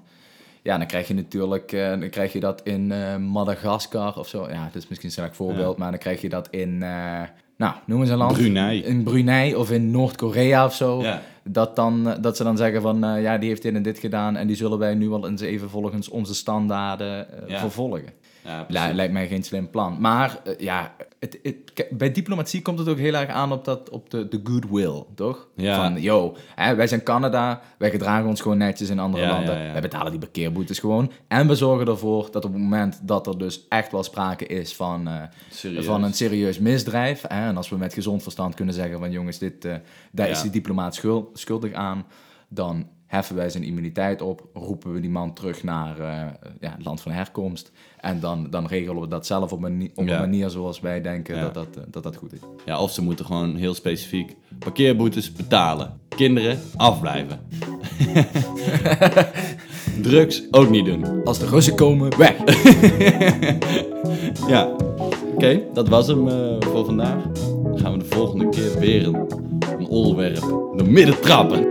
Ja, 0.63 0.79
dan 0.79 0.87
krijg 0.87 1.09
je 1.09 1.15
natuurlijk, 1.15 1.73
eh, 1.73 1.89
dan 1.89 2.09
krijg 2.11 2.33
je 2.33 2.41
dat 2.41 2.63
in 2.63 2.93
eh, 2.93 3.17
Madagaskar 3.17 4.19
of 4.19 4.29
zo. 4.29 4.49
Ja, 4.49 4.65
dat 4.65 4.75
is 4.75 4.89
misschien 4.89 5.09
een 5.09 5.15
slecht 5.15 5.37
voorbeeld, 5.37 5.77
maar 5.77 5.91
dan 5.91 6.01
krijg 6.01 6.21
je 6.21 6.29
dat 6.29 6.49
in, 6.51 6.83
eh, 6.83 7.23
nou, 7.57 7.75
noem 7.87 8.01
eens 8.01 8.11
een 8.11 8.17
land. 8.17 8.33
Brunei. 8.33 8.83
In 8.83 9.03
Brunei 9.03 9.55
of 9.55 9.71
in 9.71 9.91
Noord-Korea 9.91 10.65
of 10.65 10.75
zo. 10.75 11.03
Ja. 11.03 11.23
Dat, 11.49 11.77
dan, 11.77 12.09
eh, 12.09 12.15
dat 12.21 12.37
ze 12.37 12.43
dan 12.45 12.57
zeggen 12.57 12.83
van, 12.83 13.05
eh, 13.05 13.23
ja, 13.23 13.39
die 13.39 13.49
heeft 13.49 13.63
dit 13.63 13.75
en 13.75 13.83
dit 13.83 13.99
gedaan 13.99 14.37
en 14.37 14.47
die 14.47 14.57
zullen 14.57 14.79
wij 14.79 14.95
nu 14.95 15.09
wel 15.09 15.29
eens 15.29 15.41
even 15.41 15.71
volgens 15.71 16.09
onze 16.09 16.35
standaarden 16.35 17.43
eh, 17.43 17.49
Ja. 17.49 17.59
vervolgen. 17.59 18.05
Ja, 18.47 18.93
lijkt 18.93 19.13
mij 19.13 19.29
geen 19.29 19.43
slim 19.43 19.71
plan. 19.71 20.01
Maar 20.01 20.41
eh, 20.45 20.59
ja, 20.59 20.95
het, 21.21 21.39
het, 21.43 21.87
bij 21.91 22.13
diplomatie 22.13 22.63
komt 22.63 22.79
het 22.79 22.89
ook 22.89 22.99
heel 22.99 23.15
erg 23.15 23.29
aan 23.29 23.53
op, 23.53 23.65
dat, 23.65 23.91
op 23.91 24.11
de, 24.11 24.29
de 24.29 24.41
goodwill, 24.45 25.03
toch? 25.15 25.49
Ja. 25.57 25.77
Van, 25.77 26.01
yo, 26.03 26.37
hè, 26.55 26.75
wij 26.75 26.87
zijn 26.87 27.03
Canada, 27.03 27.61
wij 27.79 27.91
gedragen 27.91 28.29
ons 28.29 28.41
gewoon 28.41 28.59
netjes 28.59 28.91
in 28.91 28.99
andere 28.99 29.25
Ja, 29.25 29.31
landen. 29.31 29.63
ja. 29.63 29.73
Wij 29.73 29.81
betalen 29.81 30.11
die 30.11 30.21
parkeerboetes 30.21 30.79
gewoon. 30.79 31.13
En 31.29 31.49
we 31.49 31.55
zorgen 31.55 31.87
ervoor 31.87 32.29
dat 32.31 32.45
op 32.45 32.53
het 32.53 32.63
moment 32.63 33.01
dat 33.03 33.27
er 33.27 33.39
dus 33.39 33.67
echt 33.69 33.93
wel 33.93 34.03
sprake 34.03 34.47
is 34.47 34.75
van, 34.77 35.09
eh, 35.09 35.83
van 35.83 36.03
een 36.03 36.15
serieus 36.15 36.59
misdrijf. 36.59 37.23
Hè, 37.29 37.49
en 37.49 37.57
als 37.57 37.69
we 37.69 37.77
met 37.77 37.95
gezond 37.95 38.23
verstand 38.23 38.55
kunnen 38.55 38.75
zeggen 38.75 38.99
van 38.99 39.11
jongens, 39.11 39.39
dit, 39.39 39.65
eh, 39.65 39.75
daar 40.13 40.29
is 40.29 40.43
die 40.43 40.51
diplomaat 40.51 40.95
schul- 40.95 41.31
schuldig 41.33 41.73
aan. 41.73 42.07
Dan 42.49 42.87
heffen 43.07 43.37
wij 43.37 43.51
zijn 43.51 43.63
immuniteit 43.65 44.23
op, 44.23 44.47
roepen 44.55 44.93
we 44.93 45.01
die 45.01 45.11
man 45.11 45.33
terug 45.35 45.63
naar 45.63 45.99
eh, 45.99 46.07
ja, 46.61 46.71
het 46.77 46.85
land 46.85 47.01
van 47.01 47.13
herkomst. 47.13 47.73
En 48.01 48.21
dan, 48.21 48.47
dan 48.51 48.67
regelen 48.67 49.01
we 49.01 49.09
dat 49.09 49.27
zelf 49.27 49.53
op 49.53 49.63
een, 49.63 49.91
op 49.95 50.07
Ja. 50.09 50.15
een 50.15 50.21
manier 50.21 50.51
zoals 50.51 50.81
wij 50.81 51.01
denken 51.01 51.37
Ja. 51.37 51.43
dat, 51.43 51.55
dat, 51.55 51.67
eh, 51.77 51.83
dat 51.91 52.03
dat 52.03 52.17
goed 52.17 52.33
is. 52.33 52.39
Ja, 52.65 52.81
of 52.81 52.91
ze 52.93 53.03
moeten 53.03 53.25
gewoon 53.25 53.57
heel 53.57 53.75
specifiek 53.75 54.37
parkeerboetes 54.59 55.33
betalen. 55.33 56.01
Kinderen 56.09 56.59
afblijven. 56.77 57.41
Drugs 60.03 60.43
ook 60.51 60.69
niet 60.71 60.85
doen. 60.85 61.25
Als 61.25 61.39
de 61.39 61.47
Russen 61.47 61.75
komen, 61.77 62.17
weg! 62.19 62.35
Ja, 64.49 64.71
oké, 65.35 65.61
dat 65.73 65.89
was 65.89 66.07
hem 66.07 66.29
eh, 66.29 66.57
voor 66.61 66.85
vandaag. 66.85 67.23
Dan 67.65 67.79
gaan 67.79 67.93
we 67.93 67.99
de 67.99 68.05
volgende 68.05 68.49
keer 68.49 68.79
weer 68.79 69.07
een, 69.07 69.15
een 69.79 69.87
onderwerp 69.87 70.41
door 70.77 70.89
midden 70.89 71.21
trappen. 71.21 71.67